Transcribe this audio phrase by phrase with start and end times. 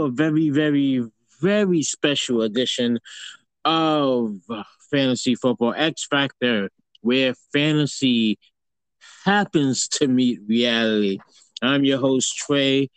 [0.00, 1.04] a very, very,
[1.40, 2.98] very special edition
[3.64, 4.40] of
[4.90, 6.70] Fantasy Football X Factor,
[7.02, 8.38] where fantasy
[9.24, 11.18] happens to meet reality.
[11.60, 12.90] I'm your host, Trey,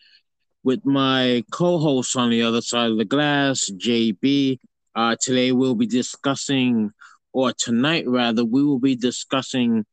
[0.64, 4.60] with my co host on the other side of the glass, JB.
[4.94, 6.92] Uh, today we'll be discussing,
[7.34, 9.86] or tonight rather, we will be discussing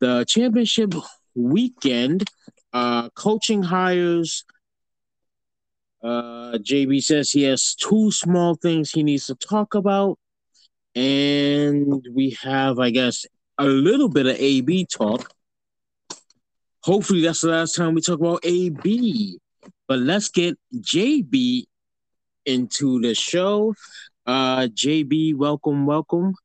[0.00, 0.94] the championship
[1.34, 2.24] weekend,
[2.72, 4.44] uh, coaching hires.
[6.06, 10.20] Uh, JB says he has two small things he needs to talk about.
[10.94, 13.26] And we have, I guess,
[13.58, 15.28] a little bit of AB talk.
[16.84, 19.40] Hopefully, that's the last time we talk about AB.
[19.88, 21.64] But let's get JB
[22.44, 23.74] into the show.
[24.24, 26.36] Uh, JB, welcome, welcome.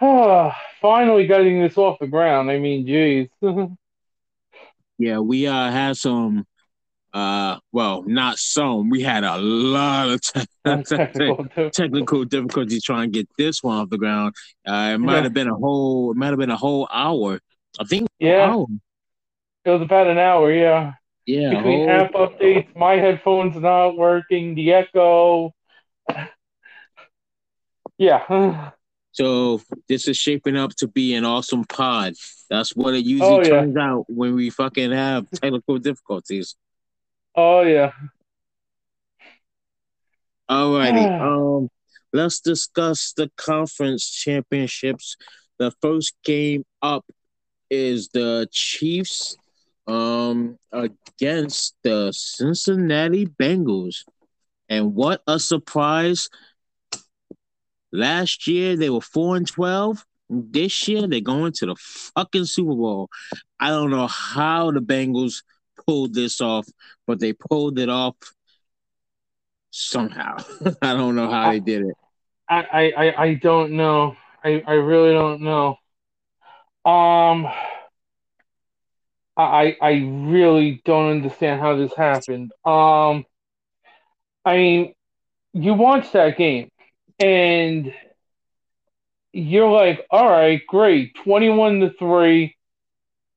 [0.00, 2.50] Oh, finally getting this off the ground.
[2.50, 3.28] I mean, geez.
[4.98, 6.46] yeah, we uh had some
[7.12, 10.44] uh well not some we had a lot of te-
[10.84, 14.34] technical, technical difficulties trying to get this one off the ground.
[14.66, 15.22] Uh it might yeah.
[15.22, 17.40] have been a whole it might have been a whole hour.
[17.78, 18.64] I think yeah.
[19.64, 20.92] it was about an hour yeah.
[21.26, 21.90] Yeah between whole...
[21.90, 25.52] app updates my headphones not working the echo.
[28.00, 28.70] Yeah.
[29.12, 32.14] So this is shaping up to be an awesome pod.
[32.48, 33.48] That's what it usually oh, yeah.
[33.48, 36.54] turns out when we fucking have technical difficulties.
[37.34, 37.92] Oh yeah.
[40.50, 41.20] Alrighty.
[41.60, 41.68] um,
[42.12, 45.16] let's discuss the conference championships.
[45.58, 47.04] The first game up
[47.68, 49.36] is the Chiefs
[49.86, 54.04] um against the Cincinnati Bengals.
[54.68, 56.28] And what a surprise
[57.92, 60.04] Last year they were four and twelve.
[60.28, 63.08] This year they're going to the fucking Super Bowl.
[63.58, 65.42] I don't know how the Bengals
[65.90, 66.68] pulled this off,
[67.06, 68.14] but they pulled it off
[69.70, 70.36] somehow.
[70.82, 71.94] I don't know how they did it.
[72.48, 74.16] I, I, I don't know.
[74.44, 75.78] I, I really don't know.
[76.84, 77.46] Um
[79.36, 82.52] I I really don't understand how this happened.
[82.64, 83.24] Um
[84.44, 84.94] I mean
[85.52, 86.70] you watch that game
[87.18, 87.92] and
[89.32, 92.56] you're like, all right, great, twenty-one to three.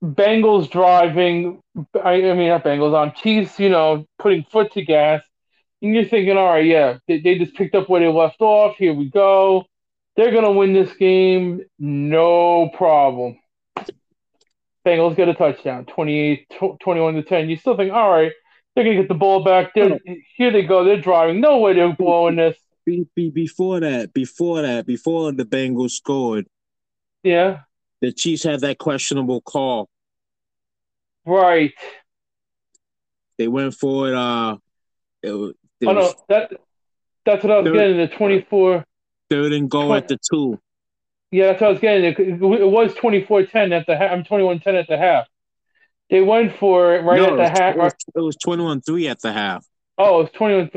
[0.03, 1.61] Bengals driving.
[1.95, 3.59] I, I mean, not Bengals on Chiefs.
[3.59, 5.23] You know, putting foot to gas,
[5.81, 8.75] and you're thinking, all right, yeah, they, they just picked up where they left off.
[8.77, 9.65] Here we go.
[10.15, 13.39] They're gonna win this game, no problem.
[14.85, 16.45] Bengals get a touchdown, 28,
[16.81, 17.49] 21 to 10.
[17.49, 18.33] You still think, all right,
[18.75, 19.73] they're going to get the ball back.
[19.73, 19.97] They're,
[20.35, 20.83] here they go.
[20.83, 21.39] They're driving.
[21.39, 26.47] No way they're blowing this be, be, before that, before that, before the Bengals scored,
[27.23, 27.61] yeah,
[28.01, 29.89] the Chiefs had that questionable call.
[31.25, 31.73] Right.
[33.37, 34.13] They went for it.
[34.13, 34.57] Uh,
[35.21, 36.51] it, it oh no, that
[37.25, 37.97] that's what I was third, getting.
[37.97, 38.85] The twenty-four.
[39.29, 40.59] Third and goal 20, at the two.
[41.31, 42.03] Yeah, that's what I was getting.
[42.03, 44.11] It, it was 24-10 at the half.
[44.11, 45.25] I'm 21-10 at the half.
[46.11, 47.75] They went for it right no, at the half.
[47.75, 49.65] It was 21-3 at the half.
[49.97, 50.69] Oh, it was 21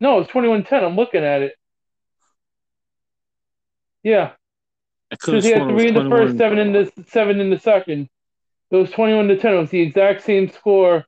[0.00, 0.84] no, it's twenty one ten.
[0.84, 1.54] I'm looking at it.
[4.02, 4.32] Yeah.
[5.10, 8.08] Because he had three in the first, seven in the seven in the second.
[8.74, 9.54] It was twenty one to ten.
[9.54, 11.04] It was the exact same score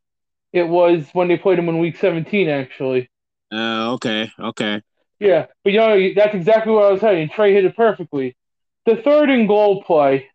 [0.53, 3.11] it was when they played him in week seventeen, actually.
[3.53, 4.83] Uh, okay, okay.
[5.19, 7.31] Yeah, but you know that's exactly what I was saying.
[7.31, 8.37] Trey hit it perfectly.
[8.85, 10.29] The third and goal play.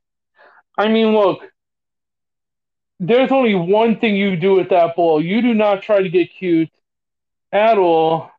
[0.78, 1.40] I mean, look.
[3.00, 5.24] There's only one thing you do with that ball.
[5.24, 6.70] You do not try to get cute
[7.52, 8.32] at all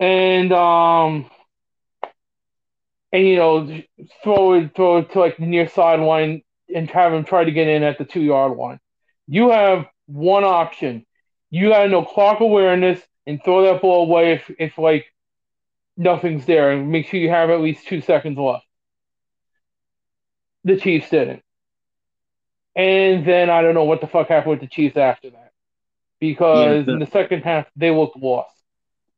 [0.00, 1.30] and um
[3.12, 3.82] and you know
[4.24, 6.42] throw it throw it to like the near sideline
[6.74, 8.80] and have him try to get in at the two yard line.
[9.26, 11.06] You have one option.
[11.50, 15.06] You gotta know clock awareness and throw that ball away if if like
[15.96, 18.64] nothing's there and make sure you have at least two seconds left.
[20.64, 21.42] The Chiefs didn't.
[22.76, 25.52] And then I don't know what the fuck happened with the Chiefs after that.
[26.20, 28.60] Because yeah, the, in the second half they looked lost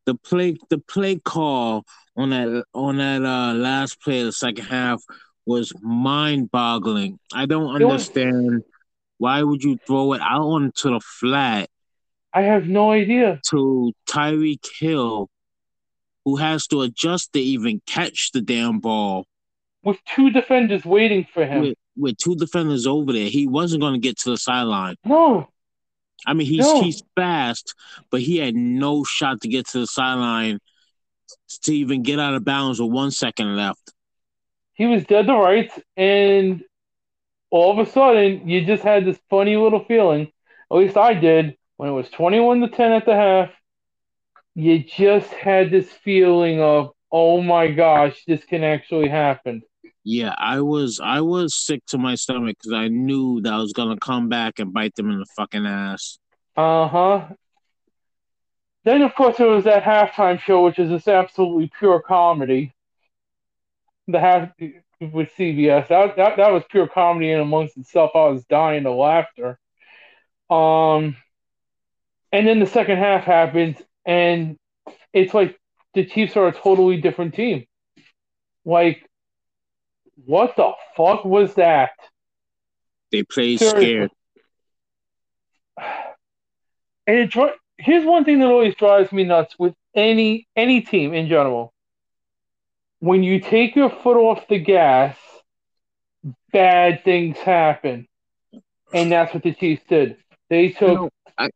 [0.06, 1.84] the play the play call
[2.16, 5.02] on that on that uh, last play of the second half
[5.46, 7.18] was mind boggling.
[7.32, 8.62] I don't understand
[9.18, 11.68] why would you throw it out onto the flat.
[12.32, 13.40] I have no idea.
[13.50, 15.28] To Tyreek Hill,
[16.24, 19.26] who has to adjust to even catch the damn ball.
[19.84, 21.60] With two defenders waiting for him.
[21.60, 24.96] With, with two defenders over there, he wasn't going to get to the sideline.
[25.04, 25.48] No,
[26.26, 26.82] I mean, he's no.
[26.82, 27.74] he's fast,
[28.10, 30.58] but he had no shot to get to the sideline
[31.62, 33.92] to even get out of bounds with one second left.
[34.74, 36.62] He was dead to rights, and
[37.50, 40.32] all of a sudden you just had this funny little feeling.
[40.70, 43.50] At least I did when it was 21 to 10 at the half.
[44.54, 49.62] You just had this feeling of, oh my gosh, this can actually happen.
[50.04, 53.72] Yeah, I was I was sick to my stomach because I knew that I was
[53.72, 56.18] gonna come back and bite them in the fucking ass.
[56.56, 57.28] Uh huh.
[58.84, 62.74] Then of course there was that halftime show, which is just absolutely pure comedy.
[64.08, 64.50] The half
[65.00, 68.12] with CBS that that, that was pure comedy in amongst itself.
[68.14, 69.58] I was dying of laughter.
[70.50, 71.16] Um,
[72.30, 74.58] and then the second half happens, and
[75.12, 75.58] it's like
[75.94, 77.64] the Chiefs are a totally different team.
[78.64, 79.08] Like
[80.26, 81.92] what the fuck was that?
[83.10, 84.10] They play scared.
[87.04, 87.34] And it
[87.78, 91.74] here's one thing that always drives me nuts with any any team in general.
[93.02, 95.16] When you take your foot off the gas,
[96.52, 98.06] bad things happen.
[98.94, 100.18] And that's what the Chiefs did.
[100.48, 101.48] They took you know, I,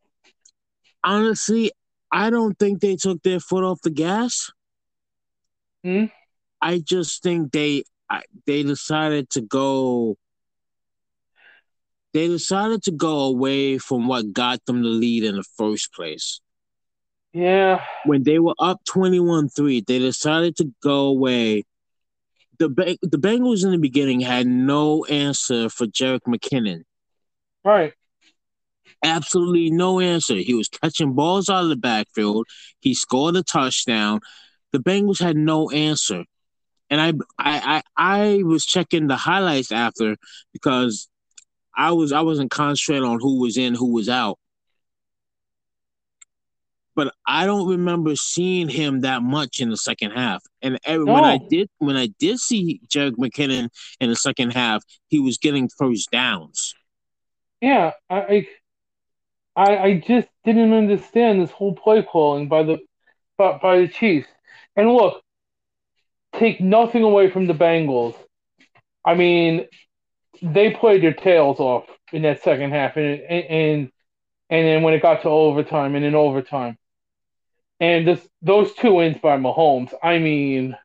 [1.04, 1.70] honestly,
[2.10, 4.50] I don't think they took their foot off the gas.
[5.84, 6.06] Hmm?
[6.60, 10.16] I just think they I, they decided to go
[12.12, 16.40] they decided to go away from what got them the lead in the first place.
[17.36, 17.82] Yeah.
[18.04, 21.64] When they were up 21-3, they decided to go away.
[22.58, 22.68] The
[23.02, 26.84] the Bengals in the beginning had no answer for Jerick McKinnon.
[27.62, 27.92] Right.
[29.04, 30.36] Absolutely no answer.
[30.36, 32.46] He was catching balls out of the backfield.
[32.80, 34.20] He scored a touchdown.
[34.72, 36.24] The Bengals had no answer
[36.90, 40.16] and I, I I I was checking the highlights after
[40.52, 41.08] because
[41.76, 44.38] I was I wasn't concentrating on who was in, who was out.
[46.96, 50.42] But I don't remember seeing him that much in the second half.
[50.62, 51.04] And no.
[51.04, 53.68] when I did when I did see Jerick McKinnon
[54.00, 56.74] in the second half, he was getting first downs.
[57.60, 58.46] Yeah, I
[59.54, 62.78] I I just didn't understand this whole play calling by the
[63.36, 64.28] by, by the Chiefs.
[64.74, 65.22] And look,
[66.34, 68.14] take nothing away from the Bengals.
[69.04, 69.66] I mean,
[70.42, 73.90] they played their tails off in that second half, and and
[74.50, 76.78] and then when it got to overtime, and in overtime,
[77.80, 79.92] and this those two wins by Mahomes.
[80.02, 80.76] I mean,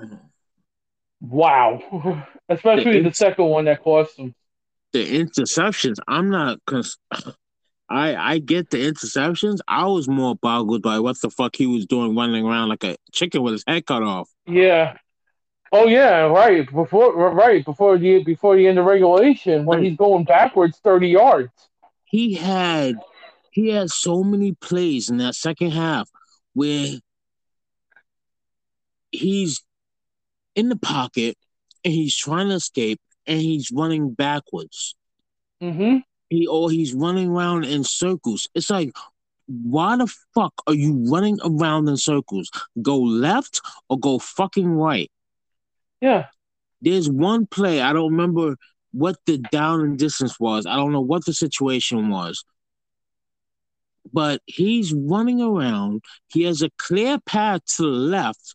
[0.00, 0.14] mm-hmm.
[1.20, 4.34] wow, especially the, the second one that cost them.
[4.92, 5.96] The interceptions.
[6.06, 6.58] I'm not.
[6.66, 6.98] Cons-
[7.90, 9.58] I I get the interceptions.
[9.66, 12.96] I was more boggled by what the fuck he was doing, running around like a
[13.12, 14.28] chicken with his head cut off.
[14.46, 14.96] Yeah.
[15.70, 16.70] Oh yeah, right.
[16.70, 21.52] Before right before the before the end of regulation, when he's going backwards thirty yards.
[22.04, 22.96] He had
[23.50, 26.08] he had so many plays in that second half
[26.58, 26.88] where
[29.12, 29.62] he's
[30.56, 31.36] in the pocket
[31.84, 34.96] and he's trying to escape and he's running backwards.
[35.62, 35.98] Mm-hmm.
[36.30, 38.48] He or he's running around in circles.
[38.54, 38.90] It's like,
[39.46, 42.50] why the fuck are you running around in circles?
[42.82, 45.10] Go left or go fucking right.
[46.00, 46.26] Yeah.
[46.82, 48.56] There's one play, I don't remember
[48.92, 50.66] what the down and distance was.
[50.66, 52.44] I don't know what the situation was.
[54.12, 56.02] But he's running around.
[56.28, 58.54] He has a clear path to the left.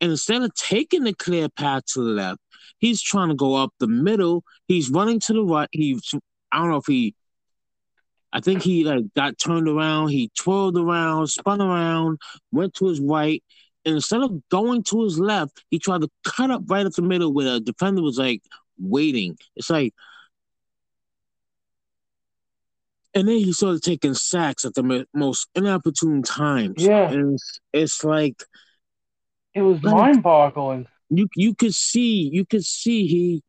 [0.00, 2.40] And instead of taking the clear path to the left,
[2.78, 4.44] he's trying to go up the middle.
[4.66, 5.68] He's running to the right.
[5.72, 6.14] He's
[6.52, 7.14] I don't know if he
[8.32, 12.18] I think he like got turned around, he twirled around, spun around,
[12.52, 13.42] went to his right,
[13.84, 17.02] and instead of going to his left, he tried to cut up right up the
[17.02, 18.42] middle where the defender was like
[18.78, 19.36] waiting.
[19.56, 19.94] It's like
[23.14, 26.82] and then he started taking sacks at the most inopportune times.
[26.82, 28.42] Yeah, and it's, it's like
[29.54, 30.86] it was like, mind-boggling.
[31.08, 33.42] You you could see you could see he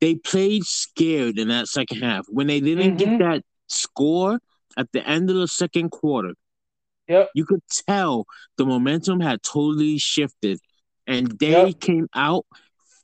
[0.00, 3.16] they played scared in that second half when they didn't mm-hmm.
[3.16, 4.38] get that score
[4.76, 6.34] at the end of the second quarter.
[7.08, 7.30] Yep.
[7.34, 8.26] You could tell
[8.56, 10.58] the momentum had totally shifted,
[11.06, 11.80] and they yep.
[11.80, 12.46] came out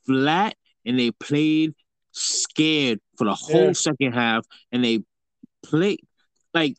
[0.06, 1.74] flat and they played
[2.10, 3.72] scared for the whole yeah.
[3.72, 5.00] second half, and they
[5.62, 6.00] played
[6.54, 6.76] like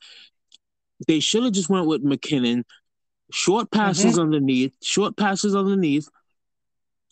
[1.07, 2.63] they should have just went with McKinnon,
[3.31, 4.21] short passes mm-hmm.
[4.21, 6.07] underneath, short passes underneath,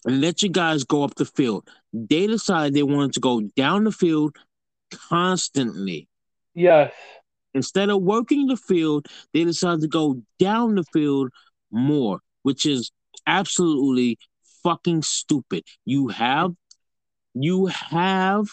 [0.06, 1.68] and let your guys go up the field.
[1.94, 4.36] They decided they wanted to go down the field
[5.10, 6.08] constantly.
[6.54, 6.94] Yes.
[7.54, 11.32] Instead of working the field, they decided to go down the field
[11.70, 12.92] more, which is
[13.28, 14.18] absolutely
[14.64, 15.64] fucking stupid.
[15.86, 16.54] You have
[17.34, 18.48] you have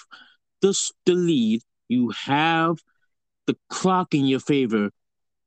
[0.60, 2.78] the, the lead, you have
[3.48, 4.90] the clock in your favor.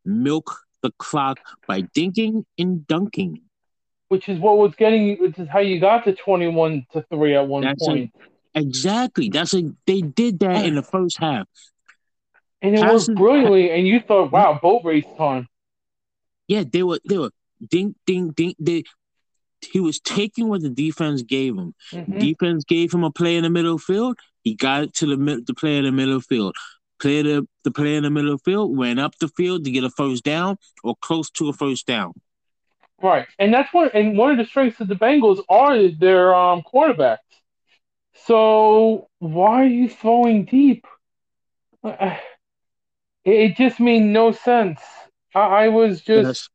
[0.04, 3.42] Milk the clock by dinking and dunking
[4.12, 7.48] which is what was getting, which is how you got to 21 to 3 at
[7.48, 8.14] one That's point.
[8.54, 9.30] Exactly.
[9.30, 11.48] That's a they did that in the first half.
[12.62, 15.48] And it worked brilliantly, and you thought, wow, boat race time.
[16.50, 17.32] Yeah, they were they were
[17.66, 18.84] ding ding ding they
[19.72, 21.74] he was taking what the defense gave him.
[21.94, 22.20] Mm-hmm.
[22.20, 24.20] Defense gave him a play in the middle field.
[24.44, 26.58] He got it to the the play in the middle field.
[27.02, 29.72] Play the, the play in the middle of the field, ran up the field to
[29.72, 32.14] get a first down or close to a first down.
[33.02, 36.62] Right, and that's what and one of the strengths of the Bengals are their um,
[36.62, 37.18] quarterbacks.
[38.26, 40.86] So why are you throwing deep?
[43.24, 44.82] It just made no sense.
[45.36, 46.26] I, I was just.
[46.26, 46.50] That's,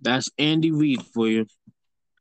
[0.00, 1.44] that's Andy Reid for you.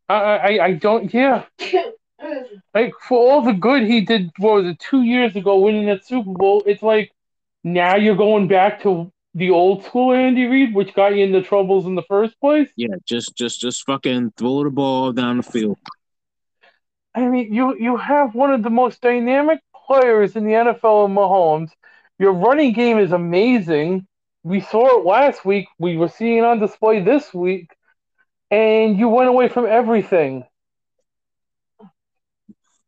[0.09, 1.45] I, I I don't yeah.
[2.73, 6.05] like for all the good he did, what was it, two years ago, winning that
[6.05, 6.63] Super Bowl?
[6.65, 7.11] It's like
[7.73, 11.85] now you're going back to the old school Andy Reid, which got you into troubles
[11.85, 12.69] in the first place.
[12.75, 15.77] Yeah, just just just fucking throw the ball down the field.
[17.13, 21.15] I mean, you you have one of the most dynamic players in the NFL, in
[21.15, 21.69] Mahomes.
[22.19, 24.07] Your running game is amazing.
[24.43, 25.67] We saw it last week.
[25.77, 27.69] We were seeing it on display this week,
[28.49, 30.45] and you went away from everything.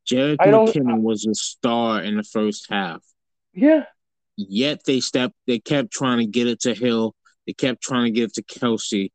[0.05, 3.03] Jared McKinnon was a star in the first half.
[3.53, 3.85] Yeah,
[4.47, 5.35] Yet they stepped.
[5.47, 7.13] They kept trying to get it to Hill.
[7.45, 9.11] They kept trying to get it to Kelce.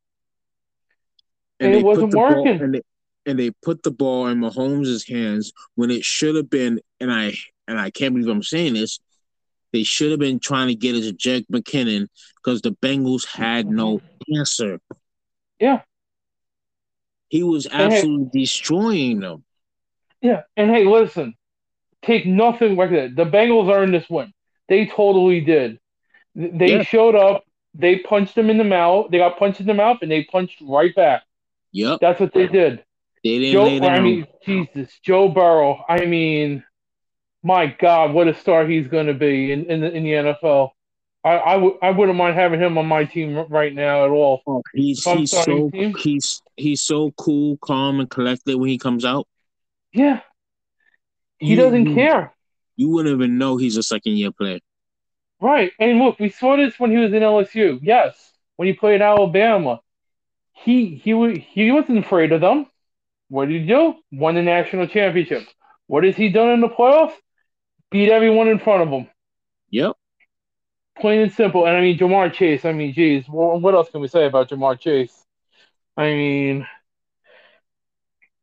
[1.59, 2.43] And, and it wasn't working.
[2.43, 2.81] Ball, and, they,
[3.25, 6.79] and they put the ball in Mahomes' hands when it should have been.
[6.99, 7.33] And I
[7.67, 8.99] and I can't believe I'm saying this.
[9.73, 13.67] They should have been trying to get it to Jack McKinnon because the Bengals had
[13.67, 13.99] no
[14.37, 14.79] answer.
[15.59, 15.81] Yeah.
[17.29, 19.43] He was absolutely hey, destroying them.
[20.21, 20.43] Yeah.
[20.55, 21.33] And hey, listen,
[22.03, 23.15] take nothing like that.
[23.15, 24.31] The Bengals are in this win.
[24.67, 25.79] They totally did.
[26.35, 26.83] They yeah.
[26.83, 27.43] showed up.
[27.73, 29.07] They punched him in the mouth.
[29.11, 31.23] They got punched in the mouth, and they punched right back.
[31.71, 32.83] Yep, that's what they did.
[33.23, 33.89] They didn't Joe, lay.
[33.89, 35.83] I mean, Jesus, Joe Burrow.
[35.89, 36.63] I mean,
[37.43, 40.69] my God, what a star he's going to be in in the, in the NFL.
[41.23, 44.41] I I, w- I wouldn't mind having him on my team right now at all.
[44.47, 45.95] Oh, he's he's so team.
[45.95, 49.27] he's he's so cool, calm, and collected when he comes out.
[49.91, 50.21] Yeah,
[51.39, 52.34] he doesn't care
[52.75, 54.59] you wouldn't even know he's a second year player.
[55.39, 55.71] Right.
[55.79, 57.79] And look, we saw this when he was in LSU.
[57.81, 58.15] Yes.
[58.55, 59.81] When he played Alabama.
[60.53, 62.67] He he he wasn't afraid of them.
[63.27, 63.95] What did he do?
[64.11, 65.43] Won the national championship.
[65.87, 67.13] What has he done in the playoffs?
[67.91, 69.07] Beat everyone in front of him.
[69.69, 69.93] Yep.
[70.99, 71.65] Plain and simple.
[71.65, 74.79] And I mean Ja'Marr Chase, I mean, geez, what else can we say about Ja'Marr
[74.79, 75.25] Chase?
[75.97, 76.67] I mean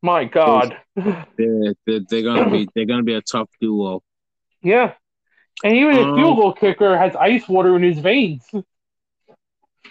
[0.02, 0.76] my God.
[0.94, 4.02] They're, they're, they're gonna be they're gonna be a tough duo.
[4.62, 4.94] Yeah.
[5.64, 8.44] And even um, a field goal kicker has ice water in his veins.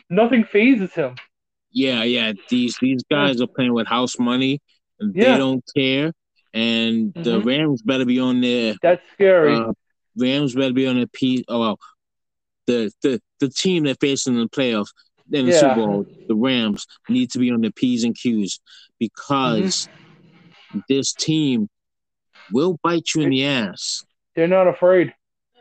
[0.09, 1.15] Nothing phases him.
[1.71, 2.33] Yeah, yeah.
[2.49, 4.59] These these guys are playing with house money
[4.99, 5.33] and yeah.
[5.33, 6.11] they don't care.
[6.53, 7.23] And mm-hmm.
[7.23, 9.55] the Rams better be on their That's scary.
[9.55, 9.71] Uh,
[10.17, 11.79] Rams better be on their P oh well.
[12.67, 14.91] The the the team they're facing in the playoffs
[15.31, 15.59] in the yeah.
[15.59, 18.59] Super Bowl, the Rams need to be on their P's and Q's
[18.99, 20.79] because mm-hmm.
[20.89, 21.69] this team
[22.51, 24.03] will bite you in the ass.
[24.35, 25.13] They're not afraid.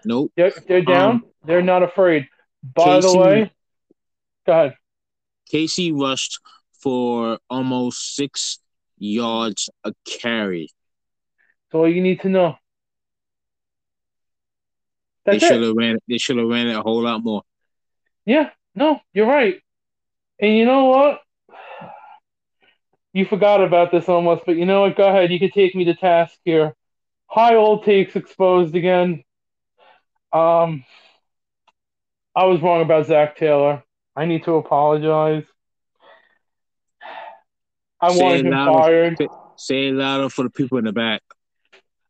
[0.04, 0.32] Nope.
[0.36, 1.10] They're, they're down.
[1.10, 2.28] Um, they're not afraid.
[2.62, 3.52] By Casey, the way,
[4.46, 4.74] go ahead.
[5.50, 6.40] Casey rushed
[6.82, 8.58] for almost six
[8.98, 10.70] yards a carry.
[11.70, 12.56] That's all you need to know.
[15.24, 15.98] That's they should have ran.
[16.08, 17.42] They should have ran it a whole lot more.
[18.24, 18.50] Yeah.
[18.74, 19.60] No, you're right.
[20.38, 21.20] And you know what?
[23.12, 24.96] You forgot about this almost, but you know what?
[24.96, 25.32] Go ahead.
[25.32, 26.74] You can take me to task here.
[27.30, 29.22] High old takes exposed again.
[30.32, 30.84] Um,
[32.34, 33.84] I was wrong about Zac Taylor.
[34.16, 35.44] I need to apologize.
[38.00, 39.18] I say wanted him fired.
[39.56, 41.22] Say it louder for the people in the back.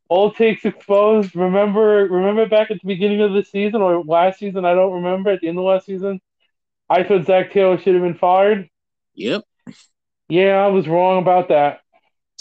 [0.09, 1.35] Old takes exposed.
[1.35, 4.65] Remember, remember back at the beginning of the season or last season?
[4.65, 5.29] I don't remember.
[5.29, 6.19] At the end of last season,
[6.89, 8.69] I thought Zac Taylor should have been fired.
[9.13, 9.43] Yep.
[10.29, 11.81] Yeah, I was wrong about that.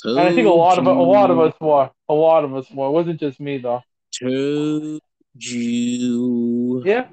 [0.05, 1.91] And I think a lot of a lot of us were.
[2.09, 2.87] A lot of us were.
[2.87, 3.83] It wasn't just me though.
[4.21, 5.01] Told
[5.35, 6.83] you.
[6.85, 7.09] Yeah.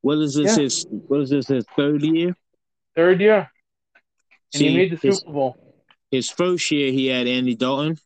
[0.00, 0.56] What is this?
[0.56, 0.62] Yeah.
[0.64, 1.48] His what is this?
[1.48, 2.36] His third year.
[2.94, 3.50] Third year.
[4.52, 5.74] And See, he made the his, Super Bowl.
[6.10, 7.98] His first year, he had Andy Dalton.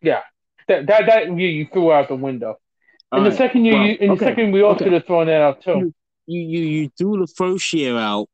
[0.00, 0.20] Yeah,
[0.68, 2.56] that that that year you threw out the window.
[3.12, 3.38] In the right.
[3.38, 4.18] second year, well, you, in okay.
[4.18, 4.84] the second, we all okay.
[4.84, 5.92] could have thrown that out too.
[6.26, 8.28] You, you you threw the first year out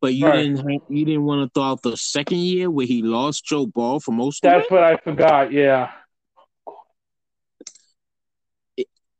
[0.00, 0.42] but you right.
[0.42, 4.00] didn't you didn't want to throw out the second year where he lost Joe Ball
[4.00, 5.90] for most of That's what I forgot, yeah.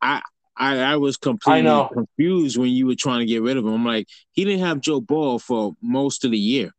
[0.03, 0.23] I
[0.57, 3.75] I, I was completely confused when you were trying to get rid of him.
[3.75, 6.71] I'm like, he didn't have Joe Ball for most of the year.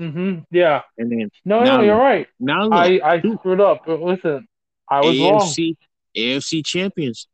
[0.00, 0.40] Mm-hmm.
[0.50, 0.82] Yeah.
[0.98, 2.26] And then no, now, no, you're right.
[2.40, 3.82] Now look, I I screwed up.
[3.86, 4.48] But listen,
[4.88, 5.40] I was wrong.
[5.40, 5.76] AFC
[6.16, 7.28] AFC champions.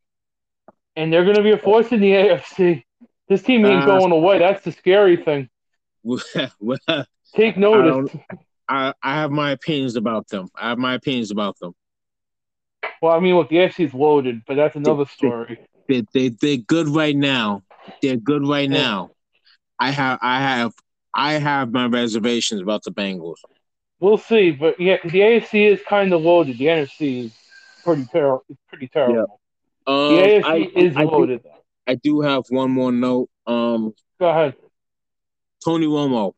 [0.95, 2.83] And they're going to be a force in the AFC.
[3.27, 4.39] This team ain't Uh, going away.
[4.39, 5.49] That's the scary thing.
[6.03, 6.19] well,
[7.35, 8.11] Take I, notice.
[8.11, 8.23] don't-
[8.69, 10.49] I I have my opinions about them.
[10.55, 11.73] I have my opinions about them.
[13.01, 15.59] Well, I mean, look, the AFC is loaded, but that's another story.
[15.87, 17.63] They they they're good right now.
[18.01, 18.77] They're good right Yeah.
[18.81, 19.11] now.
[19.79, 20.73] I have I have
[21.13, 23.37] I have my reservations about the Bengals.
[23.99, 26.57] We'll see, but yeah, the AFC is kind of loaded.
[26.57, 27.33] The NFC is
[27.83, 28.43] pretty terrible.
[28.49, 29.39] It's pretty terrible.
[29.87, 31.41] Um, The AFC I, is I, loaded.
[31.45, 31.56] I
[31.95, 33.29] do have one more note.
[33.45, 34.55] Um, Go ahead.
[35.63, 36.33] Tony Romo.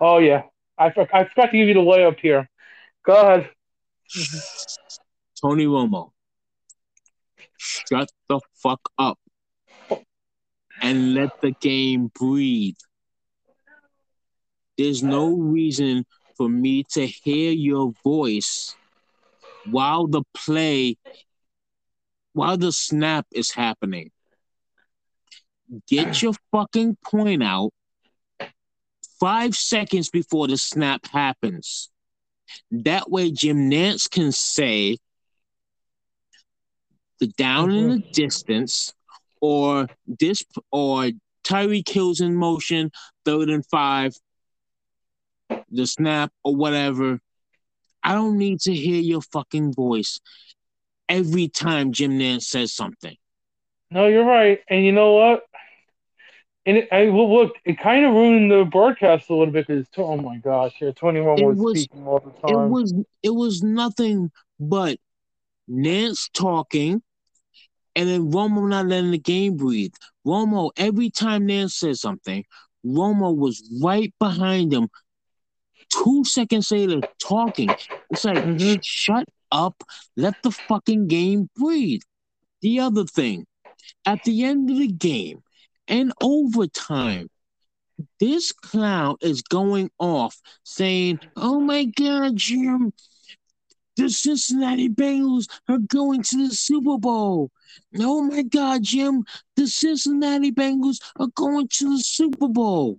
[0.00, 0.42] Oh yeah,
[0.78, 2.48] I, for- I forgot to give you the layup here.
[3.04, 3.50] Go ahead.
[5.40, 6.10] Tony Romo.
[7.56, 9.18] Shut the fuck up
[10.80, 12.74] and let the game breathe.
[14.78, 16.04] There's no reason
[16.36, 18.74] for me to hear your voice
[19.70, 20.96] while the play,
[22.32, 24.10] while the snap is happening.
[25.88, 27.70] Get your fucking point out
[29.20, 31.88] five seconds before the snap happens.
[32.70, 34.98] That way, Jim Nantz can say
[37.20, 38.10] the down in the mm-hmm.
[38.12, 38.92] distance,
[39.40, 41.10] or this, or
[41.44, 42.90] Tyreek Hill's in motion,
[43.24, 44.12] third and five,
[45.70, 47.20] the snap or whatever.
[48.02, 50.20] I don't need to hear your fucking voice
[51.08, 53.16] every time Jim Nantz says something.
[53.90, 54.60] No, you're right.
[54.68, 55.42] And you know what?
[56.64, 59.86] And it, I well, look, it kind of ruined the broadcast a little bit because
[59.98, 63.62] oh my gosh, yeah, 21 It was, was- speaking all the It was it was
[63.62, 64.98] nothing but
[65.68, 67.02] Nantz talking
[67.94, 69.92] and then Romo not letting the game breathe.
[70.26, 72.44] Romo, every time Nantz said something,
[72.86, 74.88] Romo was right behind him.
[75.90, 77.68] Two seconds later, talking.
[78.10, 78.78] It's like, Mhm.
[78.82, 79.84] shut up,
[80.16, 82.02] let the fucking game breathe.
[82.62, 83.46] The other thing,
[84.06, 85.42] at the end of the game
[85.86, 87.28] and overtime,
[88.18, 92.92] this clown is going off saying, Oh my God, Jim,
[93.96, 97.50] the Cincinnati Bengals are going to the Super Bowl.
[97.98, 99.24] Oh my God, Jim,
[99.56, 102.98] the Cincinnati Bengals are going to the Super Bowl.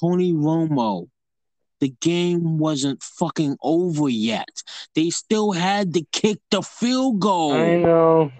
[0.00, 1.08] Tony Romo,
[1.82, 4.62] the game wasn't fucking over yet.
[4.94, 7.54] They still had to kick the field goal.
[7.54, 8.30] I know.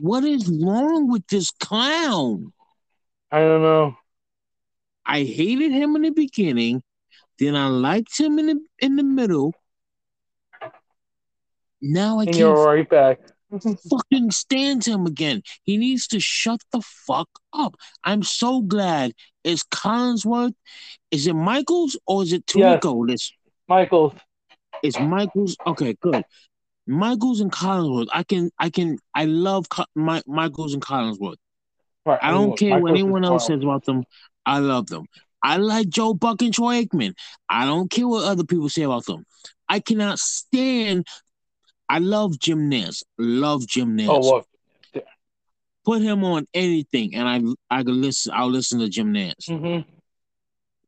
[0.00, 2.52] What is wrong with this clown?
[3.30, 3.96] I don't know.
[5.06, 6.82] I hated him in the beginning,
[7.38, 9.54] then I liked him in the in the middle.
[11.80, 13.20] Now I And can't you're right back.
[13.60, 15.42] Fucking stand him again.
[15.64, 17.76] He needs to shut the fuck up.
[18.04, 19.12] I'm so glad.
[19.44, 20.54] Is Collinsworth?
[21.10, 22.82] Is it Michaels or is it Yes.
[22.82, 23.06] Tirico?
[23.08, 23.32] This
[23.68, 24.14] Michaels.
[24.82, 25.56] is Michaels.
[25.66, 26.24] Okay, good.
[26.86, 28.08] Michaels and Collinsworth.
[28.12, 28.50] I can.
[28.58, 28.98] I can.
[29.14, 31.36] I love Co- Mi- Michaels and Collinsworth.
[32.04, 34.04] Right, I don't care what Michaels is anyone else says about them.
[34.44, 35.06] I love them.
[35.42, 37.14] I like Joe Buck and Troy Aikman.
[37.48, 39.24] I don't care what other people say about them.
[39.68, 41.06] I cannot stand.
[41.92, 43.02] I love Jim Nantz.
[43.18, 44.08] Love Jim Nantz.
[44.08, 44.46] Oh, what?
[45.84, 47.42] Put him on anything, and I
[47.80, 48.32] I can listen.
[48.34, 49.46] I'll listen to Jim Nantz.
[49.46, 49.80] hmm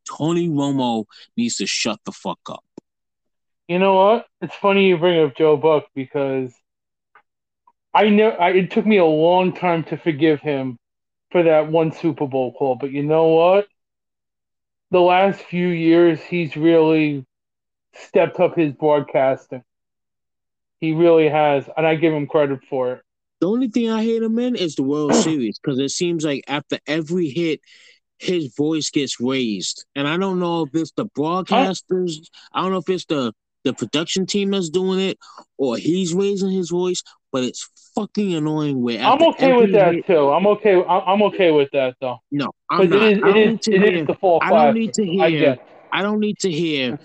[0.09, 1.05] Tony Romo
[1.37, 2.65] needs to shut the fuck up.
[3.69, 4.27] You know what?
[4.41, 6.55] It's funny you bring up Joe Buck because
[7.93, 10.79] I know I, it took me a long time to forgive him
[11.31, 13.67] for that one Super Bowl call, but you know what?
[14.91, 17.27] The last few years, he's really
[17.95, 19.63] stepped up his broadcasting.
[20.85, 23.01] He really has, and I give him credit for it.
[23.41, 26.45] The only thing I hate him in is the World Series because it seems like
[26.47, 27.61] after every hit,
[28.19, 32.17] his voice gets raised, and I don't know if it's the broadcasters.
[32.53, 33.33] I don't know if it's the
[33.65, 35.19] the production team that's doing it
[35.57, 38.83] or he's raising his voice, but it's fucking annoying.
[38.83, 40.29] Where I'm okay with that hit- too.
[40.33, 40.75] I'm okay.
[40.75, 43.03] I- I'm okay with that though, No, I'm not.
[43.03, 44.07] It is, I don't is need to it hear.
[44.43, 45.41] I don't need to hear.
[45.41, 45.67] get.
[45.93, 46.99] I don't need to hear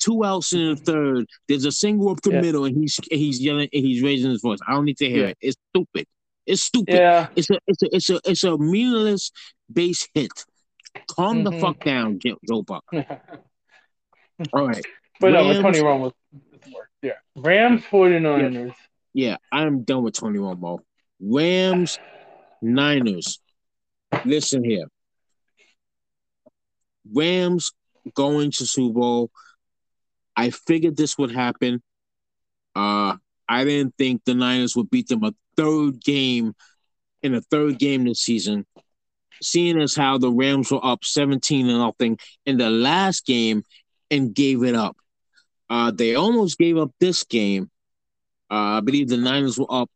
[0.00, 1.26] two outs in the third.
[1.48, 2.40] There's a single up the Yeah.
[2.40, 4.58] middle, and he's he's yelling and he's raising his voice.
[4.66, 5.28] I don't need to hear Yeah.
[5.30, 5.38] it.
[5.40, 6.06] It's stupid.
[6.46, 6.94] It's stupid.
[6.94, 9.30] Yeah, It's a it's a it's a it's a meaningless
[9.72, 10.32] base hit.
[11.08, 11.60] Calm the Mhm.
[11.60, 12.84] fuck down, Joe, Joe Buck.
[14.52, 14.84] All right.
[15.20, 16.12] but no, but Rams- Tony was
[17.02, 17.12] yeah.
[17.36, 18.74] Rams 49ers.
[19.12, 20.78] Yeah, I'm done with Tony Romo.
[21.20, 21.98] Rams,
[22.62, 23.38] Niners.
[24.24, 24.86] Listen here.
[27.12, 27.72] Rams
[28.14, 29.30] going to Super Bowl.
[30.36, 31.82] I figured this would happen.
[32.74, 33.16] Uh,
[33.48, 36.54] I didn't think the Niners would beat them a third game
[37.22, 38.66] in a third game this season.
[39.42, 43.64] Seeing as how the Rams were up 17 and nothing in the last game
[44.10, 44.96] and gave it up.
[45.68, 47.70] Uh, they almost gave up this game.
[48.50, 49.90] Uh, I believe the Niners were up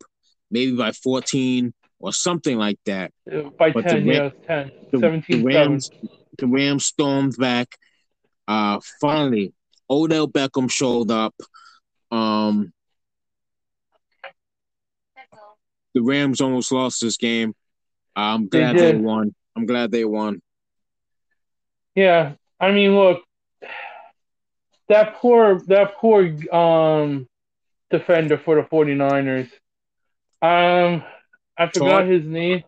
[0.51, 3.12] maybe by 14 or something like that.
[3.59, 4.70] By but 10, the, yeah, 10.
[4.92, 5.90] The, 17 the Rams,
[6.38, 7.77] the Rams stormed back.
[8.47, 9.53] Uh, finally,
[9.90, 11.35] Odell Beckham showed up.
[12.11, 12.73] Um,
[15.94, 17.55] the Rams almost lost this game.
[18.16, 19.35] I'm glad they, they won.
[19.57, 20.40] I'm glad they won.
[21.94, 23.23] Yeah, I mean, look,
[24.88, 27.29] that poor that poor um
[27.90, 29.51] defender for the 49ers.
[30.42, 31.05] Um,
[31.57, 32.64] I forgot his name.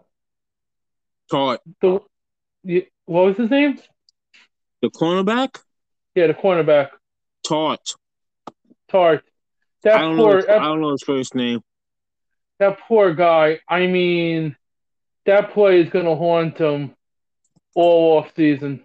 [1.30, 1.58] Tartt.
[1.82, 2.00] The
[3.04, 3.78] what was his name?
[4.82, 5.60] The cornerback.
[6.14, 6.90] Yeah, the cornerback.
[7.48, 7.94] Tartt.
[8.90, 9.24] Tart.
[9.82, 10.30] That I don't poor.
[10.30, 11.60] Know his, I don't know his first name.
[12.58, 13.60] That poor guy.
[13.68, 14.56] I mean,
[15.26, 16.94] that play is gonna haunt him
[17.74, 18.84] all off season,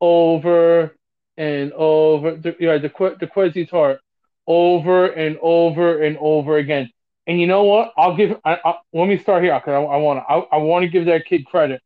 [0.00, 0.96] over
[1.36, 2.30] and over.
[2.58, 2.88] Yeah, the
[3.20, 3.98] the Kwesi Tartt,
[4.46, 6.90] over and over and over again.
[7.26, 7.92] And you know what?
[7.96, 8.36] I'll give.
[8.44, 10.32] I, I, let me start here because I, I want to.
[10.32, 11.80] I, I want to give that kid credit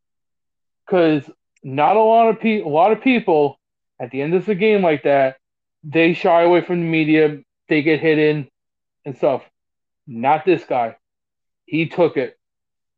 [0.87, 1.29] because
[1.63, 2.71] not a lot of people.
[2.71, 3.59] A lot of people
[4.01, 5.37] at the end of the game like that,
[5.89, 7.39] they shy away from the media.
[7.69, 8.49] They get hidden
[9.05, 9.43] and stuff.
[10.07, 10.97] Not this guy.
[11.65, 12.37] He took it.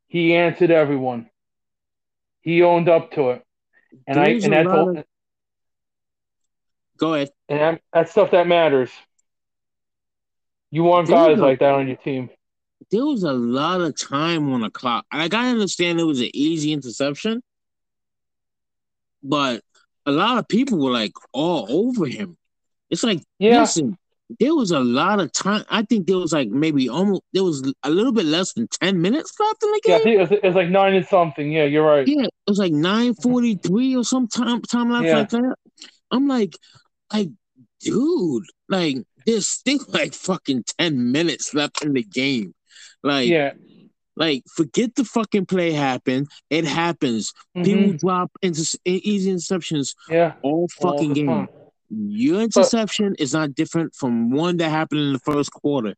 [0.09, 1.29] He answered everyone.
[2.41, 3.45] He owned up to it.
[4.07, 5.05] And There's I and that's all, of...
[6.97, 7.31] Go ahead.
[7.49, 8.91] And that, that's stuff that matters.
[10.71, 12.31] You want guys a, like that on your team.
[12.91, 15.05] There was a lot of time on the clock.
[15.13, 17.43] Like I got to understand it was an easy interception,
[19.23, 19.63] but
[20.07, 22.38] a lot of people were like all over him.
[22.91, 23.61] It's like, yeah.
[23.61, 23.97] listen,
[24.39, 25.65] there was a lot of time.
[25.71, 29.01] I think there was like maybe almost there was a little bit less than ten
[29.01, 30.01] minutes left in the game.
[30.05, 31.51] Yeah, it was, it was like nine and something.
[31.51, 32.07] Yeah, you're right.
[32.07, 35.19] Yeah, it was like nine forty three or some time time left yeah.
[35.19, 35.55] like that.
[36.11, 36.57] I'm like,
[37.13, 37.31] like,
[37.81, 42.55] dude, like there's still like fucking ten minutes left in the game.
[43.03, 43.53] Like, yeah,
[44.19, 46.27] like, forget the fucking play happen.
[46.51, 47.33] It happens.
[47.57, 47.63] Mm-hmm.
[47.63, 49.95] People drop into easy interceptions.
[50.11, 51.27] Yeah, all fucking all game.
[51.27, 51.49] Time.
[51.91, 55.95] Your interception but, is not different from one that happened in the first quarter.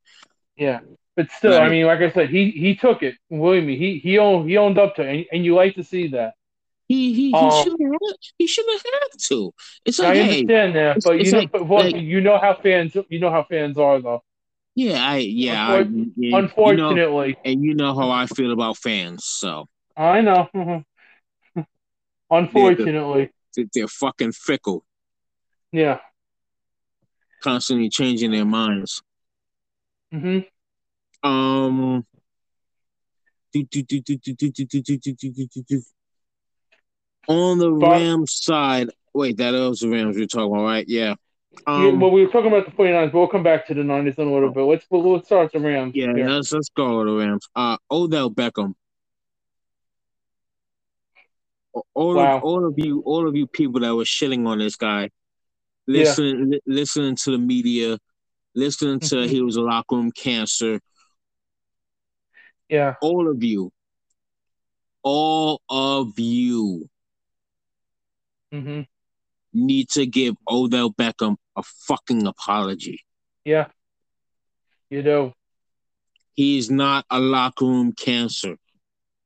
[0.56, 0.80] Yeah,
[1.16, 1.62] but still, right.
[1.62, 3.16] I mean, like I said, he he took it.
[3.28, 5.84] Believe me, he he owned he owned up to it, and, and you like to
[5.84, 6.34] see that.
[6.86, 8.00] He he, he um, should have
[8.38, 9.54] he should have had to.
[9.84, 12.54] It's like I understand hey, that, but you know, like, but like, you know how
[12.54, 14.22] fans you know how fans are though.
[14.74, 15.82] Yeah, I yeah.
[15.82, 19.68] Unfor- I, yeah unfortunately, you know, and you know how I feel about fans, so
[19.96, 20.84] I know.
[22.30, 24.84] unfortunately, they're, they're fucking fickle.
[25.72, 25.98] Yeah.
[27.42, 29.02] Constantly changing their minds.
[30.12, 31.28] Mm-hmm.
[31.28, 32.04] Um.
[37.28, 40.84] On the Rams side, wait, that was the Rams we are talking about, right?
[40.86, 41.14] Yeah.
[41.66, 43.82] Um, yeah, well, we were talking about the 49ers, but we'll come back to the
[43.82, 44.62] Niners in a little bit.
[44.62, 45.92] Let's let's start the Rams.
[45.94, 46.28] Yeah, here.
[46.28, 47.48] let's let's go with the Rams.
[47.54, 48.74] Uh, Odell Beckham.
[51.72, 52.36] All wow.
[52.36, 55.10] of all of you, all of you people that were shitting on this guy,
[55.90, 56.44] listening yeah.
[56.44, 57.98] li- listening to the media,
[58.54, 60.80] listening to he was a locker room cancer.
[62.68, 62.94] Yeah.
[63.02, 63.72] All of you.
[65.02, 66.88] All of you
[68.52, 68.82] mm-hmm.
[69.52, 73.00] need to give Odell Beckham a fucking apology.
[73.44, 73.66] Yeah.
[74.90, 75.32] You do.
[76.34, 78.56] He's not a locker room cancer.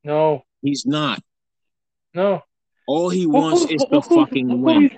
[0.02, 0.42] No.
[0.62, 1.20] He's not.
[2.14, 2.42] No.
[2.86, 4.90] All he wants is look, fucking win.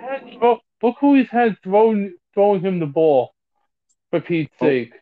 [0.83, 3.35] Look who he's had throwing throwing him the ball,
[4.11, 4.67] for Pete's oh.
[4.67, 4.93] sake.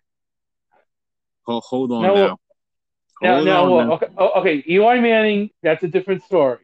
[1.46, 2.38] Oh, hold on now.
[3.22, 6.58] Now, now, now, okay, oh, okay, Eli Manning, that's a different story.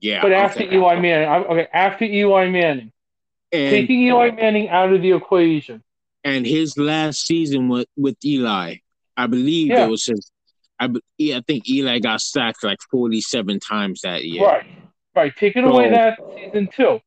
[0.00, 0.22] Yeah.
[0.22, 0.76] But after okay.
[0.76, 2.92] Eli Manning, okay, after Eli Manning,
[3.52, 5.82] and, taking Eli Manning out of the equation.
[6.24, 8.76] And his last season with with Eli,
[9.16, 9.84] I believe yeah.
[9.84, 10.30] it was his.
[10.78, 10.88] I,
[11.20, 14.46] I think Eli got sacked like forty seven times that year.
[14.46, 14.66] Right,
[15.14, 15.36] right.
[15.36, 17.00] Taking so, away that season too.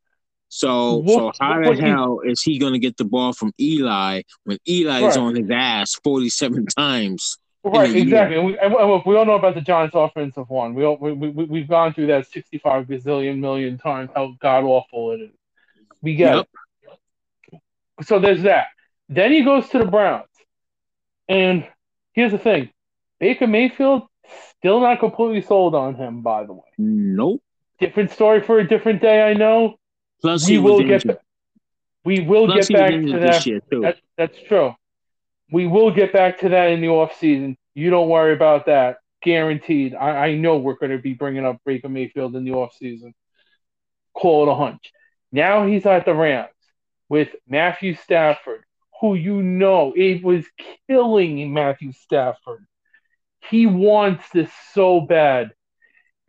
[0.56, 3.54] So, what, so how the hell he, is he going to get the ball from
[3.60, 5.10] Eli when Eli right.
[5.10, 7.40] is on his ass 47 times?
[7.64, 8.38] Right, exactly.
[8.38, 8.72] And we, and
[9.04, 10.76] we all know about the Giants' offensive one.
[10.76, 15.14] We, all, we, we, we've gone through that 65 gazillion million times, how god awful
[15.14, 15.32] it is.
[16.04, 16.50] We get yep.
[17.52, 18.06] it.
[18.06, 18.68] So there's that.
[19.10, 20.28] Then he goes to the Browns.
[21.28, 21.68] And
[22.12, 22.70] here's the thing
[23.20, 24.04] Baker Mayfield,
[24.60, 26.62] still not completely sold on him, by the way.
[26.78, 27.42] Nope.
[27.80, 29.80] Different story for a different day, I know.
[30.24, 31.04] Plus, we will get
[32.06, 33.62] we will Plus get back to that.
[33.82, 33.98] that.
[34.18, 34.74] That's true.
[35.52, 37.58] We will get back to that in the off season.
[37.76, 38.98] You don't worry about that.
[39.22, 39.94] Guaranteed.
[39.94, 43.14] I, I know we're going to be bringing up Baker Mayfield in the off season.
[44.14, 44.92] Call it a hunch.
[45.32, 46.50] Now he's at the Rams
[47.10, 48.64] with Matthew Stafford,
[49.02, 50.46] who you know it was
[50.88, 52.66] killing Matthew Stafford.
[53.50, 55.52] He wants this so bad.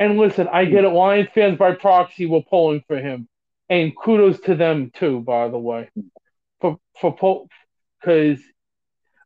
[0.01, 0.89] And listen, I get it.
[0.89, 3.29] Lions fans by proxy were pulling for him,
[3.69, 5.21] and kudos to them too.
[5.21, 5.91] By the way,
[6.61, 7.47] for for
[8.01, 8.41] because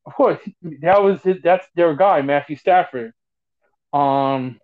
[0.07, 0.39] of course
[0.83, 3.13] that was that's their guy, Matthew Stafford.
[3.93, 4.61] Um,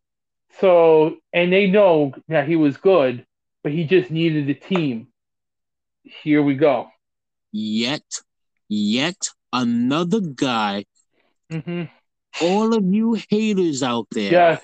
[0.61, 3.27] so and they know that he was good,
[3.63, 5.09] but he just needed a team.
[6.03, 6.89] Here we go.
[7.53, 8.03] Yet,
[8.69, 10.85] yet another guy.
[11.51, 11.85] Mm-hmm.
[12.43, 14.33] All of you haters out there.
[14.33, 14.63] Yes.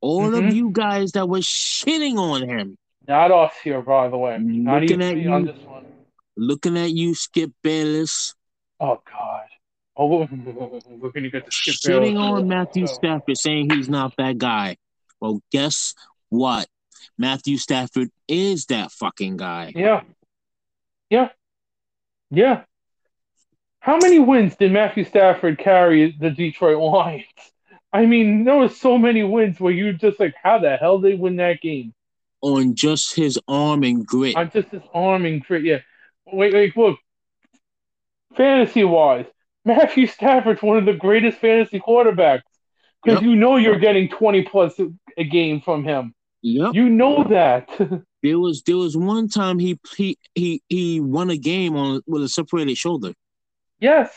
[0.00, 0.48] All Mhm.
[0.48, 2.78] of you guys that were shitting on him.
[3.08, 4.38] Not us here, by the way.
[4.38, 5.52] Not Looking even at me on you.
[5.52, 5.84] this one.
[6.36, 8.34] Looking at you, Skip Bayless.
[8.80, 9.44] Oh God.
[9.98, 10.26] Oh,
[10.98, 12.18] we're gonna get the skip shitting Bayless.
[12.18, 14.76] on oh, Matthew So, Stafford, saying he's not that guy.
[15.20, 15.94] Well, guess
[16.28, 16.66] what?
[17.16, 19.72] Matthew Stafford is that fucking guy.
[19.74, 20.02] Yeah.
[21.08, 21.30] Yeah.
[22.30, 22.64] Yeah.
[23.80, 27.24] How many wins did Matthew Stafford carry the Detroit Lions?
[27.90, 31.12] I mean, there was so many wins where you just like, how the hell did
[31.12, 31.94] they win that game?
[32.42, 34.36] On just his arm and grit.
[34.36, 35.64] On just his arm and grit.
[35.64, 35.78] Yeah.
[36.26, 36.98] Wait, wait, look.
[38.36, 39.26] Fantasy wise,
[39.64, 42.42] Matthew Stafford's one of the greatest fantasy quarterbacks
[43.02, 43.28] because Yep.
[43.30, 44.78] you know you're getting 20 plus
[45.16, 46.14] a- game from him.
[46.42, 46.74] Yep.
[46.74, 47.68] You know that.
[48.22, 52.24] There was there was one time he he he, he won a game on with
[52.24, 53.12] a separated shoulder
[53.78, 54.12] yes.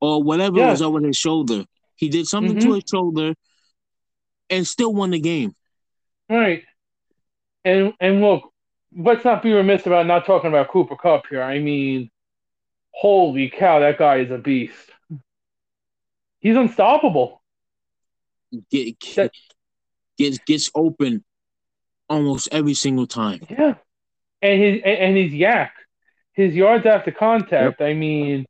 [0.00, 0.70] or whatever Yeah.
[0.72, 1.64] was over his shoulder.
[1.94, 2.74] He did something to Mhm.
[2.74, 3.34] his shoulder
[4.50, 5.54] and still won the game.
[6.28, 6.64] Right.
[7.64, 8.52] And and look,
[8.96, 11.42] let's not be remiss about not talking about Cooper Kupp here.
[11.42, 12.10] I mean,
[12.90, 14.90] holy cow, that guy is a beast.
[16.40, 17.40] He's unstoppable.
[18.70, 19.32] Get, That-
[20.18, 21.24] gets gets open
[22.08, 23.40] almost every single time.
[23.48, 23.74] Yeah.
[24.42, 25.70] And his and, his YAC,
[26.32, 27.80] his yards after contact.
[27.80, 28.44] I mean,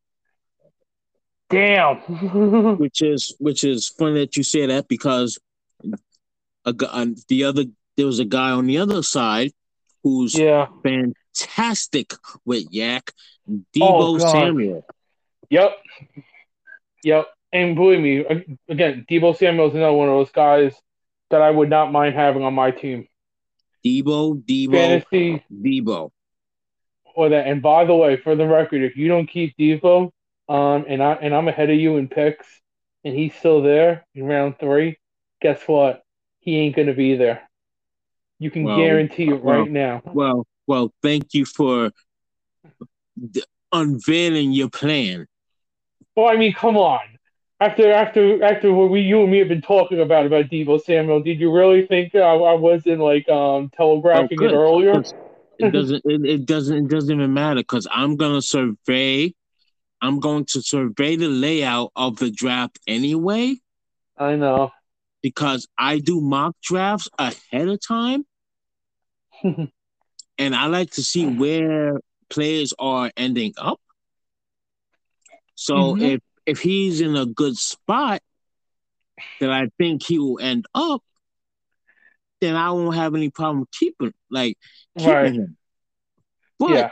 [1.50, 1.96] damn.
[2.78, 5.38] which is which is funny that you say that because
[6.64, 7.64] a, uh, the other
[7.96, 9.52] there was a guy on the other side
[10.02, 10.66] who's yeah.
[10.82, 12.12] fantastic
[12.44, 13.10] with YAC,
[13.48, 14.30] Oh, Deebo God.
[14.30, 14.86] Samuel.
[15.50, 15.76] Yep.
[17.04, 17.26] Yep.
[17.52, 20.74] And believe me, again, Deebo Samuel is another one of those guys
[21.30, 23.06] that I would not mind having on my team.
[23.84, 26.10] Deebo, Deebo, Fantasy Deebo.
[27.14, 27.46] or that.
[27.46, 30.10] And by the way, for the record, if you don't keep Deebo,
[30.48, 32.46] um, and I and I'm ahead of you in picks,
[33.04, 34.98] and he's still there in round three,
[35.40, 36.02] guess what?
[36.38, 37.48] He ain't gonna be there.
[38.42, 40.02] You can Well, guarantee it well, right now.
[40.04, 41.92] Well, well, thank you for
[43.30, 45.28] d- unveiling your plan.
[46.16, 47.00] Well, I mean, come on.
[47.60, 51.22] After after after what we you and me have been talking about about Deebo Samuel,
[51.22, 55.04] did you really think I, I wasn't like um telegraphing Oh, it earlier?
[55.60, 56.02] It doesn't.
[56.04, 56.76] It, it doesn't.
[56.76, 59.32] It doesn't even matter because I'm gonna survey.
[60.00, 63.54] I'm going to survey the layout of the draft anyway
[64.18, 64.72] I know.
[65.22, 68.24] because I do mock drafts ahead of time.
[70.38, 72.00] And I like to see where
[72.30, 73.80] players are ending up.
[75.54, 76.02] So Mhm.
[76.14, 78.20] if if he's in a good spot
[79.38, 81.02] that I think he will end up,
[82.40, 84.58] then I won't have any problem keeping like
[84.96, 85.32] keeping Right.
[85.34, 85.56] him.
[86.58, 86.90] But yeah.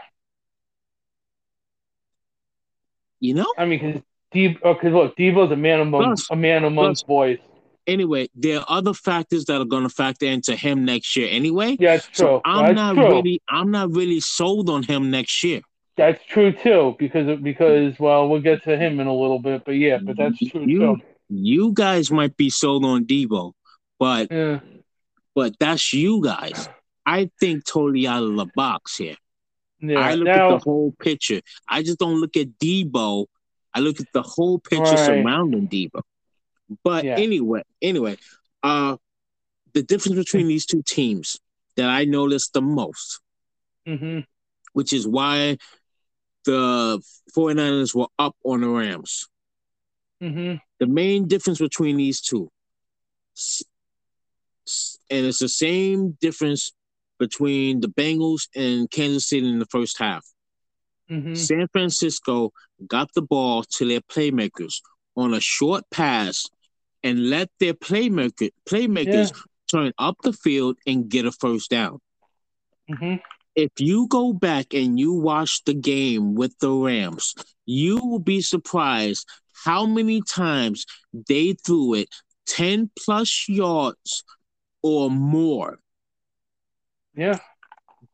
[3.18, 6.64] you know, I mean, because Deebo, because look, Deebo's a man among Plus- a man
[6.64, 7.38] amongst boys.
[7.86, 11.76] Anyway, there are other factors that are going to factor into him next year anyway.
[11.78, 12.24] Yeah, it's true.
[12.26, 13.08] So I'm That's not true.
[13.16, 15.62] really, I'm not really sold on him next year.
[15.96, 19.72] That's true too, because because well, we'll get to him in a little bit, but
[19.72, 20.96] yeah, but that's true You, too.
[21.28, 23.52] you guys might be sold on Deebo,
[23.98, 24.60] but Yeah,
[25.34, 26.68] but that's you guys.
[27.04, 29.16] I think totally out of the box here.
[29.80, 29.98] yeah.
[29.98, 31.40] I look now, at the whole picture.
[31.68, 33.26] I just don't look at Deebo.
[33.74, 34.98] I look at the whole picture Right.
[34.98, 36.02] surrounding Deebo.
[36.84, 37.16] But Yeah.
[37.16, 38.16] anyway, anyway,
[38.62, 38.96] uh,
[39.72, 41.38] the difference between these two teams
[41.76, 43.20] that I noticed the most,
[43.86, 44.20] hmm
[44.72, 45.58] which is why
[46.44, 47.02] the
[47.36, 49.28] 49ers were up on the Rams.
[50.20, 52.50] hmm The main difference between these two,
[55.10, 56.72] and it's the same difference
[57.18, 60.24] between the Bengals and Kansas City in the first half.
[61.08, 62.52] hmm San Francisco
[62.86, 64.80] got the ball to their playmakers
[65.16, 66.46] on a short pass
[67.02, 69.32] and let their playmaker playmakers
[69.70, 72.00] turn up the field and get a first down.
[72.88, 73.16] hmm
[73.54, 77.34] If you go back and you watch the game with the Rams,
[77.66, 79.26] you will be surprised
[79.64, 80.86] how many times
[81.28, 82.08] they threw it
[82.46, 84.24] 10 plus yards
[84.82, 85.78] or more.
[87.14, 87.38] Yeah.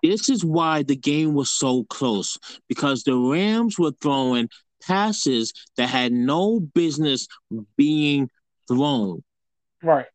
[0.02, 4.48] This is why the game was so close because the Rams were throwing
[4.82, 7.26] passes that had no business
[7.76, 8.30] being
[8.68, 9.22] thrown.
[9.82, 10.06] Right.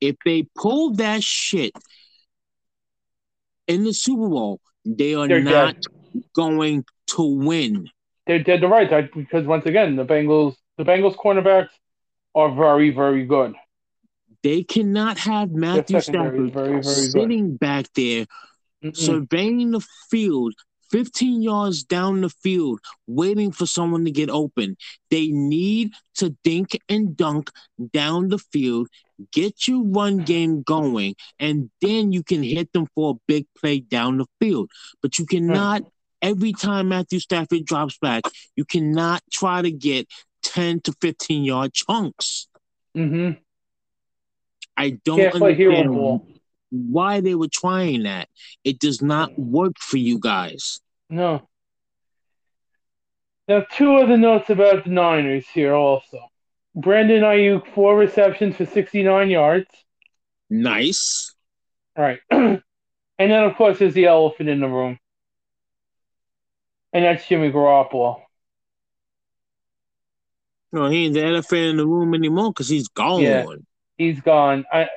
[0.00, 1.72] If they pull that shit
[3.66, 6.22] in the Super Bowl, they are They're not dead.
[6.34, 7.88] going to win.
[8.26, 11.70] They're dead to rights I- because once again, the Bengals, the Bengals cornerbacks
[12.34, 13.54] are very, very good.
[14.42, 16.94] They cannot have Matthew Stafford very, very good.
[16.94, 18.26] sitting back there
[18.84, 18.96] Mm-mm.
[18.96, 20.54] surveying the field
[20.90, 24.76] 15 yards down the field waiting for someone to get open.
[25.10, 27.50] They need to dink and dunk
[27.92, 28.88] down the field
[29.32, 33.80] get your run game going and then you can hit them for a big play
[33.80, 34.70] down the field.
[35.02, 35.82] But you cannot
[36.22, 38.24] every time matthew stafford drops back
[38.56, 40.08] you cannot try to get
[40.42, 42.48] 10 to 15 yard chunks.
[42.94, 43.32] Hmm
[44.78, 46.37] i don't Can't understand.
[46.70, 48.28] Why they were trying that.
[48.64, 49.38] It does not mm.
[49.38, 50.80] work for you guys.
[51.10, 51.48] No.
[53.48, 56.20] Now, two other notes about the Niners here also.
[56.74, 59.66] Brandon Aiyuk, four receptions for 69 yards.
[60.50, 61.34] Nice.
[61.96, 62.20] All right.
[62.30, 62.62] and
[63.18, 64.98] then, of course, there's the elephant in the room.
[66.92, 68.20] And that's Jimmy Garoppolo.
[70.72, 73.22] No, he ain't the elephant in the room anymore because he's gone.
[73.22, 73.46] Yeah.
[73.96, 74.64] He's gone.
[74.70, 74.88] I,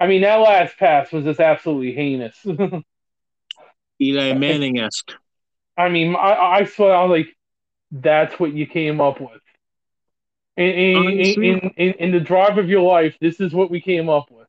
[0.00, 2.36] I mean, that last pass was just absolutely heinous.
[4.00, 5.12] Eli Manning esque.
[5.76, 7.36] I mean, I, I swear, I was like,
[7.92, 9.40] that's what you came up with.
[10.56, 14.08] In, in, in, in, in the drive of your life, this is what we came
[14.08, 14.46] up with.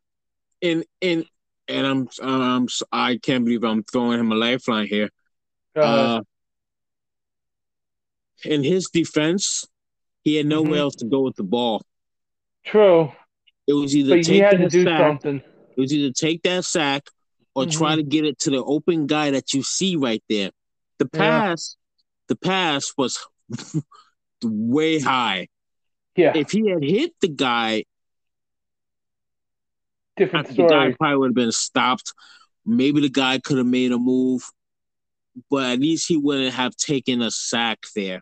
[0.62, 1.26] And and
[1.68, 5.10] and I'm um I can't believe I'm throwing him a lifeline here.
[5.76, 6.22] Uh,
[8.46, 9.66] in his defense,
[10.24, 10.82] he had nowhere Mhm.
[10.82, 11.82] else to go with the ball.
[12.66, 13.12] True,
[13.72, 15.00] It was either but he take that do sack.
[15.00, 15.38] something.
[15.78, 17.08] It was either take that sack
[17.56, 17.98] or try Mhm.
[17.98, 20.52] to get it to the open guy that you see right there.
[20.98, 21.20] The Yeah.
[21.20, 21.78] pass,
[22.28, 23.18] the pass was
[24.44, 25.48] way high.
[26.18, 27.86] Yeah, If he had hit the guy,
[30.18, 32.14] different think the guy probably would have been stopped.
[32.66, 34.44] Maybe the guy could have made a move,
[35.50, 38.22] but at least he wouldn't have taken a sack there.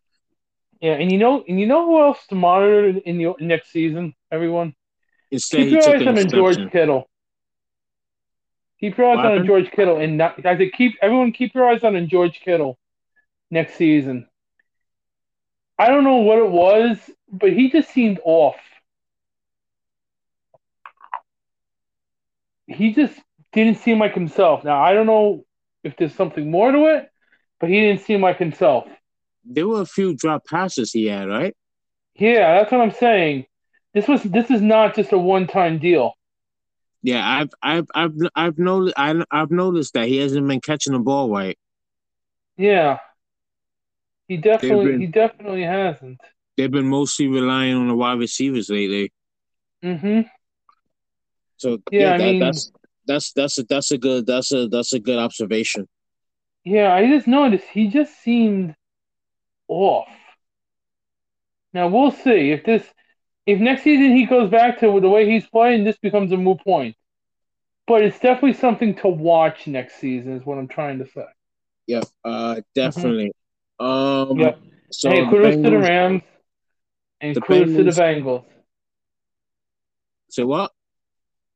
[0.80, 4.14] Yeah, and you know, and you know who else to monitor in the next season?
[4.32, 4.76] Everyone,
[5.32, 6.72] Instead, keep your eyes on George.
[6.72, 7.10] Kittle.
[8.80, 9.48] Keep your eyes What on happened?
[9.48, 12.80] George Kittle, and not, I said keep everyone keep your eyes on George Kittle
[13.52, 14.28] next season.
[15.78, 16.98] I don't know what it was,
[17.32, 18.56] but he just seemed off.
[22.68, 23.20] He just
[23.52, 24.63] didn't seem like himself.
[24.63, 25.46] Now I don't know
[25.84, 27.10] if there's something more to it,
[27.60, 28.88] but he didn't seem like himself.
[29.44, 31.56] There were a few drop passes he had, right?
[32.15, 33.46] Yeah, that's what I'm saying.
[33.93, 36.13] This was this is not just a one time deal.
[37.02, 40.99] Yeah, I've I've I've I've noticed I, I've noticed that he hasn't been catching the
[40.99, 41.58] ball right.
[42.58, 42.99] Yeah.
[44.28, 46.19] He definitely been- he definitely hasn't.
[46.58, 49.13] They've been mostly relying on the wide receivers lately.
[49.84, 50.21] Mm-hmm.
[51.58, 52.71] So Yeah, yeah, I that, mean- that's
[53.08, 55.88] that's that's a that's a good that's a that's a good observation.
[56.65, 58.75] Yeah, I just noticed he just seemed
[59.69, 60.10] off.
[61.73, 62.84] Now we'll see if this
[63.50, 66.60] if next season he goes back to the way he's playing, this becomes a moot
[66.64, 66.96] point.
[67.88, 71.26] But it's definitely something to watch next season, is what I'm trying to say.
[71.88, 73.32] Yep, uh, definitely.
[73.80, 74.60] Um, Yep.
[74.92, 76.21] So hey, kudos to the Rams
[77.21, 78.46] and the kudos to the Bengals- Bengals.
[80.30, 80.71] Say what?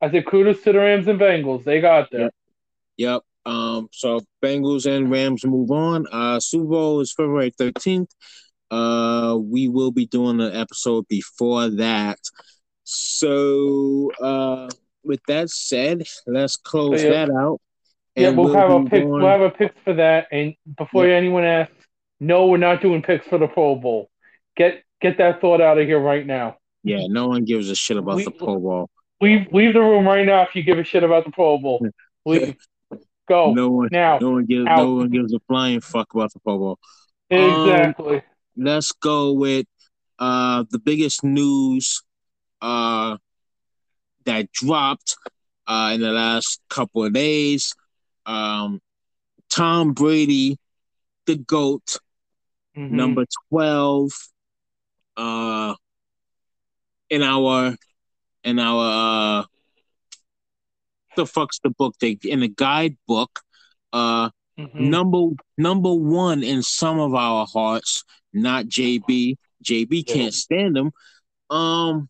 [0.01, 1.63] I said kudos to the Rams and Bengals.
[1.63, 2.21] They got there.
[2.21, 2.33] Yep.
[2.97, 3.21] Yep.
[3.45, 6.07] Um, so Bengals and Rams move on.
[6.11, 8.09] Uh, Super Bowl is February 13th.
[8.71, 12.19] Uh, we will be doing an episode before that.
[12.83, 14.69] So, uh,
[15.03, 17.25] with that said, let's close So, yeah.
[17.25, 17.61] that out.
[18.15, 19.03] Yeah, And we'll have a pick.
[19.03, 20.27] going- We'll have a pick for that.
[20.31, 21.15] And before Yeah.
[21.15, 21.73] anyone asks,
[22.19, 24.09] no, we're not doing picks for the Pro Bowl.
[24.55, 26.57] Get get that thought out of here right now.
[26.83, 28.89] yeah, no one gives a shit about We- the Pro Bowl.
[29.21, 31.85] Leave leave the room right now if you give a shit about the Pro Bowl.
[32.25, 32.55] Leave.
[33.27, 34.17] Go No one, now.
[34.19, 34.77] no one gives, out.
[34.79, 36.79] no one gives a flying fuck about the Pro Bowl.
[37.31, 38.21] um, exactly.
[38.55, 39.65] Let's go with
[40.19, 42.03] uh the biggest news
[42.61, 43.17] uh
[44.25, 45.15] that dropped
[45.67, 47.73] uh in the last couple of days.
[48.25, 48.79] Um
[49.49, 50.57] Tom Brady,
[51.25, 51.97] the GOAT,
[52.77, 52.89] Mhm.
[52.91, 54.11] number 12
[55.17, 55.75] uh
[57.09, 57.75] in our
[58.43, 59.45] in our uh
[61.15, 63.41] the fuck's the book they in the guidebook
[63.91, 64.89] uh Mhm.
[64.89, 69.37] number number one in some of our hearts, not JB.
[69.63, 70.91] JB can't stand him.
[71.49, 72.09] Um,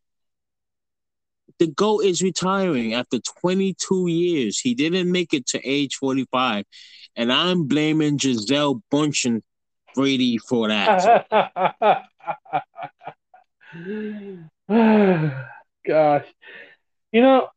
[1.60, 4.60] the GOAT is retiring after 22 years.
[4.60, 6.66] He didn't make it to age 45,
[7.16, 9.42] and I'm blaming Gisele Bündchen
[9.96, 11.28] Brady for that.
[15.86, 16.26] Gosh,
[17.12, 17.50] you know,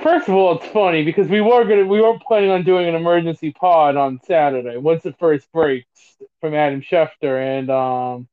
[0.00, 2.94] first of all, it's funny because we were gonna we were planning on doing an
[2.94, 8.28] emergency pod on Saturday once the first breaks from Adam Schefter and um,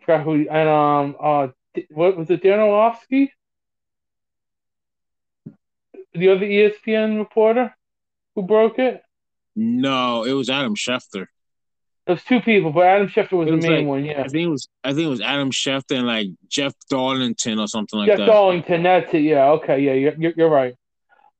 [0.00, 1.48] I forgot who and um uh
[1.90, 3.32] what was it Dan Orlovsky,
[6.14, 7.74] the other ESPN reporter
[8.34, 9.02] who broke it.
[9.56, 11.26] No, it was Adam Schefter.
[12.06, 14.04] It was two people, but Adam Schefter was, was the main like, one.
[14.04, 14.68] Yeah, I think it was.
[14.82, 18.26] I think it was Adam Schefter and like Jeff Darlington or something like Jeff that.
[18.26, 18.82] Jeff Darlington.
[18.82, 19.20] That's it.
[19.20, 19.50] Yeah.
[19.52, 19.80] Okay.
[19.80, 20.12] Yeah.
[20.18, 20.74] You're, you're right.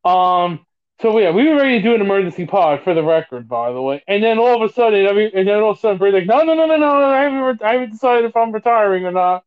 [0.04, 0.66] Um.
[1.00, 3.82] So yeah, we were ready to do an emergency pod for the record, by the
[3.82, 4.02] way.
[4.06, 6.44] And then all of a sudden, and then all of a sudden, Brady's like, no,
[6.44, 9.44] no, no, no, no, I haven't, I haven't decided if I'm retiring or not.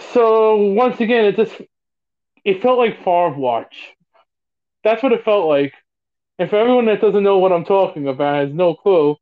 [0.00, 1.60] So once again, it just,
[2.44, 3.76] it felt like Favre watch.
[4.84, 5.74] That's what it felt like.
[6.38, 9.16] And for everyone that doesn't know what I'm talking about, has no clue.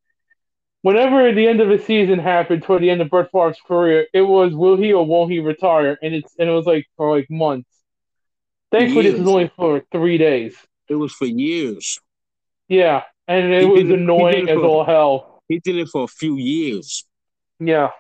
[0.82, 4.22] Whenever the end of the season happened toward the end of Brett Favre's career, it
[4.22, 5.98] was will he or won't he retire?
[6.02, 7.68] And it's and it was like for like months.
[8.70, 9.14] Thankfully, years.
[9.14, 10.56] this was only for three days.
[10.88, 11.98] It was for years.
[12.68, 15.42] Yeah, and it he was annoying it as for, all hell.
[15.48, 17.04] He did it for a few years.
[17.58, 17.90] Yeah.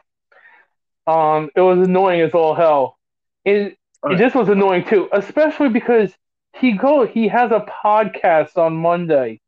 [1.06, 2.96] Um, it was annoying as all hell.
[3.44, 4.16] And right.
[4.16, 6.12] this was annoying too, especially because
[6.58, 9.40] he go he has a podcast on Monday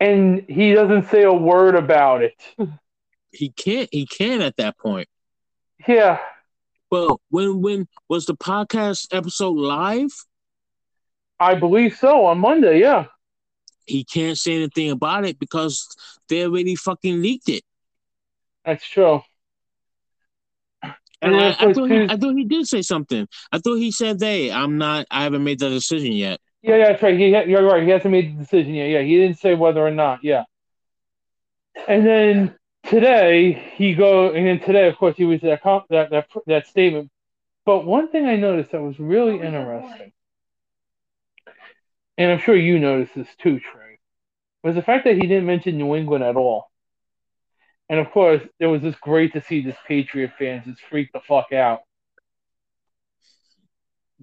[0.00, 2.34] and he doesn't say a word about it.
[3.36, 5.08] He can't he can't at that point.
[5.88, 6.20] Yeah.
[6.94, 10.12] Well, when when was the podcast episode live?
[11.40, 13.06] I believe so on Monday, yeah.
[13.84, 15.88] He can't say anything about it because
[16.28, 17.64] they already fucking leaked it.
[18.64, 19.22] That's true.
[21.20, 23.26] And I, I, thought he, I thought he did say something.
[23.50, 25.06] I thought he said, "Hey, I'm not.
[25.10, 27.18] I haven't made the decision yet." Yeah, yeah, that's right.
[27.18, 27.82] He, you're right.
[27.82, 28.90] He hasn't made the decision yet.
[28.90, 30.20] Yeah, he didn't say whether or not.
[30.22, 30.44] Yeah.
[31.88, 32.54] And then
[32.88, 37.10] today he go, and then today, of course, he was that that that that statement.
[37.64, 40.12] But one thing I noticed that was really interesting,
[42.18, 43.98] and I'm sure you noticed this too, Trey,
[44.62, 46.70] was the fact that he didn't mention New England at all.
[47.88, 51.20] And of course, it was just great to see this Patriot fans just freak the
[51.20, 51.80] fuck out.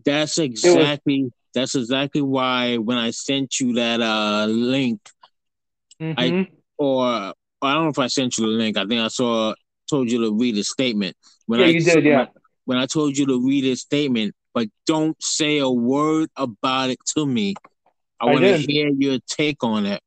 [0.03, 4.99] That's exactly was, that's exactly why when I sent you that uh link,
[5.99, 6.19] mm-hmm.
[6.19, 6.47] I
[6.77, 8.77] or I don't know if I sent you the link.
[8.77, 9.53] I think I saw
[9.89, 11.15] told you to read a statement.
[11.45, 12.05] When yeah, I, you did.
[12.05, 12.25] Yeah.
[12.65, 16.99] When I told you to read a statement, but don't say a word about it
[17.15, 17.55] to me.
[18.19, 20.01] I, I want to hear your take on it.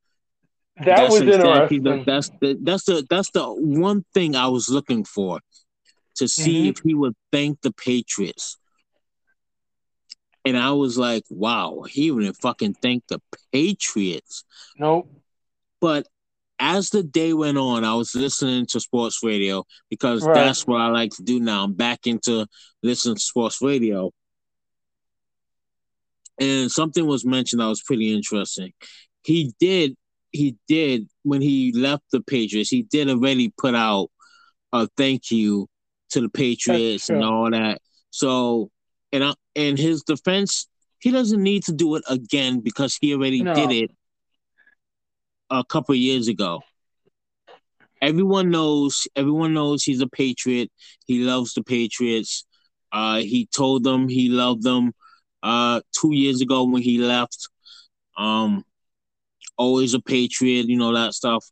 [0.76, 1.82] That that's was exactly interesting.
[1.82, 5.40] The, that's the that's the that's the one thing I was looking for
[6.16, 6.70] to see mm-hmm.
[6.70, 8.56] if he would thank the Patriots.
[10.44, 13.20] And I was like, wow, he even fucking thank the
[13.52, 14.44] Patriots.
[14.78, 15.10] Nope.
[15.80, 16.06] But
[16.58, 20.34] as the day went on, I was listening to sports radio because right.
[20.34, 21.64] that's what I like to do now.
[21.64, 22.46] I'm back into
[22.82, 24.10] listening to sports radio.
[26.40, 28.72] And something was mentioned that was pretty interesting.
[29.24, 29.94] He did
[30.32, 34.10] he did when he left the Patriots, he did already put out
[34.72, 35.68] a thank you
[36.10, 37.80] to the Patriots and all that.
[38.10, 38.70] So,
[39.12, 43.42] and I, in his defense, he doesn't need to do it again because he already
[43.42, 43.54] no.
[43.54, 43.90] did it
[45.60, 46.62] a couple years ago.
[48.00, 49.08] Everyone knows.
[49.16, 50.70] Everyone knows he's a Patriot.
[51.06, 52.44] He loves the Patriots.
[52.92, 54.92] Uh, he told them he loved them
[55.42, 57.48] uh, two years ago when he left.
[58.16, 58.64] Um,
[59.56, 61.44] always a patriot, you know that stuff.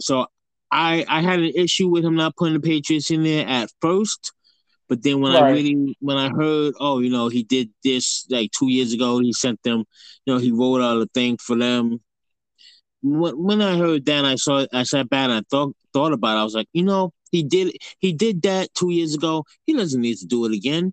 [0.00, 0.26] So
[0.70, 4.32] I I had an issue with him not putting the Patriots in there at first,
[4.88, 5.42] but then when right.
[5.42, 9.18] I really when I heard, oh, you know, he did this like two years ago,
[9.18, 9.84] he sent them,
[10.24, 12.00] you know, he wrote out a thing for them.
[13.02, 16.36] When, when I heard that, I saw I sat back and I thought thought about
[16.36, 16.40] it.
[16.40, 19.44] I was like, you know, he did he did that two years ago.
[19.66, 20.92] He doesn't need to do it again.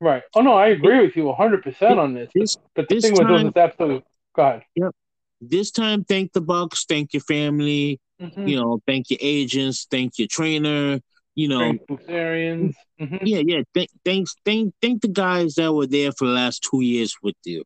[0.00, 0.22] Right.
[0.34, 2.30] Oh no, I agree with you 100 percent on this.
[2.34, 4.04] this but, the thing time, was, was absolutely
[4.38, 4.62] Go ahead.
[4.76, 4.94] Yep.
[5.40, 8.46] This time, thank the Bucks, thank your family, mm-hmm.
[8.46, 11.00] you know, thank your agents, thank your trainer,
[11.34, 13.16] you know, mm-hmm.
[13.22, 13.62] Yeah, yeah.
[13.74, 17.36] Th- thanks, thank, thank the guys that were there for the last two years with
[17.44, 17.64] you.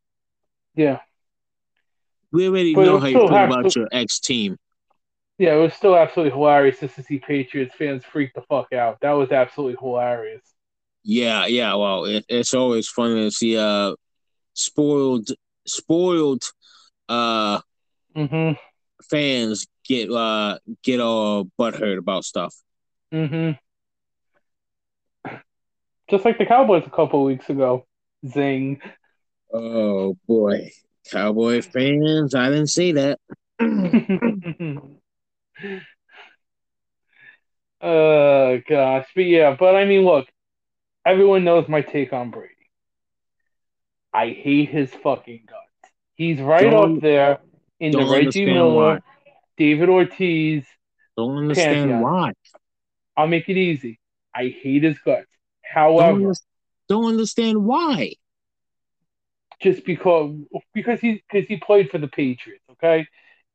[0.74, 1.00] Yeah.
[2.32, 4.56] We already but know how you feel about your ex team.
[5.38, 8.98] Yeah, it was still absolutely hilarious just to see Patriots fans freak the fuck out.
[9.00, 10.42] That was absolutely hilarious.
[11.04, 11.74] Yeah, yeah.
[11.74, 13.94] Well, it, it's always fun to see uh
[14.54, 15.28] spoiled
[15.66, 16.42] spoiled
[17.08, 17.60] uh,
[18.16, 18.52] mm-hmm.
[19.10, 22.54] fans get uh, get all butthurt about stuff.
[23.12, 23.52] Mm-hmm.
[26.08, 27.86] Just like the Cowboys a couple weeks ago.
[28.26, 28.80] Zing.
[29.52, 30.70] Oh boy,
[31.10, 32.34] Cowboy fans!
[32.34, 33.18] I didn't see that.
[37.80, 40.26] uh gosh, but yeah, but I mean, look,
[41.04, 42.48] everyone knows my take on Brady.
[44.14, 45.92] I hate his fucking guts.
[46.14, 47.38] He's right Don't- up there
[47.80, 48.98] in the don't Reggie Miller, why.
[49.56, 50.64] David Ortiz.
[51.16, 52.00] Don't understand Pantheon.
[52.02, 52.32] why.
[53.16, 53.98] I'll make it easy.
[54.34, 55.26] I hate his guts.
[55.74, 56.32] Don't, However, under-
[56.88, 58.12] don't understand why.
[59.62, 60.34] Just because
[60.74, 63.06] because he because he played for the Patriots, okay?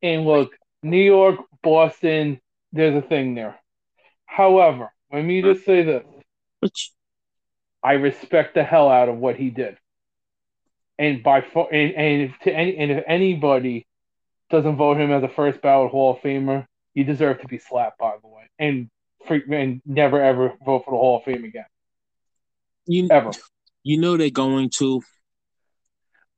[0.02, 0.52] And look,
[0.82, 2.40] New York, Boston,
[2.72, 3.60] there's a thing there.
[4.26, 6.04] However, let me just say this.
[7.84, 9.78] I respect the hell out of what he did.
[10.98, 13.86] And by far, and, and if to any and if anybody
[14.50, 18.00] doesn't vote him as a first ballot Hall of Famer, you deserve to be slapped.
[18.00, 18.90] By the way, and
[19.30, 21.66] and never ever vote for the Hall of Fame again,
[22.88, 23.32] you ever.
[23.84, 25.02] you know they're going to.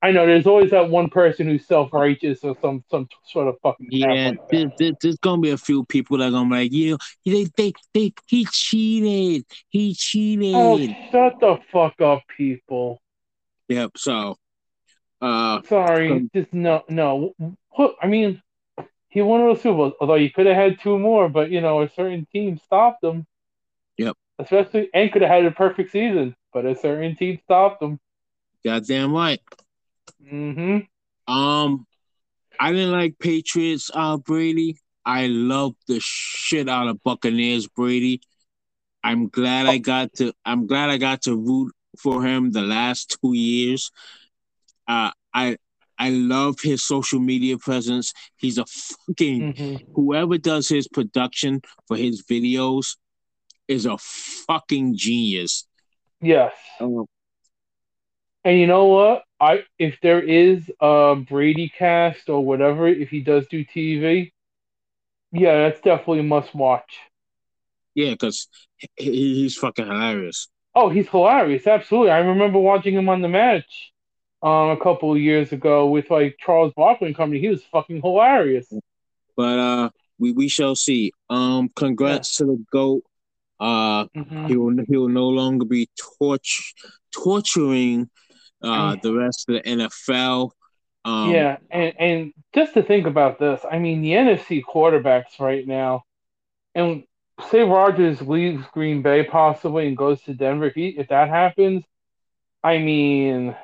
[0.01, 3.55] I know there's always that one person who's self righteous or some some sort of
[3.61, 4.77] fucking Yeah, like there, that.
[4.77, 7.45] there- there's gonna be a few people that are gonna be like, you know, they,
[7.57, 10.55] they, they, he cheated, he cheated.
[10.55, 10.77] Oh,
[11.11, 13.01] shut the fuck up, people.
[13.67, 13.97] Yep.
[13.97, 14.37] So,
[15.21, 17.33] uh, Sorry, Um, just no, no.
[18.01, 18.41] I mean,
[19.09, 19.93] he won those Super Bowls.
[19.99, 23.27] Although he could have had two more, but you know, a certain team stopped him.
[23.97, 24.15] Yep.
[24.39, 27.99] Especially, and could have had a perfect season, but a certain team stopped him.
[28.63, 29.41] goddamn right.
[30.23, 31.33] Mm-hmm.
[31.33, 31.85] Um,
[32.59, 34.77] I didn't like Patriots uh Brady.
[35.05, 38.21] I love the shit out of Buccaneers Brady.
[39.03, 43.17] I'm glad I got to I'm glad I got to root for him the last
[43.21, 43.91] two years.
[44.87, 45.57] Uh I
[45.97, 48.13] I love his social media presence.
[48.37, 49.93] He's a fucking Mm-hmm.
[49.95, 52.97] whoever does his production for his videos
[53.67, 55.67] is a fucking genius.
[56.21, 56.53] Yes.
[56.79, 57.05] Um,
[58.43, 59.23] And you know what?
[59.39, 64.31] I if there is a Brady cast or whatever, if he does do TV,
[65.31, 66.91] yeah, that's definitely a must watch.
[67.95, 68.47] yeah, because
[68.97, 70.47] he, he's fucking hilarious.
[70.75, 71.67] Oh, he's hilarious.
[71.67, 72.11] Absolutely.
[72.11, 73.91] I remember watching him on the match
[74.41, 77.39] um, a couple of years ago with like Charles Barkley and company.
[77.41, 78.71] He was fucking hilarious.
[79.35, 81.11] But uh, we we shall see.
[81.29, 83.03] Um, congrats to the goat.
[83.59, 84.47] Uh, Mhm.
[84.47, 86.73] he will he will no longer be torch
[87.13, 88.09] torturing
[88.61, 90.51] uh the rest of the NFL.
[91.05, 95.65] Um, yeah, and and just to think about this, I mean the NFC quarterbacks right
[95.65, 96.03] now,
[96.75, 97.03] and
[97.49, 100.65] say Rodgers leaves Green Bay possibly and goes to Denver.
[100.65, 101.83] If he, if that happens,
[102.63, 103.55] I mean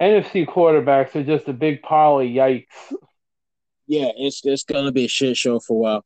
[0.00, 2.66] NFC quarterbacks are just a big pile of yikes.
[3.86, 6.04] yeah, it's it's gonna be a shit show for a while.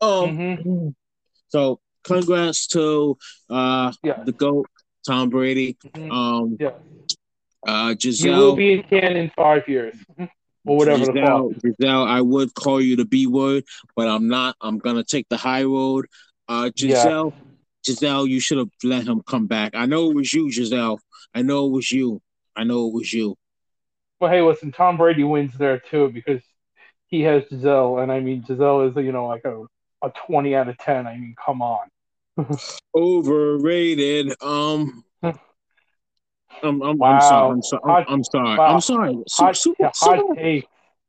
[0.00, 0.94] Um, Mhm.
[1.48, 3.18] so congrats to
[3.50, 4.22] uh Yeah.
[4.24, 4.66] the goat
[5.06, 5.76] Tom Brady.
[5.96, 6.10] Mhm.
[6.12, 6.70] Um, Yeah.
[7.66, 8.32] uh, Gisele.
[8.32, 9.94] You will be in Canton in five years,
[10.66, 11.54] or whatever the Gisele.
[11.62, 13.64] Gisele, I would call you the B word,
[13.96, 14.56] but I'm not.
[14.60, 16.06] I'm gonna take the high road.
[16.48, 17.34] Uh, Gisele,
[17.84, 19.74] Gisele, you should have let him come back.
[19.74, 20.98] I know it was you, Gisele.
[21.34, 22.20] I know it was you.
[22.56, 23.36] I know it was you.
[24.18, 26.42] Well, hey, listen, Tom Brady wins there too because
[27.06, 29.64] he has Gisele, and I mean Gisele is you know like a
[30.02, 31.06] a twenty out of ten.
[31.06, 31.88] I mean, come on.
[32.94, 34.34] Overrated.
[34.42, 35.04] Um.
[36.62, 37.10] I'm, I'm, Wow.
[37.10, 37.50] I'm sorry.
[37.52, 38.58] I'm, so, I'm, I'm sorry.
[38.58, 38.66] wow.
[38.66, 39.14] I'm sorry.
[39.28, 40.68] Su- Hot, super, hot super, take.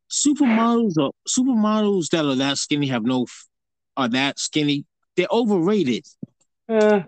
[0.09, 3.25] supermodels are supermodels that are that skinny have no
[3.97, 4.85] are that skinny.
[5.17, 6.05] They're overrated.
[6.69, 7.01] Eh,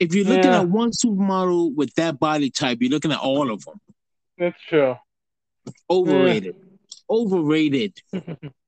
[0.00, 0.62] If you're looking Yeah.
[0.62, 3.80] at one supermodel with that body type, you're looking at all of them.
[4.36, 4.96] that's true.
[5.88, 6.56] Overrated.
[7.08, 8.02] Overrated.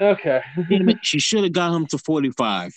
[0.00, 0.42] Okay.
[1.02, 2.72] She should have got him to 45.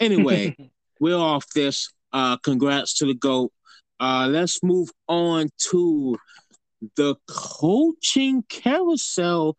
[0.00, 0.56] Anyway,
[1.00, 1.90] we're off this.
[2.12, 3.52] Uh, congrats to the GOAT.
[4.00, 6.16] Uh, let's move on to
[6.96, 9.56] the coaching carousel.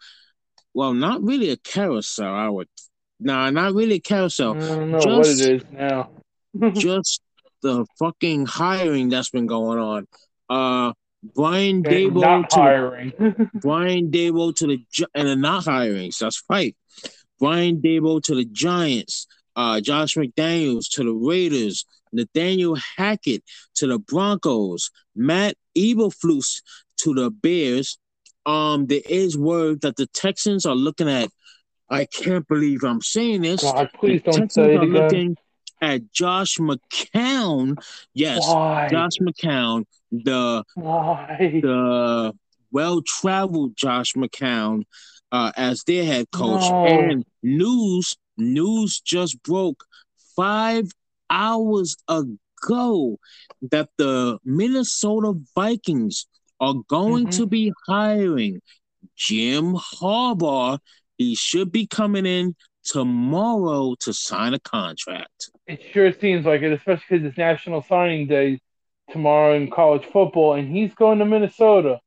[0.74, 2.68] Well, not really a carousel, I would.
[3.20, 4.56] Nah, not really a I carousel.
[4.56, 6.10] don't know what it is now.
[6.74, 7.22] Just
[7.62, 10.08] the fucking hiring that's been going on.
[10.50, 10.94] Uh,
[11.34, 13.14] Brian Daboll Not to the hiring.
[13.56, 16.18] Brian Daboll to the and the not hirings.
[16.20, 16.76] That's right.
[17.40, 19.28] Brian Daboll to the Giants.
[19.56, 21.86] Uh, Josh McDaniels to the Raiders.
[22.14, 23.44] Nathaniel Hackett
[23.76, 24.92] to the Broncos.
[25.16, 26.62] Matt Eberflus
[27.00, 27.98] to the Bears.
[28.46, 31.30] Um, there is word that the Texans are looking at.
[31.90, 33.62] I can't believe I'm saying this.
[33.62, 34.94] God, please The don't Texans say it are again.
[34.94, 35.38] looking
[35.82, 37.78] at Josh McCown.
[38.14, 38.88] Yes, Why?
[38.90, 41.60] Josh McCown, the Why?
[41.62, 42.34] the
[42.72, 44.84] well-traveled Josh McCown
[45.32, 46.62] uh, as their head coach.
[46.70, 46.86] No.
[46.86, 49.86] And news news just broke
[50.36, 50.92] five
[51.30, 53.18] hours ago
[53.72, 56.28] that the Minnesota Vikings
[56.60, 57.38] are going Mhm.
[57.38, 58.62] to be hiring
[59.16, 60.80] Jim Harbaugh,
[61.18, 62.56] he should be coming in
[62.86, 65.50] tomorrow to sign a contract.
[65.68, 68.60] It sure seems like it, especially because it's National Signing Day
[69.12, 72.00] tomorrow in college football, and he's going to Minnesota.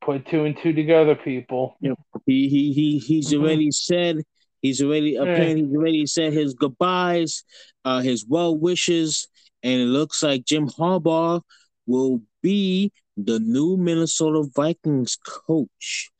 [0.00, 1.76] Put two and two together, people.
[1.80, 1.98] Yep.
[2.26, 3.42] He he he he's mm-hmm.
[3.42, 4.22] already said
[4.60, 7.42] he's already apparently he's already said his goodbyes,
[7.86, 9.28] uh, his well wishes,
[9.62, 11.40] and it looks like Jim Harbaugh
[11.86, 16.10] will be the new Minnesota Vikings coach.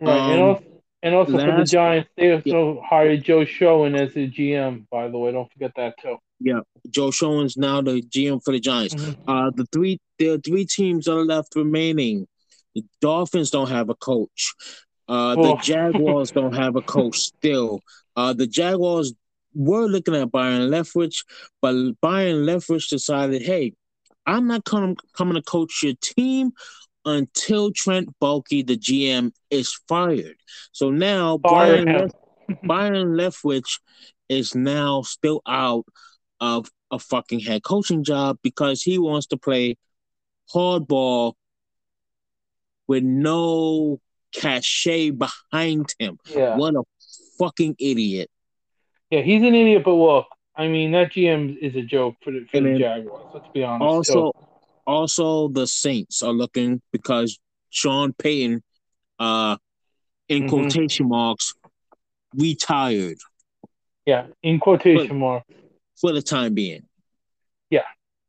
[0.00, 0.64] Right, um, and also,
[1.02, 2.88] and also last, for the Giants, they also yeah.
[2.88, 4.86] hired Joe Schoen as the GM.
[4.90, 6.16] By the way, don't forget that too.
[6.40, 8.94] Yeah, Joe Schoen's now the GM for the Giants.
[8.94, 9.30] Mm-hmm.
[9.30, 12.26] Uh, the three there are three teams are left remaining.
[12.74, 14.54] The Dolphins don't have a coach.
[15.08, 15.42] Uh, oh.
[15.42, 17.80] the Jaguars don't have a coach still.
[18.16, 19.14] Uh, the Jaguars
[19.54, 21.24] were looking at Byron Leftwich,
[21.62, 23.72] but Byron Leftwich decided, hey,
[24.26, 26.52] I'm not coming coming to coach your team
[27.08, 30.36] until Trent Baalke, the GM, is fired.
[30.72, 33.80] So now Byron, Lef- Byron Leftwich
[34.28, 35.86] is now still out
[36.40, 39.76] of a fucking head coaching job because he wants to play
[40.54, 41.32] hardball
[42.86, 44.00] with no
[44.34, 46.18] cachet behind him.
[46.26, 46.56] Yeah.
[46.56, 46.82] What a
[47.38, 48.30] fucking idiot.
[49.10, 52.46] Yeah, he's an idiot, but look, I mean, that GM is a joke for the,
[52.50, 53.26] for the Jaguars.
[53.32, 53.82] Let's be honest.
[53.82, 54.47] Also, so,
[54.88, 57.38] also the Saints are looking because
[57.70, 58.62] Sean Payton,
[59.18, 59.58] uh,
[60.28, 60.48] in mm-hmm.
[60.48, 61.54] quotation marks,
[62.34, 63.18] retired.
[64.06, 65.46] Yeah, in quotation marks.
[66.00, 66.82] For the time being.
[67.70, 67.82] Yeah,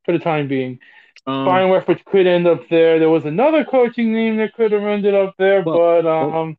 [0.03, 0.79] for the time being.
[1.25, 2.99] Um, Byron Leftwich could end up there.
[2.99, 6.57] There was another coaching name that could have ended up there, but, but um,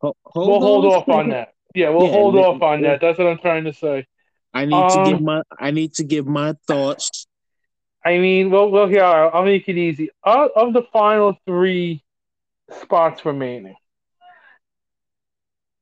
[0.00, 1.54] hold, hold we'll hold off on that.
[1.74, 3.00] Yeah, we'll yeah, hold off on that.
[3.00, 4.06] That's what I'm trying to say.
[4.52, 7.26] I need um, to give um, my I need to give my thoughts.
[8.04, 10.10] I mean, well, well, here I'll make it easy.
[10.24, 12.02] Of the final three
[12.82, 13.76] spots remaining,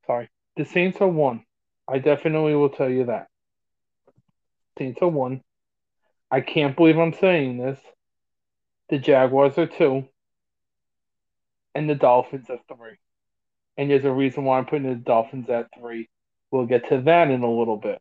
[0.07, 1.45] sorry, the Saints are one.
[1.89, 3.29] I definitely will tell you that.
[4.79, 5.43] Saints are one.
[6.31, 7.79] I can't believe I'm saying this.
[8.91, 10.07] The Jaguars are two,
[11.75, 12.99] and the Dolphins are three.
[13.77, 16.09] And there's a reason why I'm putting the Dolphins at three.
[16.51, 18.01] We'll get to that in a little bit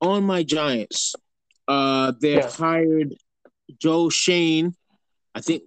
[0.00, 1.14] on my Giants,
[1.68, 2.50] uh, they yeah.
[2.50, 3.14] hired
[3.78, 4.74] Joe Shane.
[5.34, 5.62] I think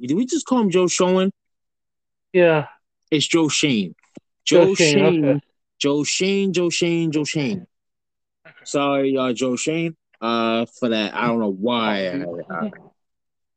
[0.00, 1.30] did we just call him Joe Schoen?
[2.32, 2.66] Yeah,
[3.10, 3.94] it's Joe Shane.
[4.44, 5.24] Joe, Joe Schoen.
[5.24, 5.40] Okay.
[5.78, 6.52] Joe Shane.
[6.52, 7.12] Joe Shane.
[7.12, 7.66] Joe Schoen.
[8.64, 9.96] Sorry, uh, Joe Shane.
[10.20, 11.14] uh, for that.
[11.14, 12.70] I don't know why I, I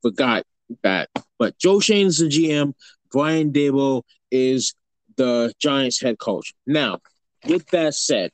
[0.02, 0.44] forgot
[0.82, 1.08] that,
[1.38, 2.74] but Joe Shane is the GM.
[3.10, 4.74] Brian Daboll is
[5.16, 6.54] the Giants head coach.
[6.66, 7.00] Now,
[7.46, 8.30] with that said,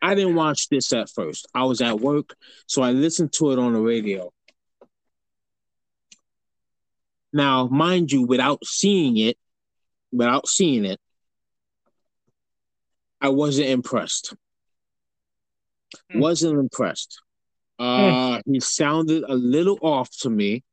[0.00, 1.46] I didn't watch this at first.
[1.54, 2.36] I was at work,
[2.66, 4.32] so I listened to it on the radio.
[7.32, 9.36] Now, mind you, without seeing it,
[10.12, 11.00] without seeing it,
[13.20, 14.34] I wasn't impressed.
[16.10, 16.20] Hmm.
[16.20, 17.20] Wasn't impressed.
[17.78, 18.52] Uh, hmm.
[18.52, 20.64] He sounded a little off to me.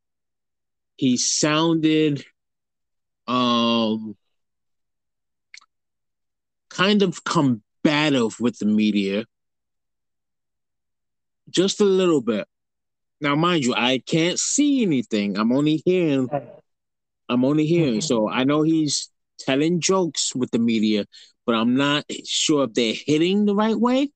[0.97, 2.23] He sounded
[3.27, 4.15] um
[6.69, 9.25] kind of come combative with the media.
[11.49, 12.47] Just a little bit.
[13.21, 15.37] Now, mind you, I can't see anything.
[15.37, 16.29] I'm only hearing.
[17.29, 18.01] I'm only hearing.
[18.01, 18.29] So.
[18.29, 19.09] I know he's
[19.39, 21.05] telling jokes with the media,
[21.45, 24.11] but I'm not sure if they're hitting the right way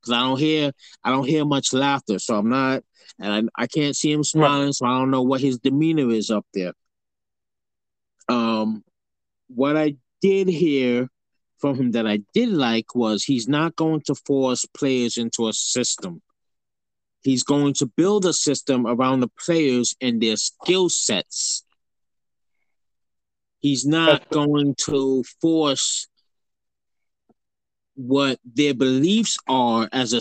[0.00, 0.72] because I don't hear.
[1.04, 2.18] I don't hear much laughter.
[2.18, 2.82] So I'm not,
[3.20, 4.72] and I, I can't see him smiling.
[4.72, 6.72] So I don't know what his demeanor is up there.
[8.28, 8.84] Um,
[9.48, 11.08] what I did hear
[11.66, 15.52] from him that I did like was he's not going to force players into a
[15.52, 16.22] system.
[17.24, 21.64] He's going to build a system around the players and their skill sets.
[23.58, 26.06] He's not going to force
[27.96, 30.20] what their beliefs are as a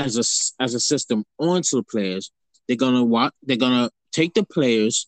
[0.00, 0.24] as a
[0.62, 2.30] as a system onto the players.
[2.66, 5.06] They're gonna what they're gonna take the players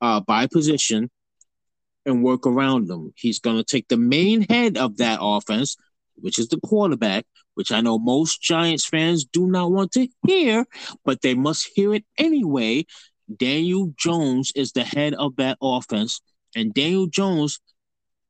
[0.00, 1.08] uh, by position
[2.06, 3.12] and work around them.
[3.16, 5.76] He's going to take the main head of that offense,
[6.14, 10.64] which is the quarterback, which I know most Giants fans do not want to hear,
[11.04, 12.86] but they must hear it anyway.
[13.34, 16.20] Daniel Jones is the head of that offense,
[16.54, 17.58] and Daniel Jones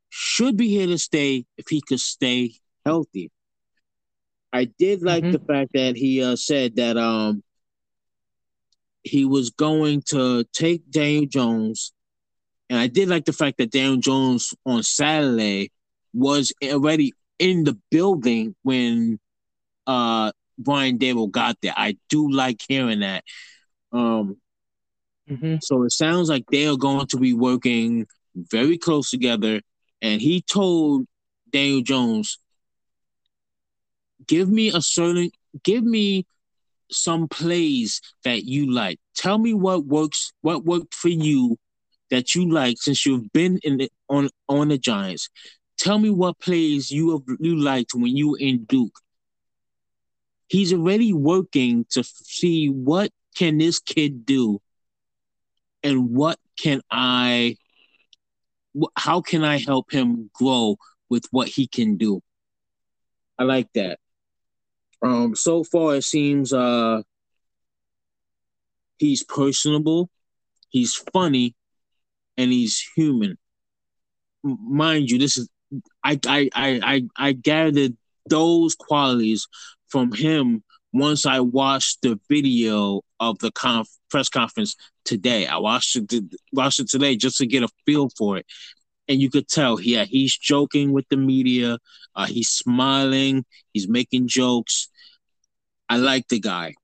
[0.08, 2.54] should be here to stay if he could stay
[2.84, 3.30] healthy.
[4.52, 5.32] I did like mm-hmm.
[5.32, 7.42] the fact that he uh, said that um
[9.02, 11.92] he was going to take Daniel Jones
[12.68, 15.70] and I did like the fact that Daniel Jones on Saturday
[16.12, 19.18] was already in the building when
[19.86, 21.74] uh Brian Daboll got there.
[21.76, 23.24] I do like hearing that.
[23.92, 24.36] Um
[25.30, 25.56] Mm-hmm.
[25.60, 29.60] So it sounds like they are going to be working very close together.
[30.02, 31.06] And he told
[31.50, 32.38] Daniel Jones,
[34.26, 35.30] give me a certain,
[35.64, 36.26] give me
[36.90, 39.00] some plays that you like.
[39.16, 41.56] Tell me what works, what worked for you
[42.10, 45.28] that you like since you've been in the, on on the Giants.
[45.78, 48.98] Tell me what plays you have you liked when you were in Duke.
[50.48, 54.60] He's already working to see what can this kid do
[55.82, 57.56] and what can I
[58.96, 60.76] how can I help him grow
[61.08, 62.20] with what he can do?
[63.38, 63.98] I like that.
[65.02, 67.02] Um, so far it seems uh
[68.98, 70.10] he's personable,
[70.70, 71.54] he's funny,
[72.36, 73.36] and he's human.
[74.42, 75.48] Mind you, this is
[76.04, 77.96] I I I I, I gathered
[78.28, 79.46] those qualities
[79.88, 80.62] from him
[80.92, 85.46] once I watched the video of the conf- press conference today.
[85.46, 88.46] I watched it watched it today just to get a feel for it,
[89.08, 91.78] and you could tell, yeah, he's joking with the media.
[92.14, 93.44] Uh, he's smiling.
[93.72, 94.88] He's making jokes.
[95.88, 96.74] I like the guy.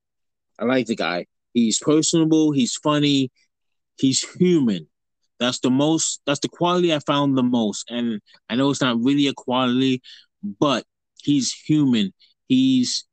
[0.58, 1.26] I like the guy.
[1.54, 2.52] He's personable.
[2.52, 3.30] He's funny.
[3.98, 4.88] He's human.
[5.42, 6.20] That's the most.
[6.26, 7.90] That's the quality I found the most.
[7.90, 10.02] And I know it's not really a quality,
[10.60, 10.84] but
[11.20, 12.12] he's human.
[12.48, 13.04] He's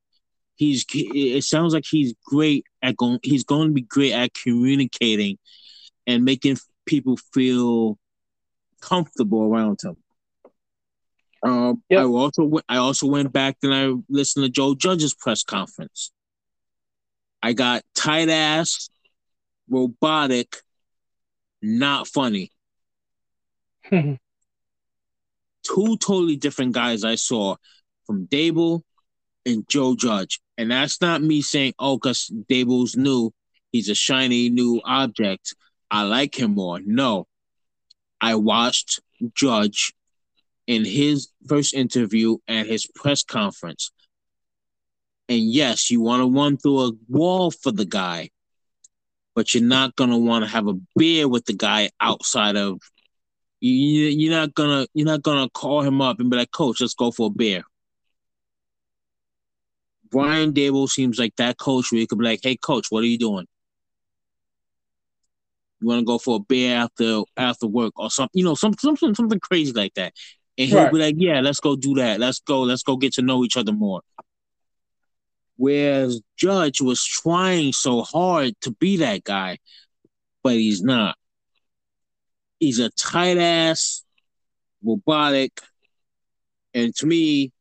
[0.55, 0.85] he's.
[0.93, 3.19] It sounds like he's great at going.
[3.23, 5.37] He's going to be great at communicating
[6.07, 7.97] and making people feel
[8.81, 9.97] comfortable around him.
[11.43, 11.99] Um, Yep.
[11.99, 16.11] I also went, I also went back and I listened to Joe Judge's press conference.
[17.41, 18.89] I got tight ass,
[19.69, 20.57] robotic,
[21.61, 22.51] not funny.
[23.85, 24.13] Hmm.
[25.63, 27.55] Two totally different guys I saw
[28.05, 28.81] from Daboll
[29.45, 30.39] and Joe Judge.
[30.57, 33.31] And that's not me saying, oh, because Daboll's new,
[33.71, 35.55] he's a shiny new object.
[35.91, 36.79] I like him more.
[36.83, 37.27] No.
[38.21, 38.99] I watched
[39.33, 39.93] Judge
[40.67, 43.91] in his first interview and his press conference.
[45.27, 48.29] And yes, you want to run through a wall for the guy,
[49.39, 52.79] but you're not gonna want to have a beer with the guy outside of.
[53.61, 56.93] You, you're not gonna you're not gonna call him up and be like, Coach, let's
[56.95, 57.63] go for a beer.
[60.11, 63.07] Brian Daboll seems like that coach where you could be like, Hey, Coach, what are
[63.07, 63.45] you doing?
[65.81, 68.37] You want to go for a beer after after work or something?
[68.39, 70.13] You know, some, something something crazy like that.
[70.57, 70.91] And he'll Right.
[70.91, 72.19] be like, "Yeah, let's go do that.
[72.19, 72.61] Let's go.
[72.61, 74.01] Let's go get to know each other more."
[75.59, 79.57] Whereas Judge was trying so hard to be that guy,
[80.41, 81.17] but he's not.
[82.61, 84.05] He's a tight ass,
[84.81, 85.59] robotic,
[86.73, 87.51] and to me,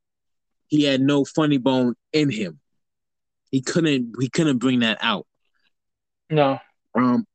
[0.68, 2.60] he had no funny bone in him.
[3.50, 4.14] He couldn't.
[4.20, 5.26] He couldn't bring that out.
[6.30, 6.60] no.
[6.94, 7.26] Um,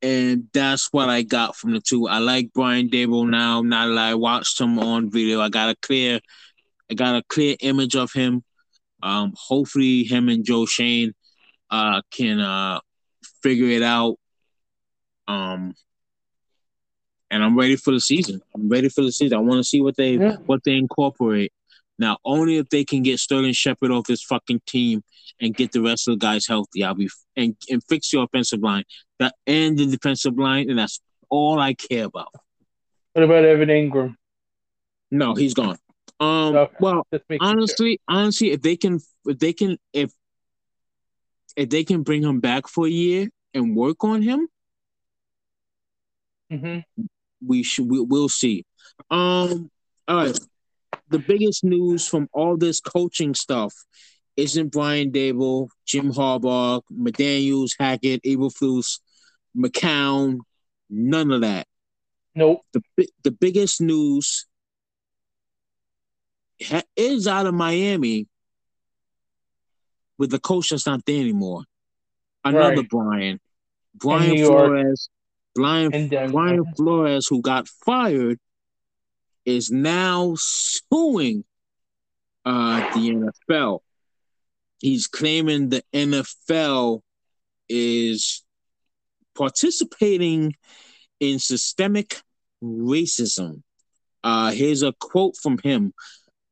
[0.00, 2.08] and that's what I got from the two.
[2.08, 3.60] I like Brian Daboll now.
[3.60, 6.20] Now that I watched him on video, I got a clear,
[6.90, 8.42] I got a clear image of him.
[9.02, 11.14] Um, hopefully, him and Joe Schoen,
[11.70, 12.80] uh, can uh
[13.42, 14.16] figure it out.
[15.28, 15.74] Um,
[17.30, 18.40] and I'm ready for the season.
[18.54, 19.36] I'm ready for the season.
[19.36, 20.36] I want to see what they Yeah.
[20.46, 21.52] what they incorporate.
[21.98, 25.02] Now, only if they can get Sterling Shepard off this fucking team
[25.40, 28.60] and get the rest of the guys healthy, I'll be and and fix your offensive
[28.60, 28.84] line
[29.18, 32.28] that and the defensive line, and that's all I care about.
[33.14, 34.14] What about Evan Engram?
[35.10, 35.78] No, he's gone.
[36.18, 36.74] Um, Okay.
[36.80, 37.38] well, making sure.
[37.40, 40.12] honestly, honestly, if they can, if they can, if
[41.56, 44.48] if they can bring him back for a year and work on him,
[46.50, 46.84] Mhm.
[47.44, 48.64] we should we, we'll see.
[49.10, 49.70] Um,
[50.08, 50.38] all right.
[51.08, 53.74] The biggest news from all this coaching stuff
[54.36, 59.00] isn't Brian Daboll, Jim Harbaugh, McDaniels, Hackett, Eberflus,
[59.56, 60.40] McCown,
[60.90, 61.66] none of that.
[62.34, 62.62] Nope.
[62.72, 62.82] The
[63.22, 64.46] the biggest news
[66.96, 68.26] is out of Miami
[70.18, 71.64] with the coach that's not there anymore.
[72.44, 72.88] Another Right.
[72.88, 73.40] Brian,
[73.94, 75.08] Brian Flores,
[75.54, 76.32] Brian Denver.
[76.32, 78.38] Brian Flores, who got fired,
[79.44, 81.44] is now suing
[82.44, 83.80] uh, the NFL.
[84.78, 87.00] He's claiming the NFL
[87.68, 88.44] is
[89.34, 90.54] participating
[91.20, 92.20] in systemic
[92.62, 93.62] racism.
[94.22, 95.92] Uh, here's a quote from him.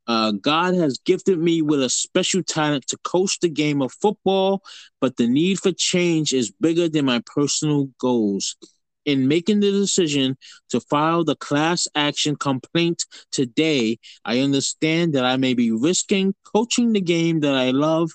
[0.07, 4.62] Uh, God has gifted me with a special talent to coach the game of football,
[5.00, 8.57] but the need for change is bigger than my personal goals.
[9.05, 10.36] In making the decision
[10.70, 16.92] to file the class action complaint today, I understand that I may be risking coaching
[16.92, 18.12] the game that I love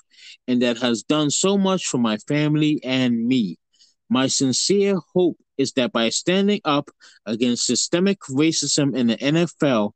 [0.48, 3.58] and that has done so much for my family and me.
[4.08, 6.90] My sincere hope is that by standing up
[7.24, 9.92] against systemic racism in the NFL,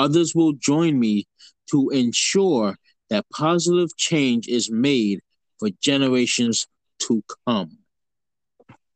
[0.00, 1.26] others will join me
[1.70, 2.76] to ensure
[3.10, 5.20] that positive change is made
[5.58, 6.66] for generations
[7.00, 7.78] to come.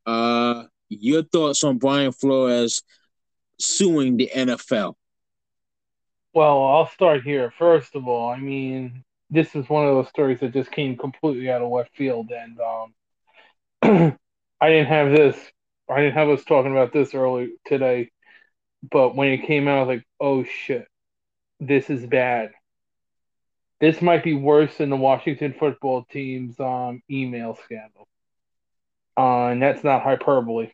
[0.06, 2.82] Uh, your thoughts on Brian Flores
[3.58, 4.94] suing the NFL?
[6.32, 7.52] Well, I'll start here.
[7.58, 11.50] First of all, I mean, this is one of those stories that just came completely
[11.50, 14.18] out of left field, and um,
[14.60, 15.36] I didn't have this.
[15.88, 18.10] I didn't have us talking about this early today,
[18.90, 20.88] but when it came out, I was like, "Oh shit,
[21.60, 22.52] this is bad."
[23.80, 28.08] This might be worse than the Washington football team's um, email scandal.
[29.16, 30.70] Uh, and that's not hyperbole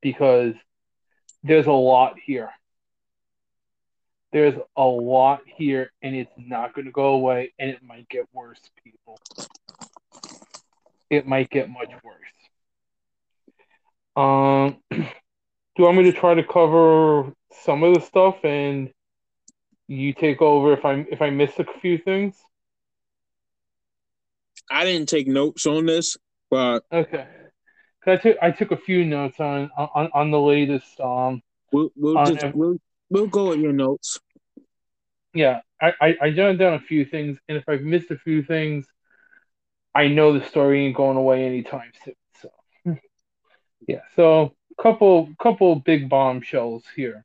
[0.00, 0.54] because
[1.42, 2.50] there's a lot here.
[4.32, 8.26] There's a lot here, and it's not going to go away, and it might get
[8.32, 9.18] worse, people.
[11.10, 12.16] It might get much worse.
[14.16, 15.04] Um, do
[15.78, 17.32] you want me to try to cover
[17.62, 18.90] some of the stuff, and
[19.88, 22.36] you take over if I if I miss a few things?
[24.70, 26.16] I didn't take notes on this,
[26.50, 27.26] but okay.
[28.06, 31.00] I took I took a few notes on on, on the latest.
[31.00, 32.78] Um, we'll we'll just we'll
[33.10, 34.20] we'll go at your notes.
[35.32, 38.42] Yeah, I, I I jotted down a few things, and if I've missed a few
[38.42, 38.86] things,
[39.94, 42.14] I know the story ain't going away anytime soon.
[42.40, 42.50] So,
[43.86, 44.00] yeah.
[44.16, 47.24] So, couple couple big bombshells here.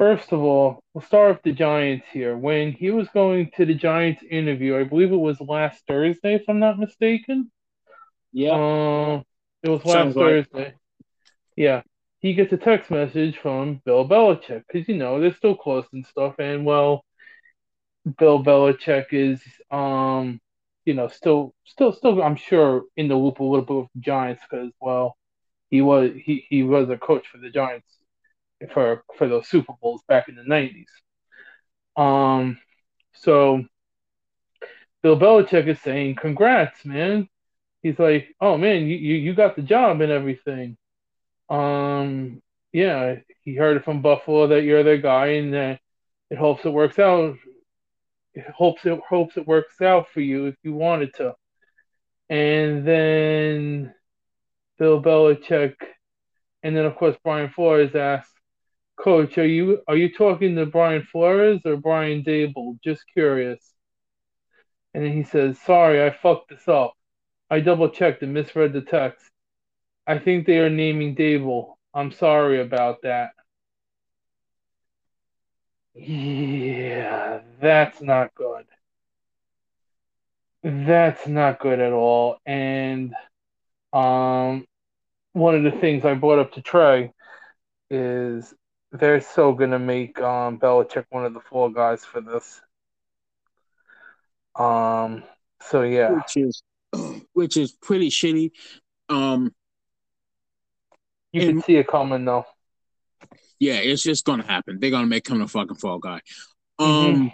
[0.00, 2.34] First of all, we'll start with the Giants here.
[2.34, 6.44] When he was going to the Giants interview, I believe it was last Thursday, if
[6.48, 7.52] I'm not mistaken.
[8.32, 8.52] Yeah.
[8.52, 9.22] Uh,
[9.62, 10.72] it was last Sounds Thursday.
[11.54, 11.82] Yeah.
[12.20, 16.06] He gets a text message from Bill Belichick because, you know, they're still close and
[16.06, 16.36] stuff.
[16.38, 17.04] And, well,
[18.16, 20.40] Bill Belichick is, um,
[20.86, 24.00] you know, still, still, still, I'm sure, in the loop a little bit with the
[24.00, 25.18] Giants because, well,
[25.68, 27.99] he was he, he was a coach for the Giants
[28.72, 30.86] for for those Super Bowls back in the '90s.
[31.96, 32.58] Um,
[33.14, 33.64] so
[35.02, 37.28] Bill Belichick is saying, "Congrats, man!
[37.82, 40.76] he's like, "Oh man, you, you you got the job and everything."
[41.48, 42.42] Um,
[42.72, 45.80] yeah, he heard it from Buffalo that you're their guy, and that
[46.30, 47.36] it hopes it works out.
[48.34, 51.34] It hopes it hopes it works out for you if you wanted to.
[52.28, 53.94] And then
[54.78, 55.74] Bill Belichick,
[56.62, 58.32] and then of course Brian Flores asked,
[59.02, 62.78] "Coach, are you are you talking to Brian Flores or Brian Daboll?
[62.82, 63.74] Just curious."
[64.94, 66.94] And he says, "Sorry, I fucked this up."
[67.50, 69.28] I double checked and misread the text.
[70.06, 71.74] I think they are naming Daboll.
[71.94, 73.30] I'm sorry about that.
[75.94, 78.66] Yeah, that's not good.
[80.62, 82.38] That's not good at all.
[82.46, 83.14] And
[83.92, 84.66] um,
[85.32, 87.12] one of the things I brought up to Trey
[87.90, 88.54] is
[88.92, 92.60] they're so gonna make um, Belichick one of the four guys for this.
[94.56, 95.22] Um,
[95.62, 96.62] so yeah, which is
[97.32, 98.50] which is pretty shitty.
[99.08, 99.54] Um,
[101.32, 102.46] you can see it coming though.
[103.58, 104.78] Yeah, it's just gonna happen.
[104.80, 106.20] They're gonna make him the fucking fall guy.
[106.78, 107.26] Um, mm-hmm.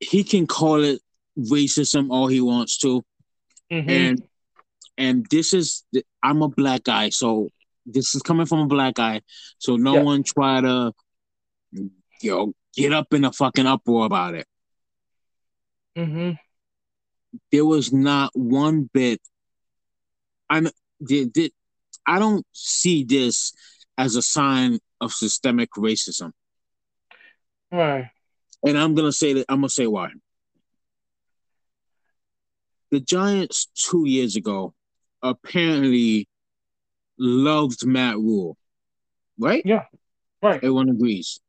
[0.00, 1.00] he can call it
[1.38, 3.04] racism all he wants to,
[3.70, 3.90] mm-hmm.
[3.90, 4.22] and
[4.98, 5.84] and this is
[6.22, 7.48] I'm a black guy, so
[7.86, 9.22] this is coming from a black guy.
[9.58, 10.02] So no yeah.
[10.02, 10.92] one try to,
[11.72, 11.90] you
[12.24, 14.46] know, get up in a fucking uproar about it.
[15.96, 16.32] Mm-hmm.
[17.52, 19.20] There was not one bit.
[20.50, 20.68] I'm
[21.04, 21.52] did, did
[22.04, 23.52] I don't see this
[23.96, 26.32] as a sign of systemic racism.
[27.70, 28.10] Right.
[28.66, 30.10] And I'm gonna say that I'm gonna say why.
[32.90, 34.74] The Giants two years ago
[35.22, 36.28] apparently
[37.18, 38.56] loved Matt Rhule,
[39.38, 39.62] right?
[39.64, 39.84] Yeah,
[40.42, 40.56] right.
[40.56, 41.40] Everyone agrees.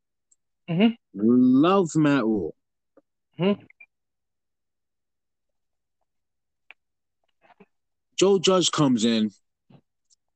[0.68, 0.94] Mm-hmm.
[1.14, 2.54] Love Matt Rhule.
[3.38, 3.62] Mm-hmm.
[8.16, 9.30] Joe Judge comes in,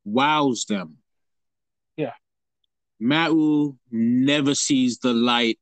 [0.05, 0.97] wows them.
[1.97, 2.13] Yeah.
[2.99, 5.59] Matt Rhule never sees the light,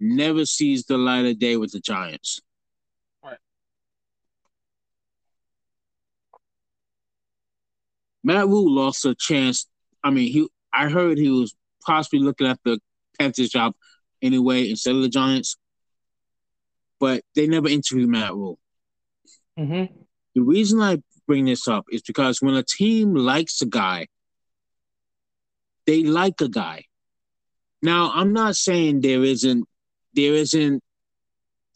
[0.00, 2.40] never sees the light of day with the Giants.
[8.22, 9.66] Matt Rhule lost a chance.
[10.02, 11.54] I mean, he I heard he was
[11.84, 12.78] possibly looking at the
[13.18, 13.74] Panthers job
[14.22, 15.56] anyway instead of the Giants.
[16.98, 18.58] But they never interviewed Matt Rhule.
[19.58, 19.94] Mm-hmm.
[20.34, 24.06] The reason I bring this up is because when a team likes a guy,
[25.86, 26.84] they like a guy.
[27.82, 29.66] Now, I'm not saying there isn't
[30.12, 30.82] there isn't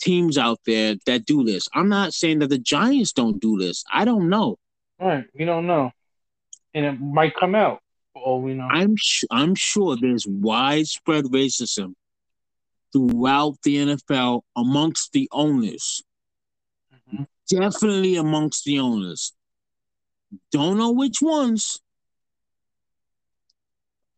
[0.01, 1.69] teams out there that do this.
[1.73, 3.85] I'm not saying that the Giants don't do this.
[3.93, 4.59] I don't know.
[5.01, 5.91] All right, we don't know,
[6.75, 7.81] and it might come out.
[8.17, 8.69] Oh, we know.
[8.71, 11.95] I'm sh- I'm sure there's widespread racism
[12.93, 16.03] throughout the NFL amongst the owners.
[17.13, 17.25] Mm-hmm.
[17.51, 19.33] Definitely amongst the owners.
[20.53, 21.81] Don't know which ones.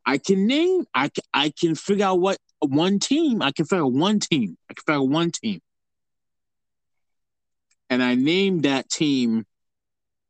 [0.05, 0.85] I can name.
[0.95, 3.43] I can, I can figure out what one team.
[3.43, 4.57] I can figure out one team.
[4.71, 5.61] I can figure out one team.
[7.91, 9.47] And I named that team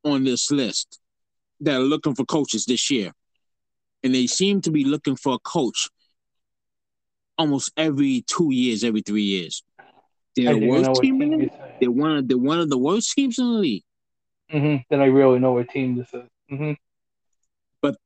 [0.04, 1.00] on this list
[1.60, 3.12] that are looking for coaches this year.
[4.02, 5.88] And they seem to be looking for a coach
[7.38, 9.62] almost every two years, every three years.
[10.34, 11.50] They're the worst team in the
[11.80, 13.84] They're one of they're one of the worst teams in the league.
[14.52, 14.76] Mm-hmm.
[14.90, 16.28] Then I really know what team this is.
[16.52, 16.72] Mm-hmm.
[17.80, 17.96] But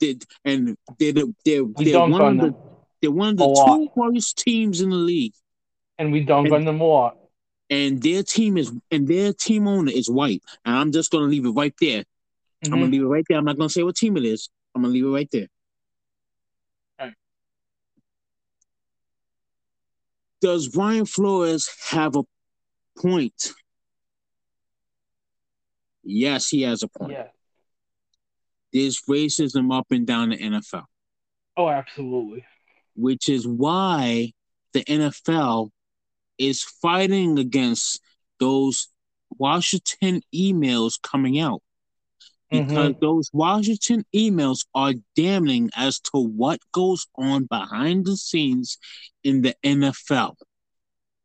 [0.00, 2.54] they and they're they're, they're, they're one of the
[3.02, 5.34] they're one of the two worst teams in the league.
[5.98, 7.18] And we dunk and, on them a lot.
[7.70, 10.42] And their team is and their team owner is white.
[10.64, 12.04] And I'm just gonna leave it right there.
[12.64, 12.74] Mm-hmm.
[12.74, 13.38] I'm gonna leave it right there.
[13.38, 14.48] I'm not gonna say what team it is.
[14.74, 15.46] I'm gonna leave it right there.
[20.40, 22.22] Does Brian Flores have a
[22.96, 23.52] point?
[26.04, 27.12] Yes, he has a point.
[27.12, 27.26] Yeah.
[28.72, 30.84] There's racism up and down the NFL.
[31.56, 32.44] Oh, absolutely.
[32.94, 34.32] Which is why
[34.74, 35.70] the NFL
[36.38, 38.00] is fighting against
[38.38, 38.88] those
[39.38, 41.62] Washington emails coming out.
[42.50, 43.00] Because mm-hmm.
[43.00, 48.78] those Washington emails are damning as to what goes on behind the scenes
[49.22, 50.34] in the NFL.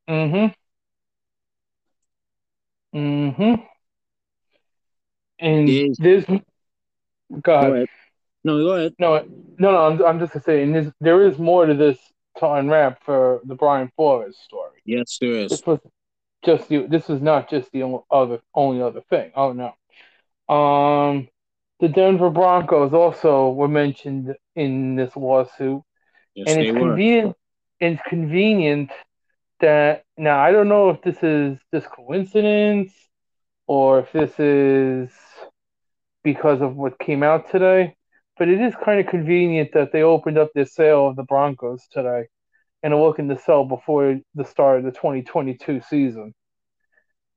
[0.10, 0.54] Mm-hmm.
[2.98, 3.62] Mm-hmm.
[5.40, 6.26] And there's, there's
[7.42, 7.62] God.
[7.62, 7.88] Go ahead.
[8.44, 8.94] No, go ahead.
[9.00, 9.26] No,
[9.58, 9.86] no, no.
[9.86, 11.98] I'm, I'm just saying there's, there is more to this
[12.38, 14.82] to unwrap for the Brian Flores story.
[14.86, 15.52] Yes, there is.
[15.52, 15.80] This was
[16.44, 16.86] just the.
[16.88, 19.32] This is not just the only other only other thing.
[19.36, 19.74] Oh no.
[20.50, 21.28] Um,
[21.80, 25.82] the Denver Broncos also were mentioned in this lawsuit,
[26.36, 27.36] yes, and it's convenient.
[27.80, 28.92] It's convenient
[29.60, 32.94] that now I don't know if this is just coincidence
[33.68, 35.10] or if this is
[36.24, 37.96] because of what came out today,
[38.38, 41.88] but it is kind of convenient that they opened up the sale of the Broncos
[41.92, 42.28] today
[42.82, 46.34] and are looking to sell before the start of the 2022 season.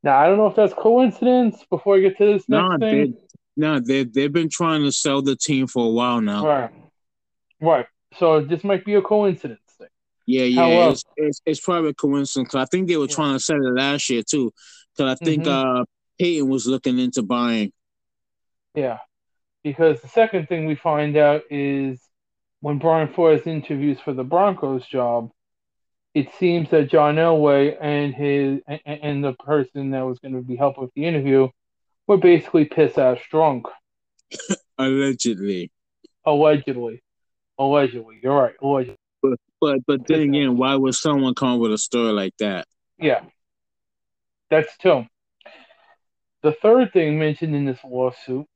[0.07, 1.65] Now I don't know if that's coincidence.
[1.69, 3.19] Before I get to this next no, thing, they,
[3.57, 6.47] no, they they've been trying to sell the team for a while now.
[6.47, 6.71] Right,
[7.61, 7.87] right.
[8.17, 9.89] So this might be a coincidence thing.
[10.25, 12.55] Yeah, yeah, it's, it's, it's, probably a coincidence.
[12.55, 13.17] I think they were yeah.
[13.17, 14.53] trying to sell it last year too.
[14.97, 15.81] Because I think mm-hmm.
[15.81, 15.85] uh,
[16.21, 17.73] Peyton was looking into buying.
[18.77, 18.99] Yeah,
[19.65, 21.99] because the second thing we find out is
[22.61, 25.33] when Brian Flores interviews for the Broncos job,
[26.17, 30.41] it seems that John Elway and his and, and the person that was going to
[30.41, 31.49] be helping with the interview
[32.07, 33.67] were basically piss ass drunk.
[34.79, 35.71] Allegedly.
[36.25, 37.03] Allegedly.
[37.59, 38.19] Allegedly.
[38.23, 38.55] You're right.
[38.63, 38.97] Allegedly.
[39.21, 42.67] But but but then again, why would someone come with a story like that?
[42.99, 43.21] Yeah.
[44.49, 45.05] That's two.
[46.43, 48.47] The third thing mentioned in this lawsuit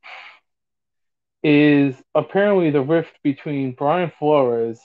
[1.42, 4.80] is apparently the rift between Brian Flores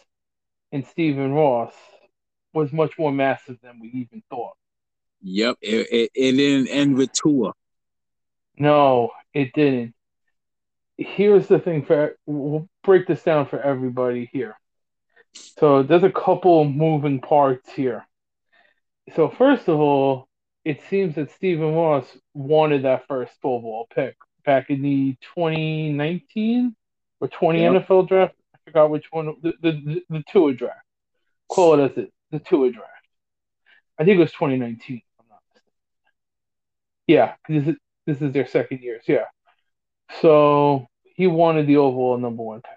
[0.74, 1.74] and Stephen Ross
[2.56, 4.56] was much more massive than we even thought.
[5.22, 7.54] Yep, it, it, it didn't end with Tua.
[8.58, 9.94] No, it didn't.
[10.98, 14.58] Here's the thing for we'll break this down for everybody here.
[15.34, 18.08] So there's a couple moving parts here.
[19.16, 20.30] So first of all,
[20.64, 26.76] it seems that Stephen Ross wanted that first overall pick back in the 2019
[27.20, 27.74] or 20 yep.
[27.74, 28.36] NFL draft.
[28.54, 29.36] I forgot which one.
[29.42, 30.80] The the, the, the Tua draft.
[31.50, 32.14] Call it as it.
[32.36, 32.90] The Tua draft.
[33.98, 35.02] I think it was 2019.
[35.20, 35.72] I'm not mistaken.
[37.08, 37.76] Yeah, this is
[38.06, 39.04] this is their second years.
[39.08, 39.26] Yeah.
[40.22, 42.72] So he wanted the overall number one pick.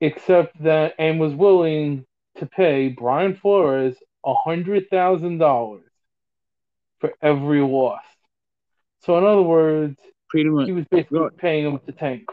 [0.00, 2.06] Except that and was willing
[2.36, 5.90] to pay Brian Flores a hundred thousand dollars
[7.00, 8.02] for every loss.
[9.00, 9.98] So in other words,
[10.28, 12.28] pretty much he was basically paying him with the tank.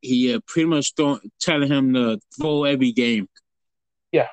[0.00, 3.28] He uh, pretty much don't telling him to throw every game.
[4.12, 4.28] Yeah.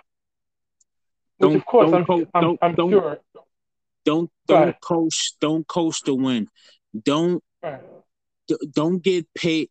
[1.38, 3.20] Which don't, of course I'm, I'm, I'm sure
[4.06, 6.48] don't don't coast don't coast to win.
[7.02, 7.82] Don't right.
[8.74, 9.70] don't get paid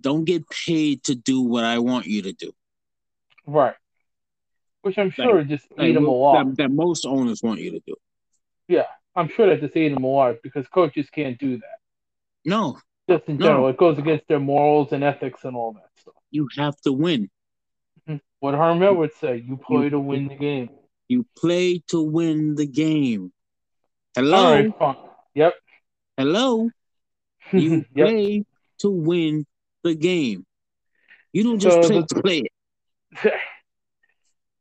[0.00, 2.52] don't get paid to do what I want you to do.
[3.46, 3.74] Right.
[4.82, 6.46] Which I'm sure like, just eat them alive.
[6.46, 7.96] That, that, most owners want you to do.
[8.68, 8.86] Yeah,
[9.16, 11.78] I'm sure that just eat them alive because coaches can't do that.
[12.44, 12.78] No.
[13.08, 13.68] Just in general, no.
[13.68, 16.14] it goes against their morals and ethics and all that stuff.
[16.30, 17.30] You have to win.
[18.40, 20.70] What Herm Edwards say: "You play you, to win the game."
[21.08, 23.32] You play to win the game.
[24.14, 24.96] Hello, right.
[25.34, 25.54] Yep.
[26.16, 26.70] hello.
[27.52, 28.08] You yep.
[28.08, 28.44] play
[28.80, 29.46] to win
[29.84, 30.44] the game.
[31.32, 33.32] You don't just So play the- to play it.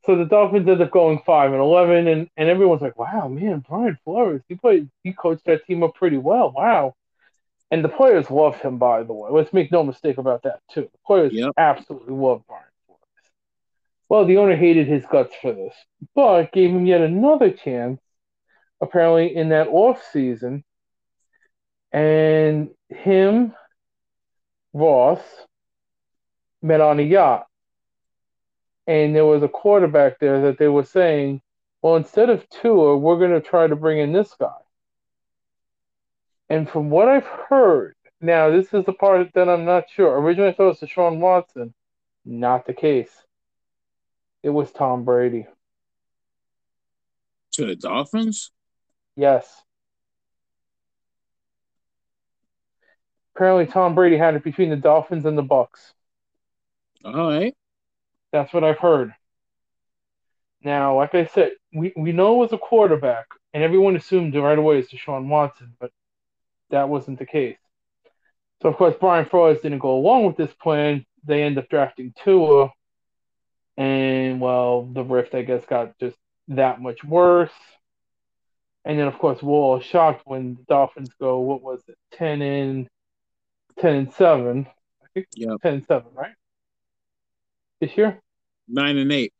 [0.05, 3.65] So the Dolphins end up going five and eleven, and, and everyone's like, "Wow, man,
[3.67, 6.51] Brian Flores, he played, he coached that team up pretty well.
[6.55, 6.95] Wow."
[7.71, 9.29] And the players love him, by the way.
[9.29, 10.83] Let's make no mistake about that too.
[10.83, 11.51] The players Yep.
[11.57, 12.63] absolutely love Brian.
[14.09, 15.73] Well, the owner hated his guts for this,
[16.15, 17.99] but gave him yet another chance,
[18.81, 20.63] apparently in that off season.
[21.91, 23.53] And him,
[24.73, 25.21] Ross,
[26.61, 27.47] met on a yacht
[28.87, 31.41] and there was a quarterback there that they were saying,
[31.81, 34.55] well, instead of Tua, we're going to try to bring in this guy.
[36.49, 40.17] And from what I've heard, now this is the part that I'm not sure.
[40.17, 41.73] Originally, I thought it was Deshaun Watson.
[42.23, 43.11] Not the case.
[44.43, 45.47] It was Tom Brady.
[47.53, 48.51] To the Dolphins?
[49.15, 49.61] Yes.
[53.35, 55.93] Apparently, Tom Brady had it between the Dolphins and the Bucks.
[57.03, 57.55] All right.
[58.31, 59.13] That's what I've heard.
[60.63, 64.57] Now, like I said, we, we know it was a quarterback, and everyone assumed right
[64.57, 65.91] away it's Deshaun Watson, but
[66.71, 67.57] that wasn't the case.
[68.61, 71.05] So, of course, Brian Flores didn't go along with this plan.
[71.25, 72.71] They end up drafting Tua,
[73.77, 76.17] and, well, the rift, I guess, got just
[76.49, 77.51] that much worse.
[78.83, 82.41] And then, of course, we're all shocked when the Dolphins go, what was it, 10
[82.41, 82.87] and
[83.79, 84.65] 10 and 7.
[84.67, 85.61] I think Yep.
[85.61, 86.33] 10 and 7, right?
[87.79, 88.19] This year?
[88.67, 89.33] Nine and eight.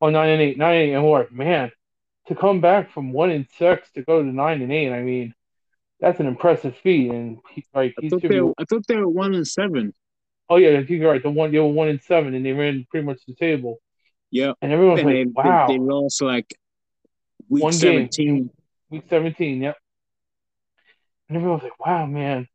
[0.00, 1.70] Oh, nine and eight, nine and eight, and we're like, man,
[2.26, 5.32] to come back from one and six to go to nine and eight, I mean,
[6.00, 7.10] that's an impressive feat.
[7.10, 9.94] And he, like, I thought they be, I thought they were one and seven.
[10.52, 11.22] Oh yeah, you're right.
[11.22, 13.78] The one they were one in seven, and they ran pretty much the table,
[14.30, 16.54] Yeah, and everyone's And like, they, wow, they, they lost like
[17.48, 17.78] week One game.
[17.78, 18.50] seventeen.
[18.90, 19.76] week seventeen, yep.
[21.28, 22.46] And everyone's like, wow, man,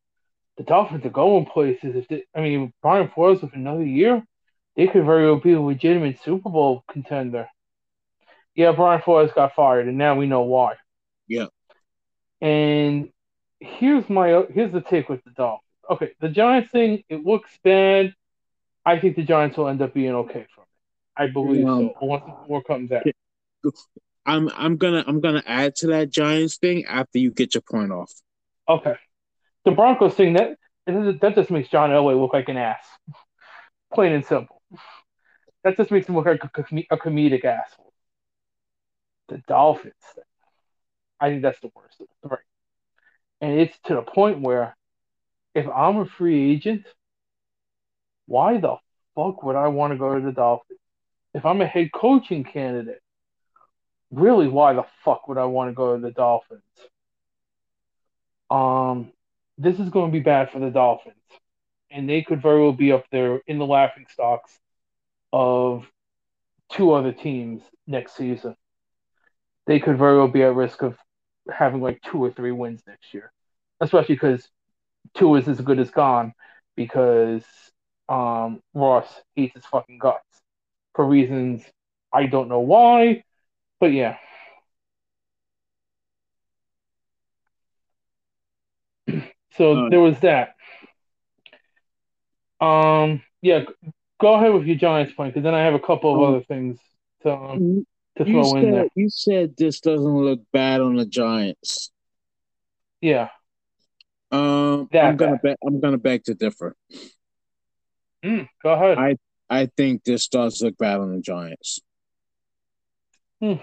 [0.58, 1.96] the Dolphins are going places.
[1.96, 4.24] If they, I mean, Brian Flores with another year,
[4.76, 7.48] they could very well be a legitimate Super Bowl contender.
[8.54, 10.76] Yeah, Brian Flores got fired, and now we know why.
[11.28, 11.48] Yeah.
[12.42, 13.10] And
[13.60, 15.67] here's my here's the take with the Dolphins.
[15.90, 18.14] Okay, the Giants thing, it looks bad.
[18.86, 21.22] I think the Giants will end up being okay from it.
[21.22, 22.06] I believe Um, so.
[22.06, 23.04] Once the war comes out.
[24.26, 27.92] I'm I'm gonna I'm gonna add to that Giants thing after you get your point
[27.92, 28.12] off.
[28.68, 28.96] Okay.
[29.66, 32.86] The Broncos thing that that just makes John Elway look like an ass.
[33.94, 34.62] Plain and simple.
[35.64, 37.94] That just makes him look like a, com- a comedic asshole.
[39.30, 40.24] The Dolphins thing.
[41.20, 42.38] I think that's the worst three.
[43.42, 44.76] And it's to the point where
[45.58, 46.86] if I'm a free agent,
[48.28, 48.76] why the
[49.16, 50.80] fuck would I want to go to the Dolphins?
[51.34, 53.02] If I'm a head coaching candidate,
[54.12, 56.62] really why the fuck would I want to go to the Dolphins?
[58.52, 59.12] Um,
[59.58, 61.16] this is going to be bad for the Dolphins,
[61.90, 64.60] and they could very well be up there in the laughing stocks
[65.34, 65.88] of
[66.72, 68.56] two other teams next season.
[69.66, 70.96] They could very well be at risk of
[71.52, 73.32] having like two or three wins next year,
[73.82, 74.48] especially because
[75.14, 76.34] Tua is as good as gone
[76.76, 77.44] because
[78.10, 80.24] um, Ross hates his fucking guts
[80.96, 81.64] for reasons
[82.12, 83.24] I don't know why,
[83.80, 84.18] but yeah.
[89.58, 90.54] So Uh, there was that.
[92.60, 93.66] Um, yeah,
[94.20, 96.26] go ahead with your Giants point because then I have a couple of Oh.
[96.26, 96.80] other things
[97.22, 97.86] to um,
[98.18, 98.88] to you throw in there.
[98.96, 101.92] you said this doesn't look bad on the Giants.
[103.02, 103.30] Yeah,
[104.32, 105.56] Um, That I'm gonna bad.
[105.66, 106.76] I'm gonna beg to differ.
[108.24, 108.98] mm, go ahead.
[108.98, 109.18] I-
[109.50, 111.80] I think this does look bad on the Giants.
[113.42, 113.60] I'm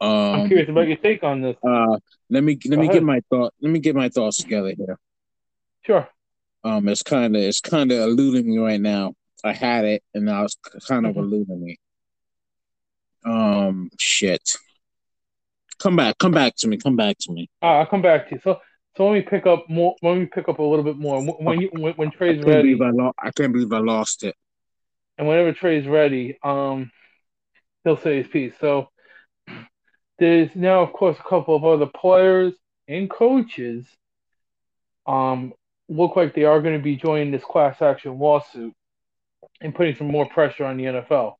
[0.00, 1.56] Um, curious about your take on this.
[1.62, 1.98] uh,
[2.30, 2.92] let me let Go me ahead.
[2.92, 3.52] get my thought.
[3.60, 4.98] Let me get my thoughts together here.
[5.84, 6.08] Sure.
[6.64, 9.14] Um, it's kind of it's kind of eluding me right now.
[9.44, 10.56] I had it, and now it's
[10.86, 11.18] kind of Mhm.
[11.18, 11.76] eluding me.
[13.24, 14.56] Um, shit.
[15.78, 17.50] Come back, come back to me, come back to me.
[17.62, 18.40] Uh, I'll come back to you.
[18.42, 18.60] So,
[18.96, 19.94] so let me pick up more.
[20.02, 22.78] Let me pick up a little bit more when you when, when Trey's can't ready,
[22.80, 23.16] I lost.
[23.22, 24.34] I can't believe I lost it.
[25.18, 26.90] and whenever Trey's ready, um,
[27.84, 28.54] he'll say his piece.
[28.60, 28.88] So,
[30.18, 32.54] there's now, of course, a couple of other players
[32.88, 33.86] and coaches.
[35.06, 35.52] Um,
[35.88, 38.74] look like they are going to be joining this class action lawsuit
[39.60, 41.34] and putting some more pressure on the NFL.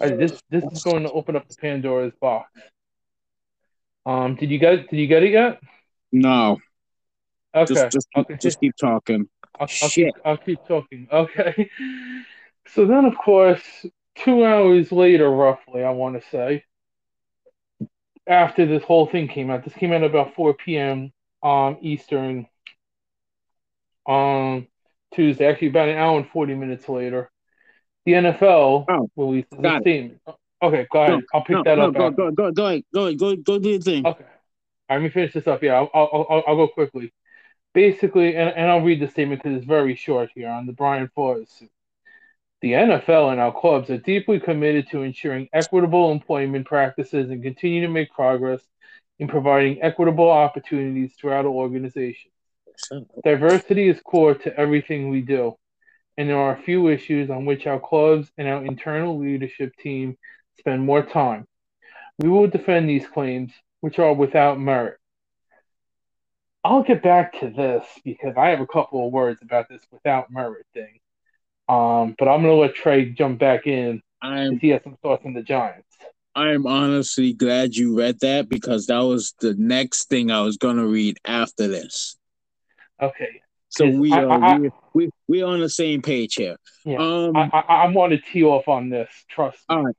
[0.00, 2.50] Uh, this this is going to open up the Pandora's box.
[4.06, 5.60] Um, did you get did you get it yet?
[6.12, 6.58] No,
[7.54, 8.36] Okay, just just keep, okay.
[8.40, 9.28] just keep talking.
[9.58, 11.08] I'll, I'll keep I'll keep talking.
[11.12, 11.70] Okay.
[12.74, 13.62] So then, of course,
[14.14, 16.64] two hours later, roughly, I want to say,
[18.28, 19.64] after this whole thing came out.
[19.64, 21.12] This came out about 4 p.m.
[21.42, 22.46] Um, Eastern
[24.06, 24.68] on
[25.14, 25.46] Tuesday.
[25.46, 27.30] Actually, about an hour and 40 minutes later,
[28.06, 30.20] the NFL Oh, released a got it.
[30.62, 31.18] Okay, go ahead.
[31.18, 31.94] No, I'll pick no, that no, up.
[31.94, 32.16] go, after.
[32.16, 34.06] go, go, go ahead, go ahead, go, go do your thing.
[34.06, 34.24] Okay.
[34.24, 35.62] All right, let me finish this up.
[35.62, 37.12] Yeah, I'll, I'll, I'll, I'll go quickly.
[37.72, 41.08] Basically, and, and I'll read the statement because it's very short here on the Brian
[41.14, 41.70] Flores suit.
[42.62, 47.80] The NFL and our clubs are deeply committed to ensuring equitable employment practices and continue
[47.82, 48.60] to make progress
[49.18, 52.30] in providing equitable opportunities throughout our organization.
[53.24, 55.54] Diversity is core to everything we do,
[56.18, 60.16] and there are a few issues on which our clubs and our internal leadership team
[60.58, 61.46] spend more time.
[62.18, 64.99] We will defend these claims, which are without merit.
[66.62, 70.30] I'll get back to this because I have a couple of words about this without
[70.30, 70.98] merit thing.
[71.68, 75.24] Um, but I'm gonna let Trey jump back in I'm because he has some thoughts
[75.24, 75.86] on the Giants.
[76.34, 80.86] I'm honestly glad you read that because that was the next thing I was gonna
[80.86, 82.16] read after this.
[83.00, 86.56] Okay, So we I- are I- we we we're on the same page here.
[86.84, 89.08] Yeah, Um, I, I I want to tee off on this.
[89.28, 89.76] Trust me.
[89.76, 89.96] All right.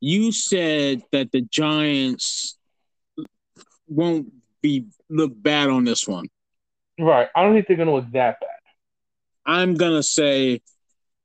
[0.00, 2.56] you said that the Giants
[3.88, 4.32] won't
[4.62, 6.28] be look bad on this one.
[6.98, 7.28] Right.
[7.34, 8.48] I don't think they're gonna look that bad.
[9.46, 10.60] I'm gonna say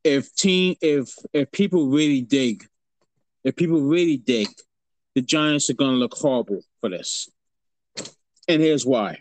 [0.04, 2.66] if team if if people really dig,
[3.44, 4.48] if people really dig,
[5.16, 7.30] the Giants are gonna look horrible for this.
[8.48, 9.20] And here's why.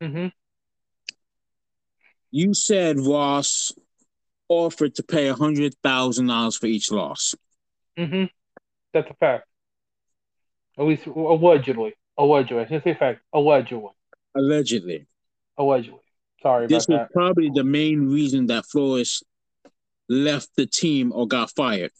[0.00, 0.28] hmm
[2.30, 3.72] You said Ross
[4.48, 7.34] offered to pay a hundred thousand dollars for each loss.
[7.96, 8.24] hmm
[8.92, 9.46] That's a fact.
[10.78, 11.94] At least allegedly.
[12.18, 12.64] Allegedly.
[12.64, 13.20] Shouldn't say fact.
[13.32, 13.90] Allegedly.
[14.34, 15.06] Allegedly.
[15.58, 15.98] Allegedly.
[16.42, 17.12] Sorry This was that.
[17.12, 19.22] probably the main reason that Flores
[20.08, 21.92] left the team or got fired.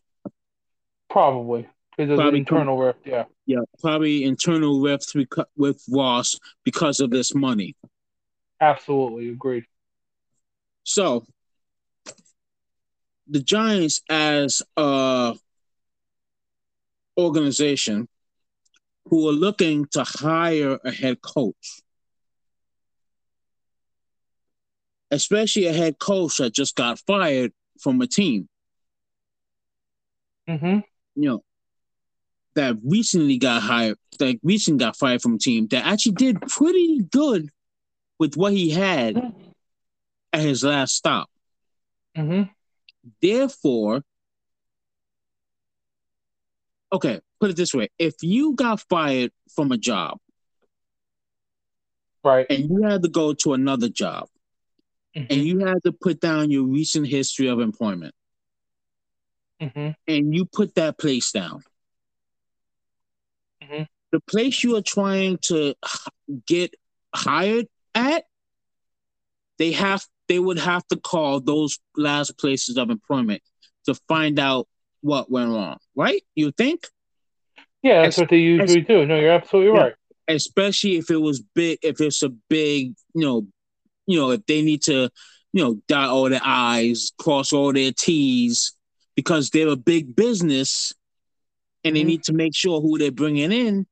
[1.09, 1.69] Probably.
[1.97, 3.25] Because Probably internal rift, yeah.
[3.47, 5.15] Yeah, probably internal rifts
[5.57, 6.35] with Ross
[6.65, 7.77] because of this money.
[8.61, 9.65] Absolutely agreed.
[10.85, 11.27] So
[13.29, 15.35] the Giants as a
[17.19, 18.09] organization
[19.07, 21.81] who are looking to hire a head coach,
[25.11, 28.49] especially a head coach that just got fired from a team,
[30.47, 30.79] hmm
[31.15, 31.45] you know,
[32.55, 37.01] that recently got hired, that recently got fired from a team that actually did pretty
[37.11, 37.51] good
[38.19, 39.17] with what he had
[40.33, 41.29] at his last stop.
[42.17, 42.43] hmm
[43.21, 44.03] Therefore,
[46.93, 50.19] okay, put it this way: if you got fired from a job
[52.23, 52.47] Right.
[52.49, 54.29] and you had to go to another job
[55.17, 58.15] hmm and you had to put down your recent history of employment
[59.61, 61.65] hmm and you put that place down,
[63.63, 63.89] Mhm.
[64.13, 65.75] the place you are trying to
[66.47, 66.75] get
[67.13, 67.67] hired
[67.97, 68.25] at,
[69.59, 73.43] they have they would have to call those last places of employment
[73.87, 74.69] to find out
[75.01, 76.23] what went wrong, right?
[76.37, 76.87] You think?
[77.83, 79.05] Yeah, that's Es- what they usually do.
[79.07, 79.85] No, you're absolutely Yeah.
[79.85, 79.95] right.
[80.29, 83.45] especially if it was big if it's a big you know
[84.07, 85.11] you know if they need to
[85.53, 88.73] you know dot all their i's cross all their t's
[89.17, 90.95] because they're a big business
[91.83, 92.07] and they Mhm.
[92.07, 93.85] need to make sure who they're bringing in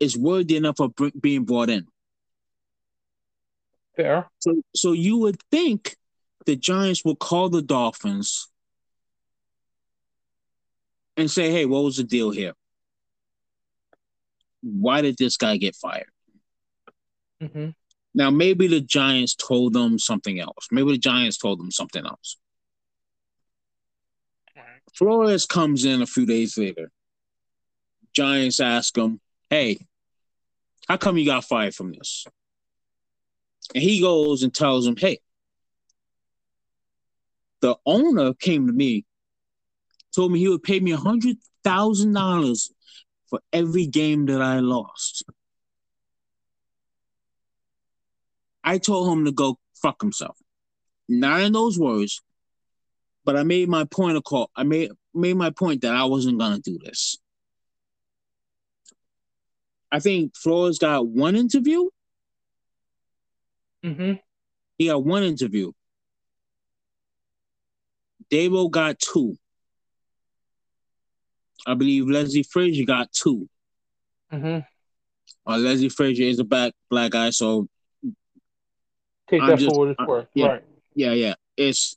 [0.00, 1.86] is worthy enough of br- being brought in
[3.96, 4.30] Fair.
[4.38, 5.94] so so you would think
[6.46, 8.48] the giants would call the dolphins
[11.18, 12.54] and say hey what was the deal here
[14.62, 16.10] why did this guy get fired
[17.40, 17.70] hmm
[18.14, 20.68] Now, maybe the Giants told them something else.
[20.70, 22.38] Maybe the Giants told them something else.
[24.94, 26.90] Flores comes in a few days later.
[28.14, 29.20] Giants ask him,
[29.50, 29.86] Hey,
[30.88, 32.24] how come you got fired from this?
[33.74, 35.18] And he goes and tells him, Hey,
[37.60, 39.04] the owner came to me,
[40.14, 42.70] told me he would pay me a $100,000
[43.36, 45.24] for every game that I lost.
[48.64, 50.36] I told him to go fuck himself.
[51.08, 52.22] Not in those words,
[53.24, 54.50] but I made my point of call.
[54.56, 57.18] I made made my point that I wasn't gonna do this.
[59.92, 61.88] I think Flores got one interview.
[63.84, 64.12] hmm
[64.78, 65.72] He got one interview.
[68.30, 69.36] Daboll got two.
[71.66, 73.48] I believe Leslie Frazier got two.
[74.30, 74.58] hmm
[75.46, 77.68] Uh, Leslie Frazier is a black black guy, so
[79.28, 80.28] Take I'm that just- for what it's uh, worth.
[80.34, 80.46] yeah.
[80.46, 80.64] Right.
[80.94, 81.34] yeah, yeah.
[81.56, 81.96] It's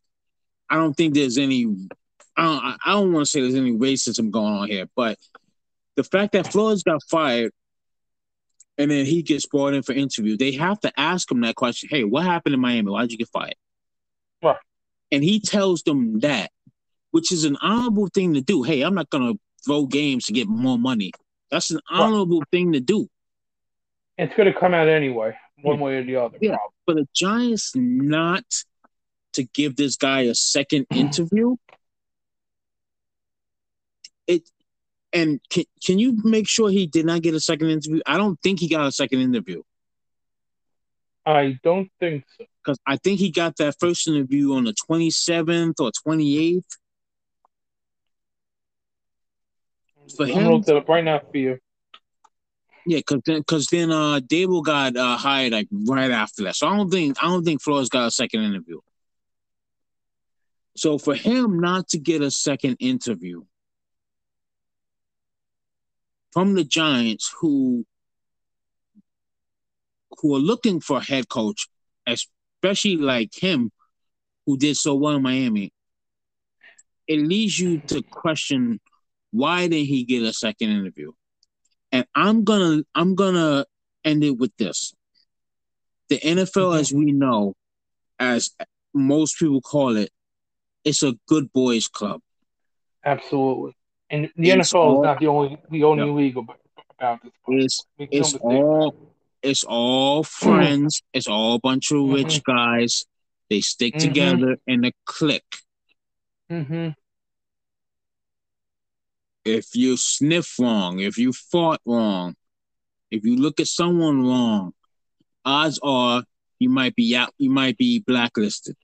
[0.69, 1.65] I don't think there's any
[2.37, 5.17] I don't I don't want to say there's any racism going on here, but
[5.95, 7.51] the fact that Flores got fired
[8.77, 10.37] and then he gets brought in for interview.
[10.37, 11.89] They have to ask him that question.
[11.91, 12.89] Hey, what happened in Miami?
[12.89, 13.55] Why'd you get fired?
[14.41, 14.55] Right.
[15.11, 16.51] And he tells them that,
[17.11, 18.63] which is an honorable thing to do.
[18.63, 19.33] Hey, I'm not gonna
[19.65, 21.11] throw games to get more money.
[21.51, 22.47] That's an honorable right.
[22.51, 23.07] thing to do.
[24.17, 26.37] It's gonna come out anyway, one way or the other.
[26.41, 26.57] Yeah.
[26.57, 26.75] Probably.
[26.85, 28.43] For the Giants not
[29.33, 31.55] to give this guy a second interview,
[34.27, 34.49] it
[35.11, 38.01] and can, can you make sure he did not get a second interview?
[38.05, 39.63] I don't think he got a second interview.
[41.25, 42.45] I don't think so.
[42.63, 46.63] Because I think he got that first interview on the 27th or 28th.
[50.15, 51.59] For I'm him, that up right now for you.
[52.85, 56.55] Yeah, because then, cause then uh, Daboll got uh, hired like right after that.
[56.55, 58.79] So I don't think I don't think Flores got a second interview.
[60.75, 63.43] So for him not to get a second interview,
[66.31, 67.85] from the Giants who
[70.21, 71.67] who are looking for a head coach,
[72.07, 73.71] especially like him,
[74.45, 75.71] who did so well in Miami,
[77.07, 78.79] it leads you to question
[79.31, 81.11] why didn't he get a second interview?
[81.91, 83.65] And I'm gonna I'm gonna
[84.03, 84.93] end it with this.
[86.09, 87.53] The NFL, as we know,
[88.19, 88.51] as
[88.93, 90.09] most people call it,
[90.83, 92.21] it's a good boys club.
[93.05, 93.75] Absolutely.
[94.09, 96.13] And the it's NFL all, is not the only the only no.
[96.13, 97.29] league about this.
[97.47, 98.95] It's it's all
[99.41, 101.01] it's all friends.
[101.13, 102.51] it's all a bunch of rich mm-hmm.
[102.51, 103.05] guys.
[103.49, 104.07] They stick mm-hmm.
[104.07, 105.43] together in a clique.
[106.51, 106.89] Mm-hmm.
[109.45, 112.35] If you sniff wrong, if you fought wrong,
[113.11, 114.73] if you look at someone wrong,
[115.45, 116.23] odds are
[116.59, 117.33] you might be out.
[117.37, 118.75] You might be blacklisted.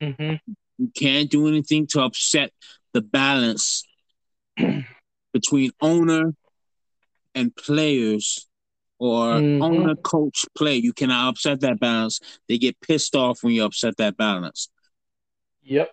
[0.00, 0.34] Mm-hmm.
[0.78, 2.52] You can't do anything to upset
[2.92, 3.84] the balance
[5.32, 6.34] between owner
[7.34, 8.46] and players
[8.98, 9.62] or mm-hmm.
[9.62, 10.76] owner coach play.
[10.76, 12.20] You cannot upset that balance.
[12.48, 14.68] They get pissed off when you upset that balance.
[15.62, 15.90] Yep.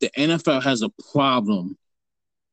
[0.00, 1.76] The NFL has a problem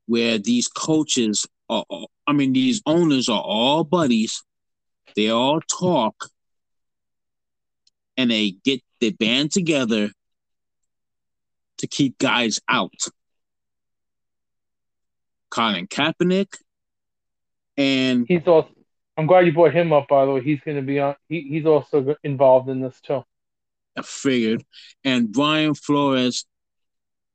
[0.06, 1.84] where these coaches are,
[2.26, 4.42] I mean, these owners are all buddies.
[5.16, 6.28] They all talk
[8.16, 10.10] and they get, they band together
[11.78, 13.08] to keep guys out.
[15.50, 16.56] Colin Kaepernick,
[17.76, 18.70] and he's also.
[19.18, 20.08] I'm glad you brought him up.
[20.08, 21.14] By the way, he's going to be on.
[21.28, 23.22] He, he's also involved in this too.
[23.96, 24.64] I figured,
[25.04, 26.46] and Brian Flores,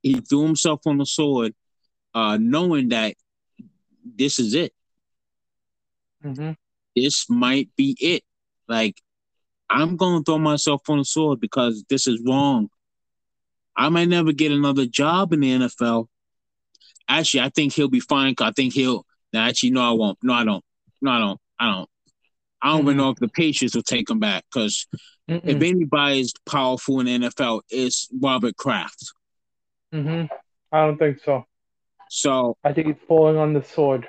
[0.08, 1.54] he threw himself on the sword,
[2.14, 3.16] uh, knowing that
[4.04, 4.74] this is it.
[6.24, 6.52] Mm-hmm.
[6.96, 8.24] This might be it.
[8.68, 9.02] Like,
[9.70, 12.70] I'm going to throw myself on the sword because this is wrong.
[13.76, 16.08] I might never get another job in the NFL.
[17.08, 18.34] Actually, I think he'll be fine.
[18.42, 19.06] I think he'll.
[19.36, 20.18] actually, no, I won't.
[20.24, 20.64] No, I don't.
[21.02, 21.40] No, I don't.
[21.60, 21.90] I don't.
[22.60, 22.88] I don't mm-hmm.
[22.88, 24.88] even know if the Patriots will take him back because
[25.28, 29.14] if anybody is powerful in the NFL, it's Robert Kraft.
[29.94, 30.26] Mm-hmm.
[30.72, 31.46] I don't think so.
[32.10, 34.08] So I think he's falling on the sword.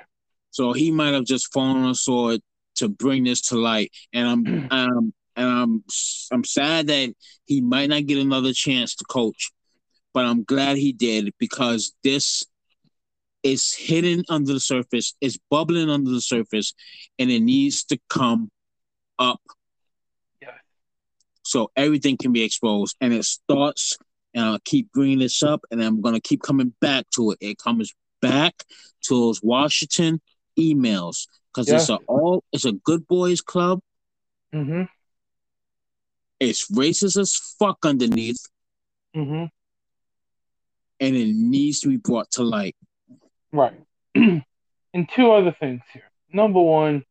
[0.51, 2.41] So he might have just fallen on the sword
[2.75, 5.83] to bring this to light, and I'm um and I'm
[6.31, 7.13] I'm sad that
[7.45, 9.51] he might not get another chance to coach
[10.13, 12.45] but I'm glad he did because this
[13.43, 16.73] is hidden under the surface, it's bubbling under the surface,
[17.17, 18.49] and it needs to come
[19.17, 19.39] up.
[20.41, 20.49] Yeah.
[21.43, 23.97] So everything can be exposed, and it starts.
[24.33, 27.39] And I'll keep bringing this up, and I'm gonna keep coming back to it.
[27.41, 28.63] It comes back
[29.03, 30.21] to those Washington
[30.57, 31.75] emails because yeah.
[31.75, 33.79] it's a all it's a good boys club.
[34.53, 34.83] Mm-hmm.
[36.39, 38.45] It's racist as fuck underneath.
[39.15, 39.45] Mm-hmm
[40.99, 42.75] and it needs to be brought to light.
[43.51, 43.73] Right.
[44.15, 44.43] and
[45.15, 46.09] two other things here.
[46.31, 47.03] Number one,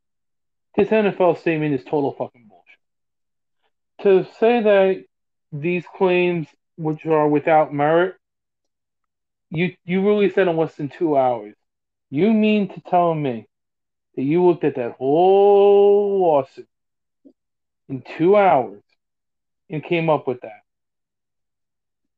[0.76, 4.26] this NFL statement is total fucking bullshit.
[4.26, 5.04] To say that
[5.52, 6.46] these claims,
[6.78, 8.16] which are without merit,
[9.50, 11.54] you you really said in less than two hours.
[12.10, 13.46] You mean to tell me
[14.16, 16.68] that you looked at that whole lawsuit
[17.88, 18.82] in two hours
[19.68, 20.62] and came up with that?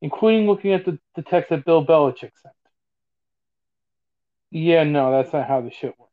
[0.01, 2.55] including looking at the, the text that Bill Belichick sent.
[4.51, 6.11] Yeah, no, that's not how the shit works.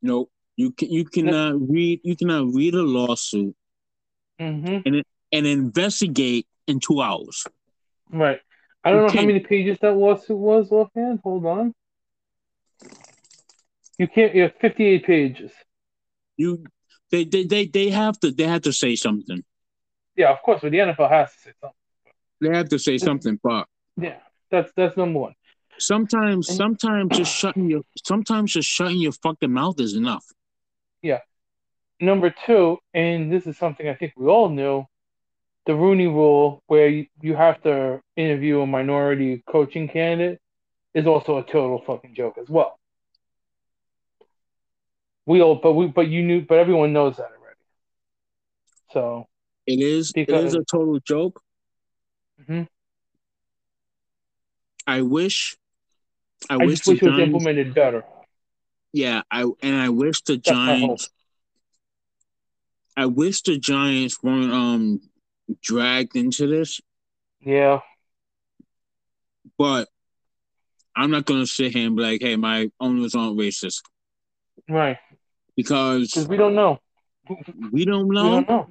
[0.00, 3.54] No, you can you cannot read you cannot read a lawsuit
[4.40, 4.78] mm-hmm.
[4.84, 7.46] and and investigate in two hours.
[8.12, 8.40] Right.
[8.84, 11.20] I don't know how many pages that lawsuit was offhand.
[11.22, 11.74] Hold on.
[13.98, 14.34] You can't.
[14.34, 15.52] You have fifty-eight pages.
[16.36, 16.64] You,
[17.10, 18.32] they, they, they, they have to.
[18.32, 19.44] They have to say something.
[20.16, 20.60] Yeah, of course.
[20.62, 21.76] But the NFL has to say something.
[22.40, 24.16] They have to say something, but yeah,
[24.50, 25.34] that's that's number one.
[25.78, 30.24] Sometimes, sometimes just shutting your sometimes just shutting your fucking mouth is enough.
[31.02, 31.20] Yeah.
[32.00, 34.84] Number two, and this is something I think we all knew,
[35.66, 40.40] the Rooney Rule, where you, you have to interview a minority coaching candidate,
[40.94, 42.78] is also a total fucking joke as well.
[45.24, 47.58] We all, but we, but you knew, but everyone knows that already.
[48.92, 49.28] So
[49.66, 51.40] it is, because, it is a total joke.
[52.40, 52.62] Mm-hmm.
[54.86, 55.56] I wish,
[56.50, 58.04] I, I wish, wish it was implemented better.
[58.92, 61.10] Yeah, I and I wish the That's Giants.
[62.96, 65.00] I wish the Giants weren't um
[65.62, 66.80] dragged into this.
[67.40, 67.80] Yeah.
[69.58, 69.88] But
[70.94, 73.82] I'm not gonna sit here and be like, "Hey, my owners aren't racist."
[74.68, 74.98] Right.
[75.56, 76.78] Because we don't know.
[77.70, 78.38] We don't know.
[78.38, 78.68] We don't know.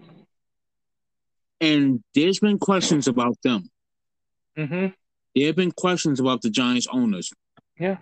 [1.60, 3.70] And there's been questions about them.
[4.58, 4.88] Mm-hmm.
[5.36, 7.32] There have been questions about the Giants owners.
[7.80, 7.98] Yeah.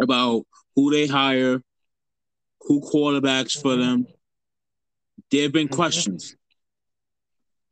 [0.00, 0.44] About
[0.74, 1.62] who they hire,
[2.62, 3.62] who quarterbacks mm-hmm.
[3.62, 4.06] for them.
[5.30, 5.74] There have been mm-hmm.
[5.74, 6.36] questions.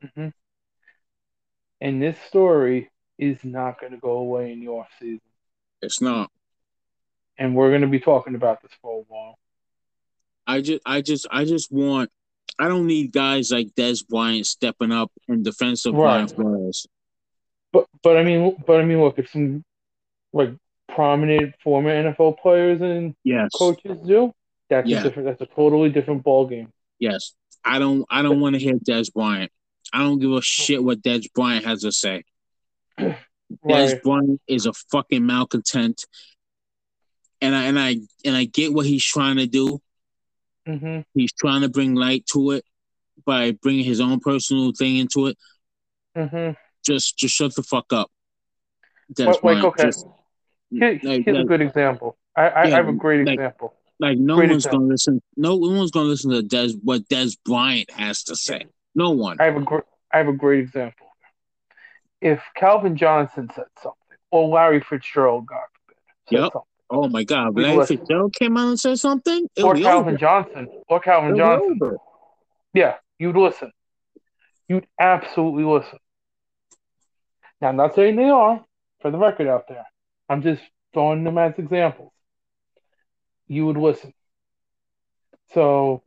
[0.05, 0.29] Mm-hmm.
[1.81, 5.21] And this story is not going to go away in the off season.
[5.83, 6.31] It's not.
[7.39, 9.39] And we're going to be talking about this for a while.
[10.47, 12.11] I just, I just, I just want.
[12.59, 16.33] I don't need guys like Dez Bryant stepping up in defensive right.
[16.33, 16.87] players.
[17.73, 19.65] But, but I mean, but I mean, look, if some
[20.33, 20.51] like
[20.89, 23.51] prominent former NFL players and yes.
[23.57, 24.33] coaches do,
[24.71, 25.01] that's yeah.
[25.01, 25.29] a different.
[25.29, 26.73] That's a totally different ball game.
[26.99, 27.33] Yes,
[27.65, 28.05] I don't.
[28.09, 29.51] I don't want to hear Dez Bryant.
[29.95, 32.25] I don't give a shit what Dez Bryant has to say.
[32.99, 33.16] right.
[33.65, 36.05] Dez Bryant is a fucking malcontent,
[37.41, 39.81] and I and I and I get what he's trying to do.
[40.69, 41.01] Mm-hmm.
[41.15, 42.65] He's trying to bring light to it
[43.25, 45.39] by bringing his own personal thing into it.
[46.16, 46.53] Mm-hmm.
[46.85, 48.11] Just, just shut the fuck up.
[49.12, 49.62] Dez Bryant.
[49.62, 49.83] Like, okay.
[49.85, 50.07] Just,
[50.71, 52.16] Here, here's like, a good example.
[52.37, 53.75] I, I, yeah, I have a great like, example.
[54.01, 54.81] Like no Great one's example.
[54.81, 55.23] gonna listen.
[55.37, 58.66] No one's gonna listen to Dez what Dez Bryant has to say.
[58.95, 59.37] No one.
[59.41, 59.79] I have a gr-
[60.12, 61.07] I have a great example.
[62.21, 66.53] If Calvin Johnson said something, or Larry Fitzgerald, God forbid, said yep.
[66.53, 66.69] something.
[66.91, 70.16] Oh my God, Larry Fitzgerald came out and said something, or Calvin over.
[70.19, 71.79] Johnson, or Calvin Johnson.
[71.83, 71.97] Over.
[72.73, 73.73] Yeah, you'd listen.
[74.69, 75.99] You'd absolutely listen.
[77.61, 78.65] Now, I'm not saying they are,
[79.01, 79.85] for the record out there.
[80.29, 80.62] I'm just
[80.93, 82.12] throwing them as examples
[83.47, 84.12] you would listen.
[85.53, 86.03] So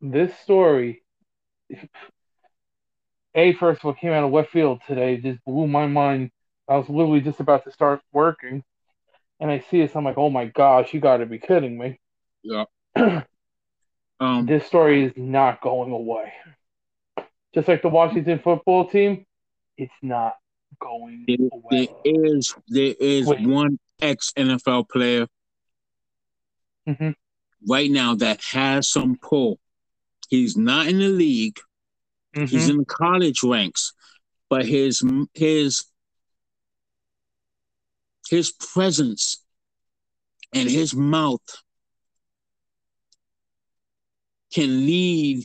[0.00, 1.02] this story,
[3.34, 6.30] a first of all came out of left field today, just blew my mind.
[6.68, 8.62] I was literally just about to start working,
[9.40, 9.96] and I see this.
[9.96, 12.00] I'm like, oh my gosh, you got to be kidding me.
[12.42, 12.64] Yeah.
[14.20, 16.32] um, this story is not going away.
[17.54, 19.26] Just like the Washington football team,
[19.76, 20.34] it's not
[20.80, 21.88] going there, away.
[22.04, 23.46] There is there is Wait.
[23.46, 25.26] one ex NFL player
[26.88, 27.10] mm-hmm.
[27.68, 29.58] right now that has some pull.
[30.28, 31.60] He's not in the league.
[32.36, 32.46] Mm-hmm.
[32.46, 33.92] He's in the college ranks,
[34.48, 35.02] but his
[35.34, 35.84] his
[38.28, 39.42] his presence
[40.54, 41.40] and his mouth
[44.54, 45.44] can lead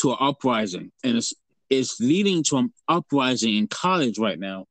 [0.00, 1.34] to an uprising, and it's
[1.68, 4.66] it's leading to an uprising in college right now.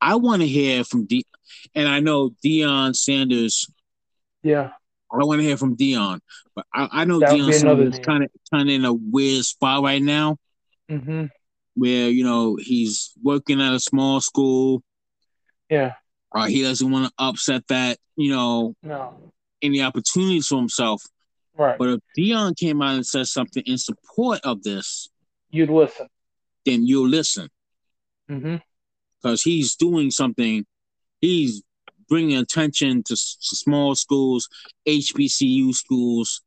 [0.00, 1.24] I want to hear from D,
[1.74, 3.66] and I know Deion Sanders
[4.42, 4.70] yeah.
[5.12, 6.20] I want to hear from Deion,
[6.54, 10.02] but I, I know Deion is kind of kind of in a weird spot right
[10.02, 10.36] now,
[10.90, 11.26] mm-hmm.
[11.74, 14.82] where you know he's working at a small school.
[15.68, 15.94] Yeah.
[16.32, 19.32] Uh, he doesn't want to upset that you know no.
[19.62, 21.02] any opportunities for himself.
[21.56, 21.76] Right.
[21.76, 25.10] But if Deion came out and said something in support of this,
[25.50, 26.06] you'd listen.
[26.64, 27.48] Then you'll listen.
[28.30, 28.56] Mm-hmm.
[29.20, 30.64] Because he's doing something.
[31.20, 31.62] He's
[32.10, 34.48] bringing attention to, to small schools,
[34.86, 36.42] HBCU schools.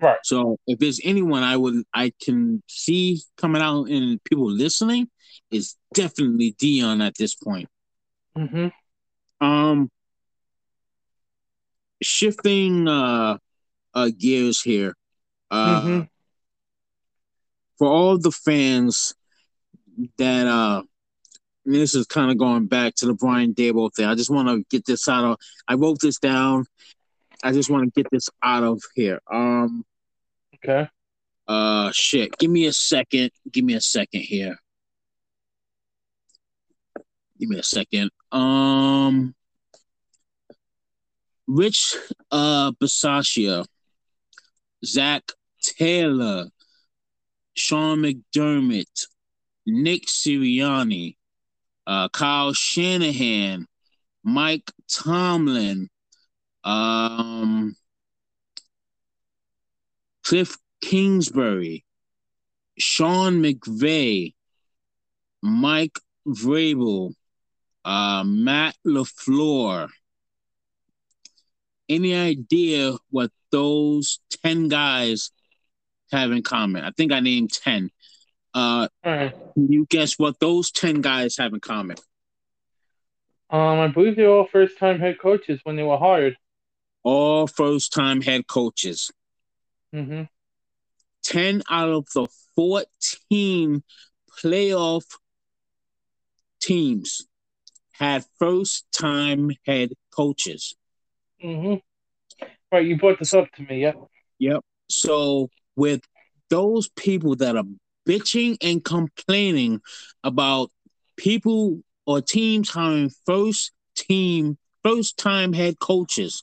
[0.00, 0.18] Right.
[0.22, 5.08] So if there's anyone I would I can see coming out and people listening,
[5.50, 7.68] is definitely Deion at this point.
[8.36, 9.46] Mm-hmm.
[9.46, 9.90] Um,
[12.02, 13.38] shifting uh,
[13.94, 14.94] uh gears here.
[15.50, 16.00] Uh, mm-hmm.
[17.78, 19.14] for all the fans
[20.18, 20.82] that uh
[21.66, 24.06] this is kind of going back to the Brian Daboll thing.
[24.06, 25.38] I just want to get this out of.
[25.66, 26.64] I wrote this down.
[27.42, 29.20] I just want to get this out of here.
[29.30, 29.84] Um.
[30.54, 30.88] Okay.
[31.46, 32.36] Uh, shit.
[32.38, 33.30] Give me a second.
[33.50, 34.56] Give me a second here.
[37.38, 38.10] Give me a second.
[38.32, 39.34] Um.
[41.48, 41.94] Rich
[42.32, 43.64] uh Bisaccia,
[44.84, 45.30] Zac
[45.62, 46.46] Taylor,
[47.54, 49.06] Sean McDermott,
[49.64, 51.16] Nick Sirianni,
[51.86, 53.66] uh, Kyle Shanahan,
[54.24, 55.88] Mike Tomlin,
[56.64, 57.76] um,
[60.24, 61.84] Cliff Kingsbury,
[62.78, 64.34] Sean McVay,
[65.42, 67.12] Mike Vrabel,
[67.84, 69.88] uh, Matt LaFleur.
[71.88, 75.30] Any idea what those 10 guys
[76.10, 76.84] have in common?
[76.84, 77.90] I think I named 10.
[78.56, 79.34] Uh, Alright.
[79.52, 81.98] can you guess what those 10 guys have in common?
[83.50, 86.38] Um, I believe they're all first time head coaches when they were hired.
[87.02, 89.10] All first time head coaches.
[89.94, 90.22] Mm-hmm.
[91.24, 92.26] 10 out of the
[92.56, 93.82] 14
[94.42, 95.04] playoff
[96.58, 97.26] teams
[97.92, 100.76] had first time head coaches.
[101.44, 102.46] Mm-hmm.
[102.72, 103.92] Right, you brought this up to me, yeah.
[104.38, 104.64] Yep.
[104.88, 106.00] So with
[106.48, 107.64] those people that are
[108.06, 109.80] bitching and complaining
[110.22, 110.70] about
[111.16, 116.42] people or teams hiring first team, first time head coaches,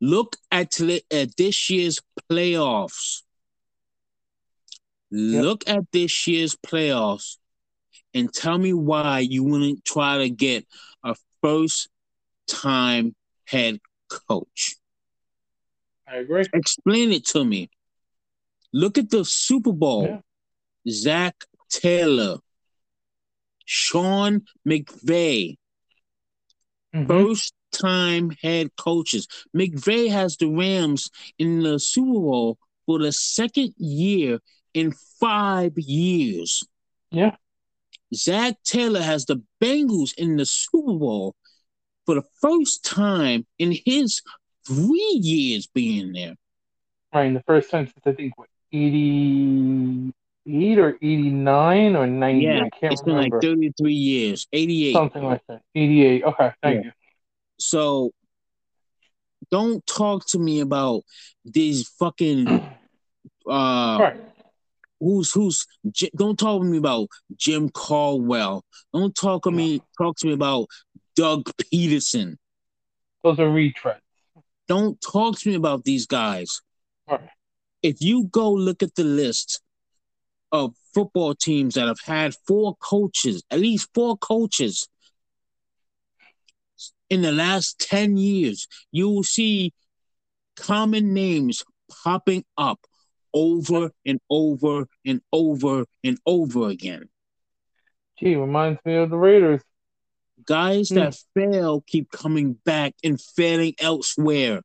[0.00, 0.80] look at,
[1.10, 3.22] at this year's playoffs.
[5.10, 7.36] Look at this year's playoffs
[8.12, 10.66] and tell me why you wouldn't try to get
[11.04, 11.88] a first
[12.48, 13.14] time
[13.46, 13.78] head
[14.08, 14.76] coach.
[16.08, 16.44] I agree.
[16.52, 17.70] Explain it to me.
[18.72, 20.04] Look at the Super Bowl.
[20.04, 20.20] Yeah.
[20.88, 22.38] Zac Taylor,
[23.64, 25.56] Sean McVay,
[26.94, 27.08] Mhm.
[27.08, 29.26] first time head coaches.
[29.54, 34.40] McVay has the Rams in the Super Bowl for the second year
[34.72, 36.62] in five years.
[37.10, 37.36] Yeah.
[38.14, 41.34] Zac Taylor has the Bengals in the Super Bowl
[42.04, 44.22] for the first time in his
[44.66, 46.36] three years being there.
[47.12, 52.44] Right, and the first time since I think what, 88 or 89 or 90.
[52.44, 54.92] Yeah, I can't it's been like 33 years, 88.
[54.92, 55.62] Something like that.
[55.74, 56.24] 88.
[56.24, 56.92] Okay, thank you.
[57.58, 58.10] So
[59.50, 61.02] don't talk to me about
[61.44, 62.46] these fucking
[63.48, 64.20] uh Right.
[65.00, 65.66] who's who's
[66.16, 68.64] don't talk to me about Jim Caldwell.
[68.92, 70.66] Don't talk to me talk to me about
[71.14, 72.36] Doug Pederson.
[73.22, 74.00] Those are retreads.
[74.68, 76.60] Don't talk to me about these guys.
[77.08, 77.20] Right.
[77.86, 79.60] If you go look at the list
[80.50, 84.88] of football teams that have had four coaches, at least four coaches
[87.08, 89.72] in the last 10 years, you will see
[90.56, 91.62] common names
[92.02, 92.80] popping up
[93.32, 97.08] over and over and over and over again.
[98.18, 99.62] Gee, reminds me of the Raiders.
[100.44, 100.96] Guys Hmm.
[100.96, 104.62] that fail keep coming back and failing elsewhere.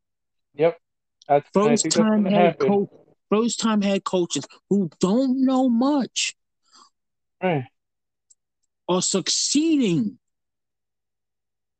[0.56, 0.80] Yep.
[1.27, 2.68] That's First time head happen.
[2.68, 2.89] coach,
[3.32, 6.36] first time head coaches who don't know much
[7.41, 7.66] Right.
[8.88, 10.20] are succeeding.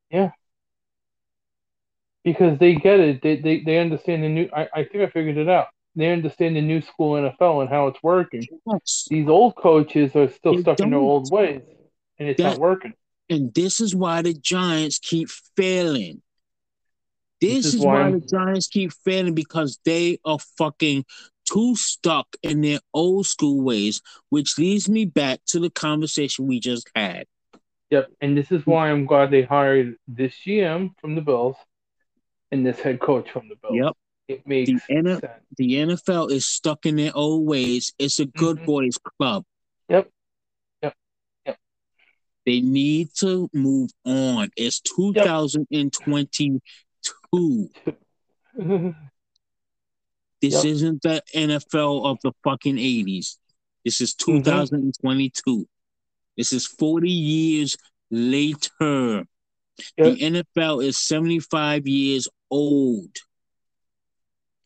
[0.10, 0.32] Yeah.
[2.24, 3.22] Because they get it.
[3.22, 5.68] They they, they understand the new I, I think I figured it out.
[5.96, 8.48] They understand the new school NFL and how it's working.
[8.66, 9.08] Yes.
[9.10, 11.62] These old coaches are still They stuck in their old ways.
[12.18, 12.94] And it's That- not working.
[13.30, 16.22] And this is why the Giants keep failing.
[17.40, 21.06] This, This is is why why the Giants keep failing because they are fucking
[21.52, 26.60] too stuck in their old school ways, which leads me back to the conversation we
[26.60, 27.26] just had.
[27.90, 28.12] Yep.
[28.22, 31.58] And this is why I'm glad they hired this GM from the Bills
[32.52, 33.76] and this head coach from the Bills.
[33.76, 33.94] Yep.
[34.28, 35.24] It makes The N- sense.
[35.58, 37.92] The NFL is stuck in their old ways.
[38.00, 38.66] It's a good Mhm.
[38.66, 39.44] boys club.
[39.90, 40.10] Yep.
[40.82, 40.96] Yep.
[41.46, 41.58] Yep.
[42.46, 44.50] They need to move on.
[44.56, 47.70] It's 2022.
[50.42, 50.66] This Yep.
[50.66, 53.38] isn't the NFL of the fucking 80s.
[53.86, 54.38] This is Mm-hmm.
[54.44, 55.68] 2022.
[56.38, 57.78] This is 40 years
[58.10, 58.70] later.
[58.80, 59.26] Yep.
[59.98, 63.16] The NFL is 75 years old.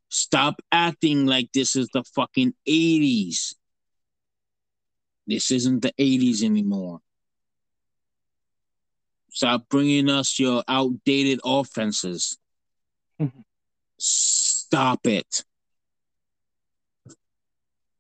[0.10, 3.56] Stop acting like this is the fucking 80s.
[5.28, 7.02] This isn't the 80s anymore.
[9.32, 12.38] Stop bringing us your outdated offenses.
[13.20, 13.44] Mhm.
[13.98, 15.44] Stop it.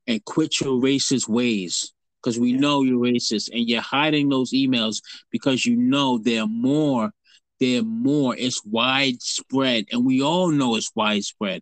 [0.07, 1.91] And quit your racist ways
[2.21, 5.01] because we know you're racist and you're hiding those emails
[5.31, 7.11] because you know they're more.
[7.59, 8.35] They're more.
[8.35, 11.61] It's widespread and we all know it's widespread.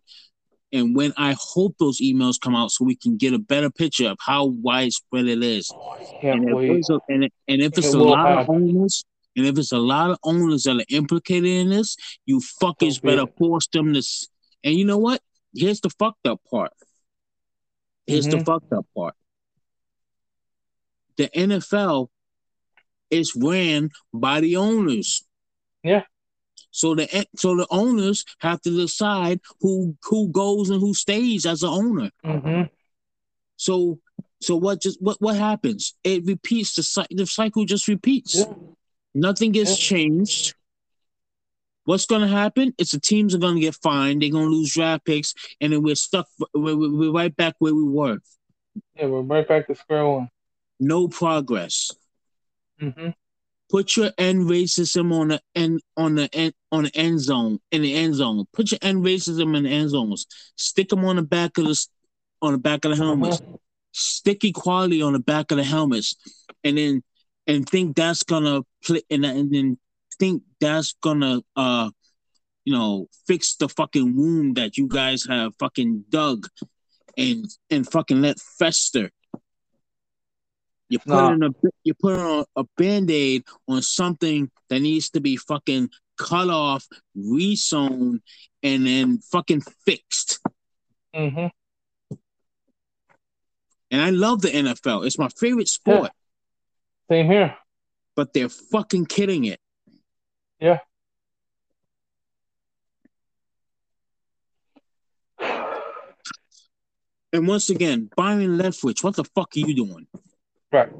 [0.72, 4.08] And when I hope those emails come out so we can get a better picture
[4.08, 5.70] of how widespread it is.
[5.72, 6.70] Oh, And if, wait.
[6.72, 9.04] it's a, and, and if it's It a lot of owners,
[9.36, 11.96] and if it's a lot of owners that are implicated in this,
[12.26, 14.02] you fuckers So better force them to.
[14.64, 15.20] And you know what?
[15.54, 16.72] Here's the fucked up part.
[18.06, 18.44] Here's the Mhm.
[18.46, 19.14] fucked up part.
[21.16, 22.10] The NFL
[23.10, 25.22] is ran by the owners.
[25.82, 26.04] Yeah.
[26.70, 31.62] So the so the owners have to decide who who goes and who stays as
[31.62, 32.10] an owner.
[32.24, 32.62] Mm-hmm.
[33.56, 34.00] So
[34.42, 35.94] so what just what what happens?
[36.02, 37.16] It repeats the cycle.
[37.16, 38.34] The cycle just repeats.
[38.34, 38.52] Yeah.
[39.14, 39.76] Nothing gets Yeah.
[39.96, 40.54] changed.
[41.84, 42.74] What's going to happen?
[42.78, 44.22] It's the teams are going to get fined.
[44.22, 46.26] They're going to lose draft picks, and then we're stuck.
[46.54, 48.18] We're, we're right back where we were.
[48.94, 50.28] Yeah, we're right back to square one.
[50.80, 51.90] No progress.
[52.80, 53.10] Mm-hmm.
[53.70, 57.82] Put your end racism on the end on the end on the end zone in
[57.82, 58.44] the end zone.
[58.52, 60.26] Put your end racism in the end zones.
[60.56, 61.86] Stick them on the back of the
[62.42, 63.40] on the back of the helmets.
[63.92, 66.14] Stick equality on the back of the helmets,
[66.62, 67.02] and then
[67.46, 69.78] and think that's gonna play and, and then
[70.18, 71.90] think that's gonna uh
[72.64, 76.46] you know fix the fucking wound that you guys have fucking dug
[77.16, 79.10] and and fucking let fester.
[80.88, 81.32] You put Nah.
[81.32, 81.48] in a
[81.82, 86.86] you put on a band-aid on something that needs to be fucking cut off,
[87.16, 88.20] resewn,
[88.62, 90.40] and then fucking fixed.
[91.14, 91.46] Mm-hmm.
[93.90, 95.06] And I love the NFL.
[95.06, 96.10] It's my favorite sport,
[97.10, 97.56] Same here.
[98.16, 99.60] but they're fucking kidding it.
[100.64, 100.78] Yeah.
[107.32, 110.06] And once again, Byron Leftwich, what the fuck are you doing?
[110.70, 110.90] Right.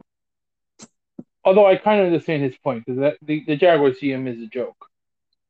[1.45, 4.47] Although I kind of understand his point because the, the Jaguars see him as a
[4.47, 4.89] joke.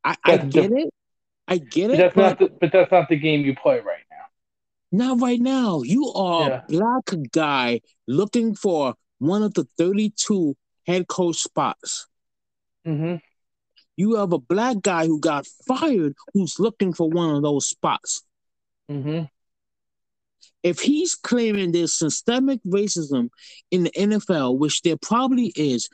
[0.03, 0.91] I, I get it.
[1.49, 3.77] I get But it, that's but not the, but that's not the game you play
[3.81, 4.27] right now.
[4.93, 5.83] not right now.
[5.83, 6.57] You are Yeah.
[6.57, 10.55] a black guy looking for one of the 32
[10.87, 12.07] head coach spots.
[12.87, 13.17] Mm-hmm.
[13.97, 18.23] You have a black guy who got fired who's looking for one of those spots.
[18.91, 19.25] Mm-hmm.
[20.63, 23.29] If he's claiming there's systemic racism
[23.71, 25.89] in the NFL, which there probably is,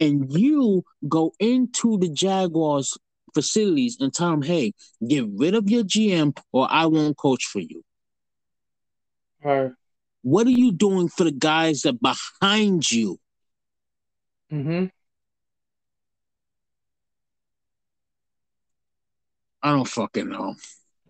[0.00, 2.96] and you go into the Jaguars
[3.34, 4.72] facilities and tell them, hey,
[5.06, 7.82] get rid of your GM or I won't coach for you.
[9.42, 9.72] Right.
[10.22, 13.18] What are you doing for the guys that behind you?
[14.52, 14.86] Mm-hmm.
[19.64, 20.54] I don't fucking know.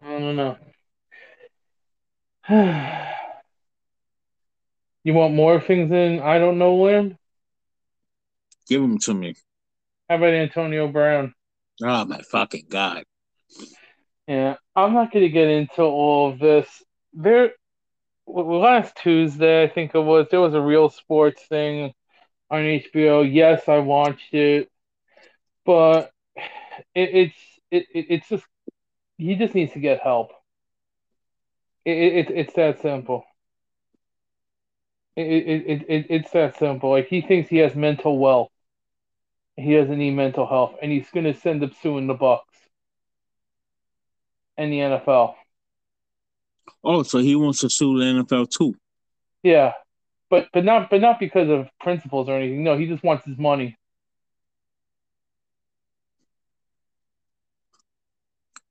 [0.00, 0.56] I don't know.
[5.02, 7.16] you want more things in I don't know land?
[8.68, 9.34] Give them to me.
[10.08, 11.34] How about Antonio Brown?
[11.82, 13.02] Oh my fucking god.
[14.28, 16.68] Yeah, I'm not going to get into all of this.
[17.12, 17.54] There,
[18.24, 21.92] last Tuesday, I think it was, there was a real sports thing
[22.52, 23.28] on HBO.
[23.28, 24.70] Yes, I watched it,
[25.66, 26.12] but
[26.94, 28.44] it, it's it, it it's just
[29.18, 30.30] he just needs to get help.
[31.84, 33.24] It, it, it's that simple.
[35.16, 36.90] It, it, it, it, it's that simple.
[36.90, 38.50] Like he thinks he has mental wealth.
[39.56, 42.56] He doesn't need mental health, and he's going to send up suing the Bucks
[44.56, 45.34] and the NFL.
[46.82, 48.74] Oh, so he wants to sue the NFL too.
[49.42, 49.72] Yeah,
[50.30, 52.64] but but not but not because of principles or anything.
[52.64, 53.76] No, he just wants his money.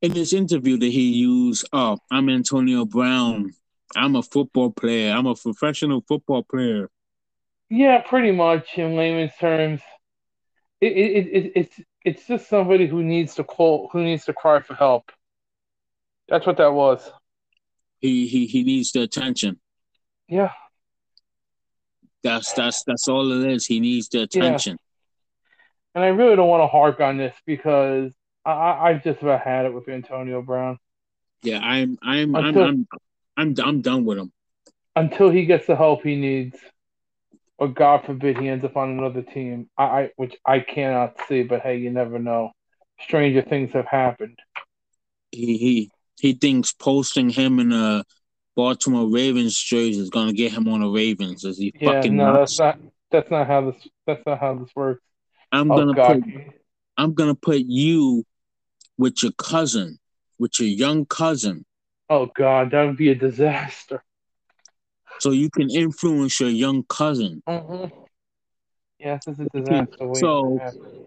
[0.03, 3.53] In this interview that he used, oh, I'm Antonio Brown.
[3.95, 5.13] I'm a football player.
[5.13, 6.89] I'm a professional football player.
[7.69, 9.79] Yeah, pretty much in layman's terms.
[10.81, 14.59] It, it, it, it's it's just somebody who needs to call who needs to cry
[14.59, 15.09] for help.
[16.27, 17.09] That's what that was.
[18.01, 19.61] He he he needs the attention.
[20.27, 20.51] Yeah,
[22.23, 23.65] That's that's that's all it is.
[23.65, 24.75] He needs the attention.
[25.95, 28.11] and I really don't want to harp on this because
[28.45, 30.77] I, I I've just about had it with Antonio Brown
[31.43, 32.87] Yeah, I'm I'm I'm I'm
[33.37, 34.31] I'm I'm done with him.
[34.95, 36.57] until he gets the help he needs,
[37.57, 39.69] or God forbid he ends up on another team.
[39.77, 42.51] I, I which I cannot see, but hey, you never know.
[43.01, 44.37] Stranger things have happened.
[45.31, 48.05] He he he thinks posting him in a
[48.55, 51.43] Baltimore Ravens jersey is gonna get him on the Ravens.
[51.43, 52.59] Is he Yeah, fucking no, nuts?
[52.59, 52.79] that's not
[53.11, 55.01] that's not how this that's not how this works.
[55.51, 56.23] I'm Oh gonna God, put
[56.97, 58.23] I'm gonna put you
[58.97, 59.99] with your cousin,
[60.39, 61.65] with your young cousin,
[62.09, 64.03] oh God, that would be a disaster.
[65.19, 67.41] so you can influence your young cousin.
[67.47, 67.99] Mm-hmm.
[68.99, 70.13] Yes, it's a disaster.
[70.15, 70.59] so-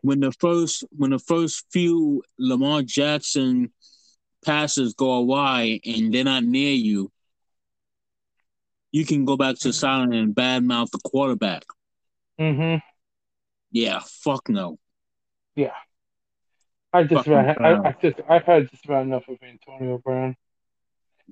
[0.02, 3.72] When the first when the first few Lamar Jackson
[4.44, 7.10] passes go awry and they're not near you,
[8.92, 11.64] you can go back to silent and badmouth the quarterback.
[12.40, 12.78] Mm-hmm.
[13.72, 14.78] Yeah, fuck no.
[16.96, 17.60] I just about.
[17.60, 20.36] I, I just I've had just about enough of Antonio Brown.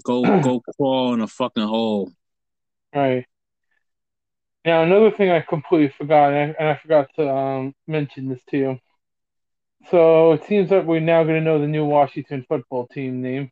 [0.02, 2.12] Go go crawl in a fucking hole.
[2.94, 3.24] Right.
[4.64, 8.40] Now, another thing I completely forgot, and I, and I forgot to um, mention this
[8.50, 8.78] to you.
[9.90, 13.50] So it seems that we're now going to know the new Washington football team name,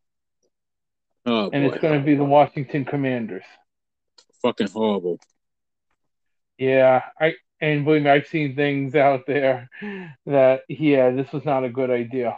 [1.24, 3.44] Oh and boy, it's going to be the Washington Commanders.
[4.42, 5.18] fucking horrible.
[6.58, 9.70] Yeah, I and believe me, I've seen things out there
[10.26, 12.36] that yeah, this was not a good idea.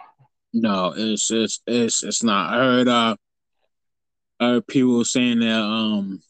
[0.52, 2.52] No, it's it's it's it's not.
[2.52, 3.16] I heard uh,
[4.38, 6.20] I heard people saying that um,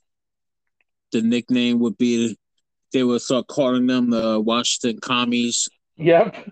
[1.12, 2.38] the nickname would be
[2.92, 6.50] they would start calling them the Washington Commies, Yep.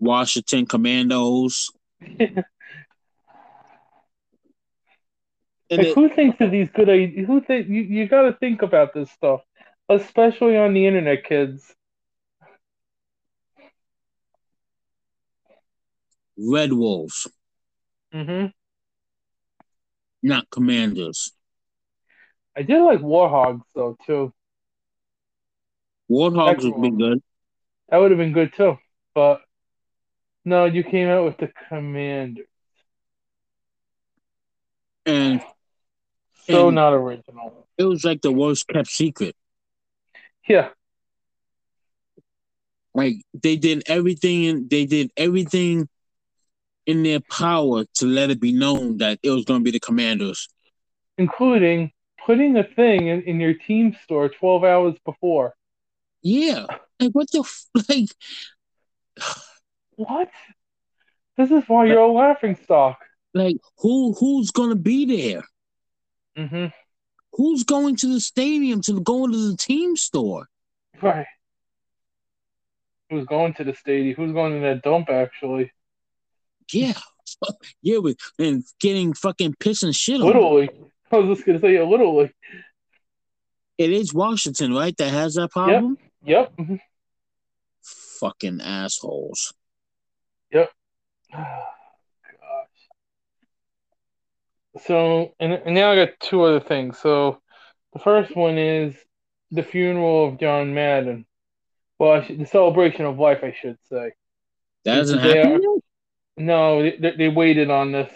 [0.00, 1.70] Washington Commandos,
[2.00, 2.44] and
[5.70, 7.26] Like, it, who thinks of these good ideas?
[7.26, 9.42] Who think you, you got to think about this stuff,
[9.88, 11.74] especially on the internet, kids.
[16.36, 17.26] Red Wolves,
[18.14, 18.46] Mm-hmm.
[20.22, 21.32] not Commanders.
[22.56, 24.32] I did like Warhogs though too.
[26.10, 27.22] Warthogs would be good.
[27.88, 28.78] That would have been good too,
[29.14, 29.42] but
[30.44, 32.46] no, you came out with the Commanders.
[35.04, 35.42] And
[36.46, 37.66] So And- not original.
[37.76, 39.36] it was like the worst kept secret.
[40.48, 40.68] Yeah,
[42.94, 45.88] Like they did everything and they did everything
[46.86, 49.80] in their power to let it be known that it was going to be the
[49.80, 50.48] Commanders.
[51.18, 51.92] including
[52.24, 55.54] putting a thing in, in your team store 12 hours before.
[56.22, 56.66] Yeah,
[56.98, 58.08] like what the f- like?
[59.96, 60.30] What?
[61.36, 62.98] This is why you're a laughing stock.
[63.34, 65.42] Like who who's going to be there?
[66.36, 66.66] hmm
[67.38, 70.48] Who's going to the stadium to go into the team store?
[71.00, 71.24] Right.
[73.08, 74.16] Who's going to the stadium?
[74.16, 75.72] Who's going to that dump, actually?
[76.72, 76.94] Yeah,
[77.82, 80.26] yeah, with and getting fucking piss and shit on.
[80.26, 80.68] Literally.
[81.12, 82.34] I was just going to say, yeah, literally.
[83.78, 84.96] It is Washington, right?
[84.96, 85.96] That has that problem.
[86.24, 86.56] Yep.
[86.56, 86.80] Mhm.
[88.18, 89.54] Fucking assholes.
[94.86, 96.98] So, and, and now I got two other things.
[96.98, 97.40] So,
[97.92, 98.94] the first one is
[99.50, 101.26] the funeral of John Madden.
[101.98, 104.12] Well, I should, the celebration of life, I should say.
[104.84, 105.82] That hasn't happened.
[106.36, 108.12] No, they, they waited on this.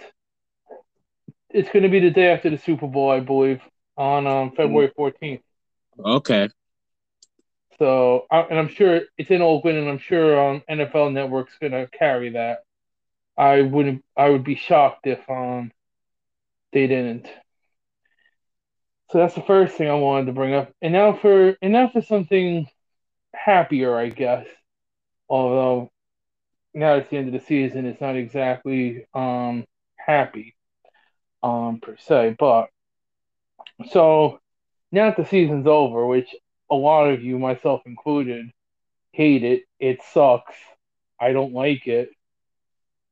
[1.50, 3.60] It's going to be the day after the Super Bowl, I believe,
[3.96, 5.42] on um, February 14th.
[5.98, 6.48] Okay.
[7.78, 11.88] So, and I'm sure it's in Oakland, and I'm sure um, NFL Network's going to
[11.88, 12.60] carry that.
[13.36, 14.04] I wouldn't.
[14.16, 15.72] I would be shocked if um
[16.72, 17.28] they didn't.
[19.10, 21.88] So that's the first thing I wanted to bring up, and now for and now
[21.88, 22.66] for something
[23.34, 24.46] happier, I guess.
[25.28, 25.90] Although
[26.74, 29.66] now it's the end of the season, it's not exactly um
[29.96, 30.56] happy
[31.42, 32.68] um per se, but
[33.90, 34.40] so
[34.92, 36.34] now that the season's over, which
[36.70, 38.50] a lot of you, myself included,
[39.12, 39.64] hate it.
[39.80, 40.54] It sucks.
[41.20, 42.10] I don't like it.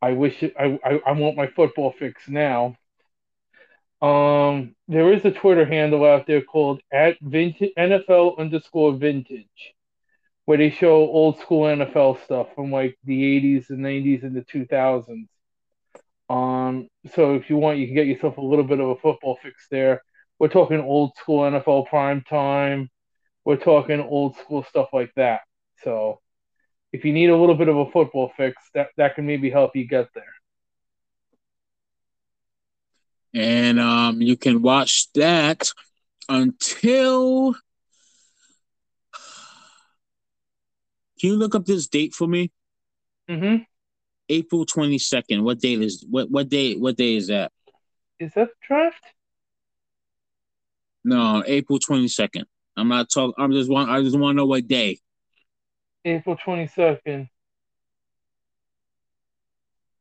[0.02, 2.76] I wish it, I, I I want my football fix now.
[4.02, 9.74] Um, there is a Twitter handle out there called at vintage NFL underscore vintage,
[10.46, 14.42] where they show old school NFL stuff from like the 80s and 90s and the
[14.42, 15.28] 2000s.
[16.30, 19.38] Um, so if you want, you can get yourself a little bit of a football
[19.42, 20.02] fix there.
[20.38, 22.88] We're talking old school NFL prime time.
[23.44, 25.42] We're talking old school stuff like that.
[25.84, 26.20] So
[26.92, 29.76] if you need a little bit of a football fix, that, that can maybe help
[29.76, 30.32] you get there.
[33.34, 35.72] And um, you can watch that
[36.28, 37.54] until.
[41.20, 42.50] Can you look up this date for me?
[43.28, 43.62] Mm-hmm.
[44.30, 45.44] April twenty second.
[45.44, 46.30] What date is what?
[46.30, 46.74] What day?
[46.74, 47.52] What day is that?
[48.18, 49.04] Is that draft?
[51.04, 52.46] No, April twenty second.
[52.76, 53.34] I'm not talking.
[53.36, 53.90] I'm just want.
[53.90, 54.98] I just want to know what day.
[56.04, 57.28] April 22nd.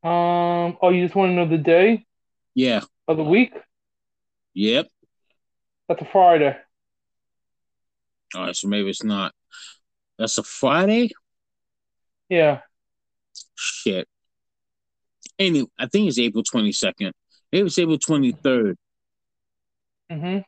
[0.01, 2.05] Um, oh, you just want to know the day
[2.55, 2.81] Yeah.
[3.09, 3.53] Of the week?
[4.53, 4.87] Yep.
[5.89, 6.55] That's a Friday.
[8.35, 8.55] All right.
[8.55, 9.33] So maybe it's not.
[10.17, 11.09] That's a Friday.
[12.29, 12.59] Yeah.
[13.55, 14.07] Shit.
[15.37, 17.13] Anyway, I think it's April twenty second.
[17.51, 18.77] Maybe it's April twenty third.
[20.11, 20.39] Mm-hmm.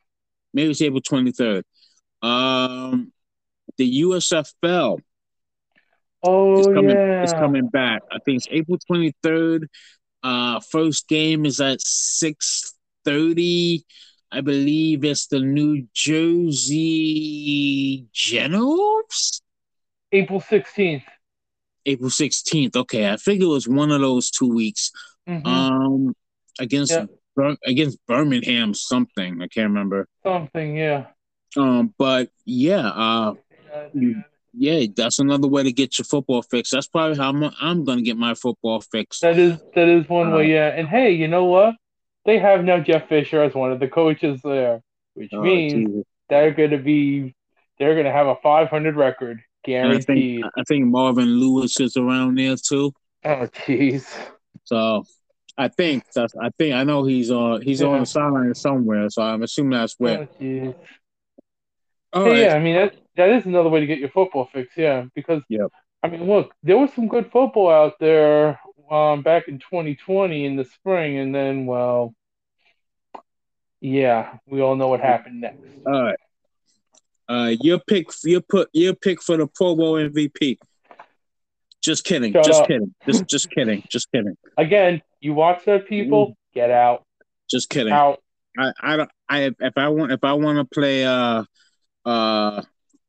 [0.54, 1.64] Maybe it's April twenty third.
[2.22, 3.12] Um,
[3.78, 5.00] the USFL
[6.24, 6.90] Oh, it's coming.
[6.92, 7.24] yeah.
[7.24, 8.04] Is coming back.
[8.12, 9.68] I think it's April twenty third.
[10.24, 12.74] Uh, first game is at six
[13.06, 13.86] thirty.
[14.32, 16.86] I believe it's the New Jersey
[18.14, 19.42] Generals.
[20.14, 21.04] April 16th.
[21.86, 22.76] April sixteenth.
[22.76, 24.92] Okay, I figured it was one of those two weeks.
[25.28, 25.48] Mm-hmm.
[25.48, 26.16] Um,
[26.60, 26.94] against.
[27.36, 29.42] Bir- against Birmingham something.
[29.42, 30.06] I can't remember.
[30.22, 31.06] Something, yeah.
[31.56, 33.34] Um, but yeah, uh,
[34.54, 36.72] yeah, that's another way to get your football fix.
[36.72, 39.20] That's probably how I'm, I'm gonna get my football fix.
[39.20, 40.68] That is that is one Uh, way, yeah.
[40.68, 41.76] And hey, you know what?
[42.26, 44.82] They have now Jeff Fisher as one of the coaches there,
[45.14, 46.04] which Oh, means Jesus.
[46.30, 47.34] they're gonna be
[47.80, 50.44] they're gonna have a 500 record And I think guaranteed.
[50.44, 52.94] I think Marvin Lewis is around there too.
[53.24, 54.06] Oh, jeez.
[54.66, 55.04] So
[55.58, 59.10] I think that's I think I know he's on he's on the sideline somewhere.
[59.10, 60.28] So I'm assuming that's where.
[62.14, 62.42] Oh, Hey, right.
[62.44, 65.06] yeah, I mean that that is another way to get your football fix, yeah.
[65.16, 65.72] Because Yep.
[66.04, 68.60] I mean, look, there was some good football out there
[68.90, 72.16] um, back in 2020 in the spring, and then, well,
[73.80, 75.60] yeah, we all know what happened next.
[75.86, 76.18] All right.
[77.30, 80.58] Uh, your pick, your put, your pick for the Pro Bowl MVP.
[81.82, 82.34] Just kidding.
[82.34, 82.68] Shut just up.
[82.68, 82.94] kidding.
[83.06, 83.84] Just, just kidding.
[83.90, 84.36] Just kidding.
[84.58, 86.36] Again, you watch that, people.
[86.54, 87.06] Get out,
[87.50, 87.94] Just kidding.
[87.94, 88.20] out.
[88.58, 89.10] I, I don't.
[89.30, 91.46] I if I want if I want to play uh
[92.06, 92.62] uh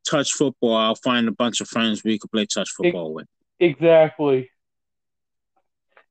[0.03, 3.27] touch football, I'll find a bunch of friends we could play touch football with.
[3.59, 4.49] Exactly.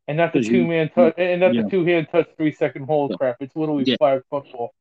[0.09, 1.67] And that's a Because you- two man touch, and that's yeah.
[1.67, 3.17] a two hand touch, three second hold Yeah.
[3.19, 3.37] crap.
[3.41, 3.97] It's literally Yeah.
[3.99, 4.75] flag football.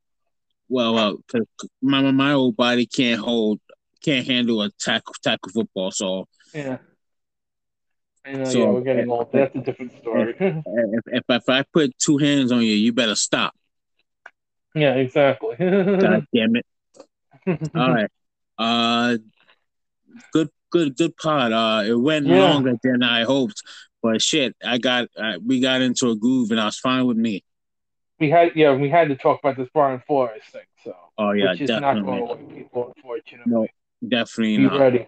[0.70, 1.46] Well, uh, 'cause
[1.82, 3.60] my my old body can't hold
[4.04, 5.92] can't handle a tackle tackle football.
[5.92, 6.80] So Yeah.
[8.26, 9.32] I know, So, yeah, we're getting uh, old.
[9.32, 10.36] That's a different story.
[10.40, 13.56] if if, if I put two hands on you, you better stop.
[14.74, 15.56] yeah, exactly.
[15.60, 16.66] God damn it!
[17.76, 18.10] All right.
[18.62, 19.18] Uh,
[20.34, 21.52] good, good, good pod.
[21.52, 22.52] Uh, it went Yeah.
[22.52, 23.62] longer than I hoped,
[24.04, 27.18] but shit, I got, uh, we got into a groove, and I was fine with
[27.18, 27.44] me.
[28.20, 31.54] we had, yeah, we had to talk about this Brian Flores thing, so Oh yeah,
[31.54, 32.94] which is not definitely, going away, people.
[32.96, 33.68] Unfortunately, No,
[34.08, 34.80] definitely be not.
[34.80, 35.08] ready.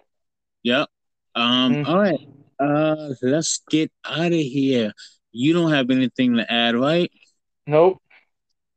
[0.64, 0.88] Yep.
[1.36, 1.74] Um.
[1.76, 1.88] Mhm.
[1.88, 2.28] All right.
[2.58, 4.92] Uh, let's get out of here.
[5.30, 7.10] You don't have anything to add, right?
[7.68, 8.02] Nope.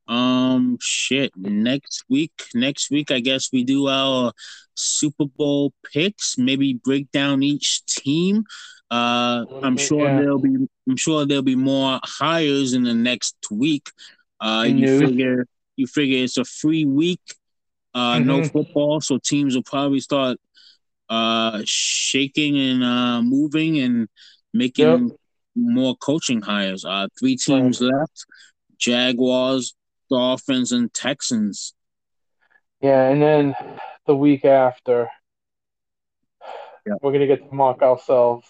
[0.07, 1.31] Um, shit.
[1.35, 4.31] Next week, next week, I guess we do our
[4.75, 6.37] Super Bowl picks.
[6.37, 8.43] Maybe break down each team.
[8.89, 10.19] Uh, I'm bit, sure yeah.
[10.19, 10.67] there'll be.
[10.87, 13.89] I'm sure there'll be more hires in the next week.
[14.39, 17.21] Uh, you figure you figure it's a free week.
[17.93, 18.51] Uh, no Mhm.
[18.51, 20.37] football, so teams will probably start
[21.09, 24.09] uh shaking and uh moving and
[24.53, 24.85] making
[25.55, 26.83] more coaching hires.
[26.85, 28.25] Uh, three teams left:
[28.77, 29.73] Jaguars,
[30.09, 31.73] Dolphins, and Texans.
[32.81, 33.55] Yeah, and then
[34.05, 35.09] the week after,
[36.85, 36.93] Yeah.
[37.01, 38.47] we're gonna get to mock ourselves.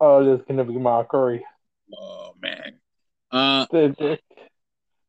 [0.00, 1.44] Oh, there's gonna be mockery.
[1.96, 2.80] Oh man.
[3.30, 3.66] Uh,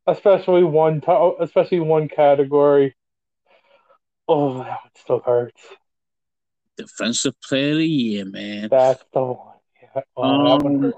[0.08, 2.96] Especially one, to- especially one category.
[4.28, 5.62] Oh, that still hurts.
[6.78, 8.68] defensive player of the year, man.
[8.70, 9.56] That's the one.
[9.96, 10.02] Yeah.
[10.18, 10.94] Oh, Um.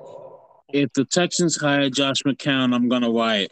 [0.70, 3.52] If the Texans hire Josh McCown, I'm gonna riot.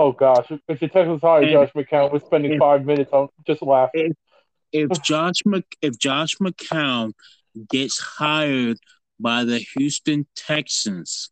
[0.00, 3.28] Oh gosh, if the Texans hire And- Josh McCown, we're spending if- five minutes on
[3.46, 4.16] just laughing.
[4.72, 7.12] If Josh Mc, if Josh McCown
[7.68, 8.78] gets hired
[9.18, 11.30] by the Houston Texans,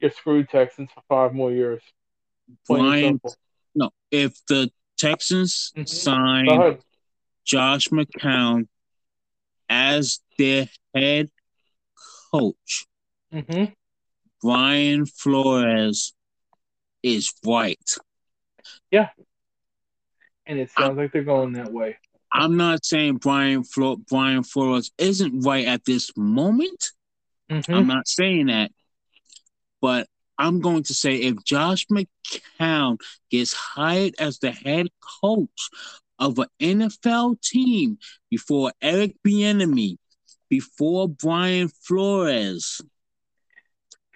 [0.00, 1.82] You're screwed, Texans, for five more years.
[2.66, 3.20] Brian,
[3.76, 5.88] no, if the Texans Mhm.
[5.88, 6.78] sign
[7.44, 8.66] Josh McCown
[9.68, 11.30] as their head
[12.32, 12.86] coach,
[13.30, 13.66] hmm
[14.42, 16.14] Brian Flores
[17.02, 17.94] is right.
[18.90, 19.10] Yeah.
[20.46, 21.96] And it sounds like they're going that way.
[22.32, 26.90] I'm not saying Brian Flo- Brian Flores isn't right at this moment.
[27.48, 28.70] hmm I'm not saying that,
[29.80, 30.06] but
[30.38, 32.98] I'm going to say if Josh McCown
[33.30, 34.88] gets hired as the head
[35.22, 35.68] coach
[36.18, 37.98] of an NFL team
[38.30, 39.98] before Eric Bieniemy,
[40.48, 42.80] before Brian Flores,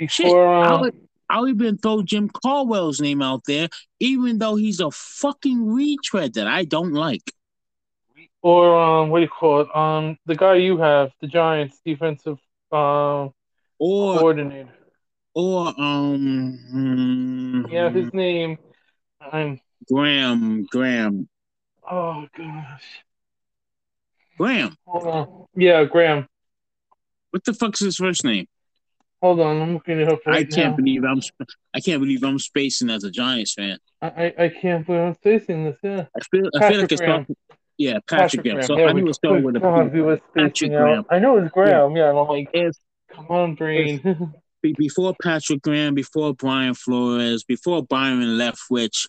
[0.09, 0.91] shit, Before, um, I'll,
[1.35, 6.47] I'll even throw Jim Caldwell's name out there, even though he's a fucking retread that
[6.47, 7.33] I don't like.
[8.41, 9.77] or um, what do you call it?
[9.77, 12.39] Um, the guy you have, the Giants defensive
[12.71, 13.33] um
[13.81, 14.69] Or coordinator.
[15.35, 18.57] or um hmm, Yeah, his name.
[19.21, 19.61] I'm.
[19.91, 21.29] Graham Graham
[21.91, 23.05] Oh gosh.
[24.39, 24.77] Graham.
[25.57, 26.29] Yeah, Graham.
[27.31, 28.47] What the fuck's his first name?
[29.25, 30.77] Hold on, I'm looking it up right I can't now.
[30.77, 31.19] believe I'm
[31.73, 33.79] I can't believe I'm spacing as a Giants fan.
[34.03, 35.77] I, I, I can't believe I'm spacing this.
[35.83, 36.05] Yeah.
[36.15, 37.27] I feel I feel Patrick like it's Graham.
[37.79, 38.63] yeah Patrick, Graham.
[38.65, 39.95] So There I knew it started Good with a God, P.
[39.97, 41.07] we were Patrick Graham.
[41.09, 41.97] I know it's Graham.
[41.97, 42.77] Yeah, and I'm like, If
[43.15, 44.35] come on, brain.
[44.63, 49.07] be- before Patrick Graham, before Brian Flores, before Byron Leftwich,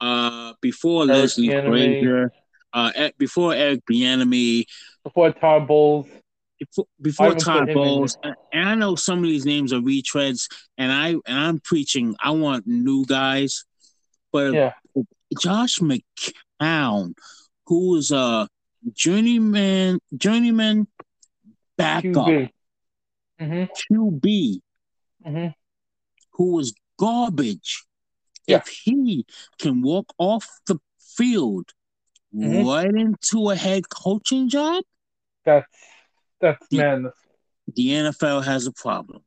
[0.00, 2.30] uh, before Eric Leslie Frazier,
[2.72, 4.66] uh, before Eric Bieniemy,
[5.02, 6.06] Before Todd Bowles.
[6.58, 8.34] Before, I before even put Todd Bowles, and
[8.68, 12.14] I know some of these names are retreads, and I and I'm preaching.
[12.20, 13.64] I want new guys,
[14.32, 14.72] but Yeah.
[15.40, 17.14] Josh McCown
[17.66, 18.48] who is a
[18.92, 20.86] journeyman journeyman
[21.76, 22.50] backup QB.
[23.40, 23.94] Mm-hmm.
[23.94, 24.60] QB
[25.26, 25.48] Mm-hmm.
[26.34, 27.84] who was garbage.
[28.46, 28.58] Yeah.
[28.58, 29.26] If he
[29.58, 31.72] can walk off the field
[32.32, 32.64] Mhm.
[32.66, 34.84] right into a head coaching job,
[35.44, 35.66] That's
[36.40, 37.14] that's The- madness.
[37.74, 39.22] the NFL has a problem.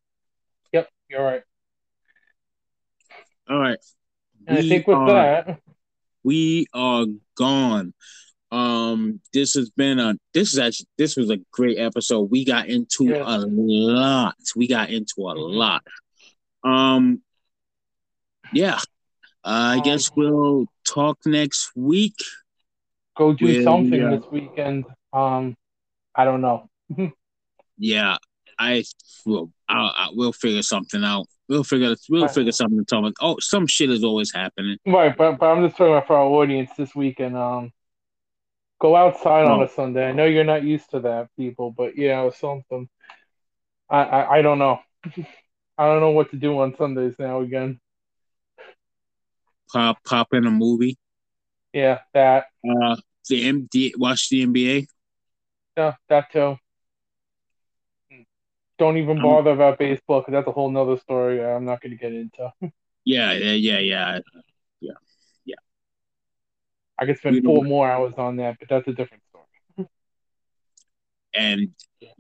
[0.74, 1.44] Yep, you're right.
[3.50, 3.80] All right.
[4.48, 5.62] And I think with are- that,
[6.24, 7.06] we are
[7.36, 7.94] gone.
[8.52, 12.32] Um, this has been a this is actually this was a great episode.
[12.32, 13.24] We got into Yes.
[13.26, 14.36] a lot.
[14.56, 15.54] We got into a Mhm.
[15.56, 15.84] lot.
[16.64, 17.22] Um,
[18.54, 18.80] yeah.
[19.44, 22.16] I Um, guess we'll talk next week.
[23.16, 24.86] go do Well, something this weekend.
[25.14, 25.56] Um,
[26.16, 26.70] I don't know.
[27.78, 28.18] Yeah,
[28.58, 28.84] I
[29.26, 29.52] will.
[29.68, 31.28] I'll, we'll figure something out.
[31.48, 31.96] We'll figure.
[32.10, 32.32] We'll Right.
[32.32, 32.84] figure something.
[32.92, 33.14] Out.
[33.22, 34.78] Oh, some shit is always happening.
[34.86, 37.38] Right, but but I'm just talking about for our audience this weekend.
[37.38, 37.72] Um,
[38.82, 39.64] go outside on Oh.
[39.64, 40.08] a Sunday.
[40.10, 42.90] I know you're not used to that, people, but yeah, something.
[43.90, 44.80] I, I I don't know.
[45.78, 47.80] I don't know what to do on Sundays now again.
[49.72, 50.98] Pop, pop in a movie.
[51.74, 52.48] Yeah, that.
[52.68, 52.98] Uh,
[53.30, 53.92] the MD.
[53.98, 54.88] Watch the NBA.
[55.78, 56.58] Yeah, that too.
[58.80, 61.92] Don't even Um, bother about baseball because that's a whole nother story I'm not going
[61.92, 62.52] to get into.
[63.06, 64.20] Yeah, yeah, yeah, yeah.
[65.46, 65.56] Yeah.
[67.00, 69.88] I could spend four more hours on that, but that's a different story.
[71.34, 71.70] And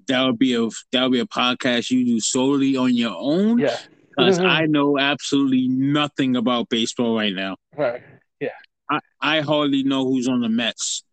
[0.07, 3.60] that would be a that would be a podcast you do solely on your own.
[3.60, 3.77] Yeah.
[4.18, 7.56] Because I know absolutely nothing about baseball right now.
[7.77, 8.02] Right.
[8.41, 8.49] Yeah.
[8.90, 11.06] I, I hardly know who's on the Mets.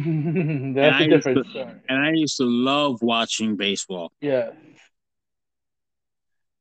[0.74, 1.72] that's I a different to- story.
[1.88, 4.12] And I used to love watching baseball.
[4.20, 4.50] Yeah.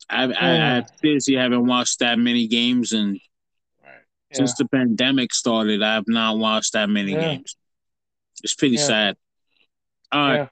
[0.10, 0.78] I, I.
[0.78, 3.20] I seriously haven't watched that many games, and
[3.84, 3.92] Right.
[4.32, 4.38] Yeah.
[4.38, 7.22] since the pandemic started, I have not watched that many Yeah.
[7.22, 7.56] games.
[8.44, 8.86] It's pretty Yeah.
[8.86, 9.18] sad.
[10.12, 10.50] All right.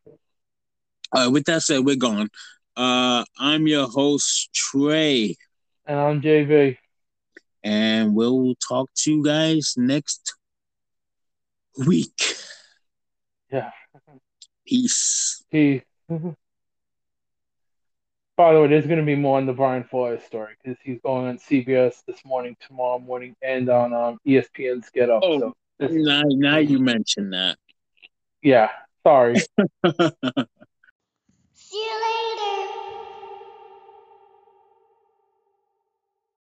[1.14, 1.28] All right.
[1.28, 2.30] With that said, we're gone.
[2.78, 5.36] Uh, I'm your host Trey,
[5.86, 6.78] And I'm JV.
[7.64, 10.34] and we'll talk to you guys next
[11.86, 12.36] week.
[13.52, 13.72] Yeah.
[14.65, 15.44] Peace.
[15.49, 15.84] He.
[18.38, 20.99] By the way, there's going to be more on the Brian Flores story because he's
[21.02, 25.22] going on CBS this morning, tomorrow morning, and on um, ESPN's Get Up.
[25.23, 25.40] Oh.
[25.40, 27.57] So, this, Now, now you mention that.
[28.41, 28.69] yeah.
[29.03, 29.36] Sorry.
[31.53, 32.81] See you later.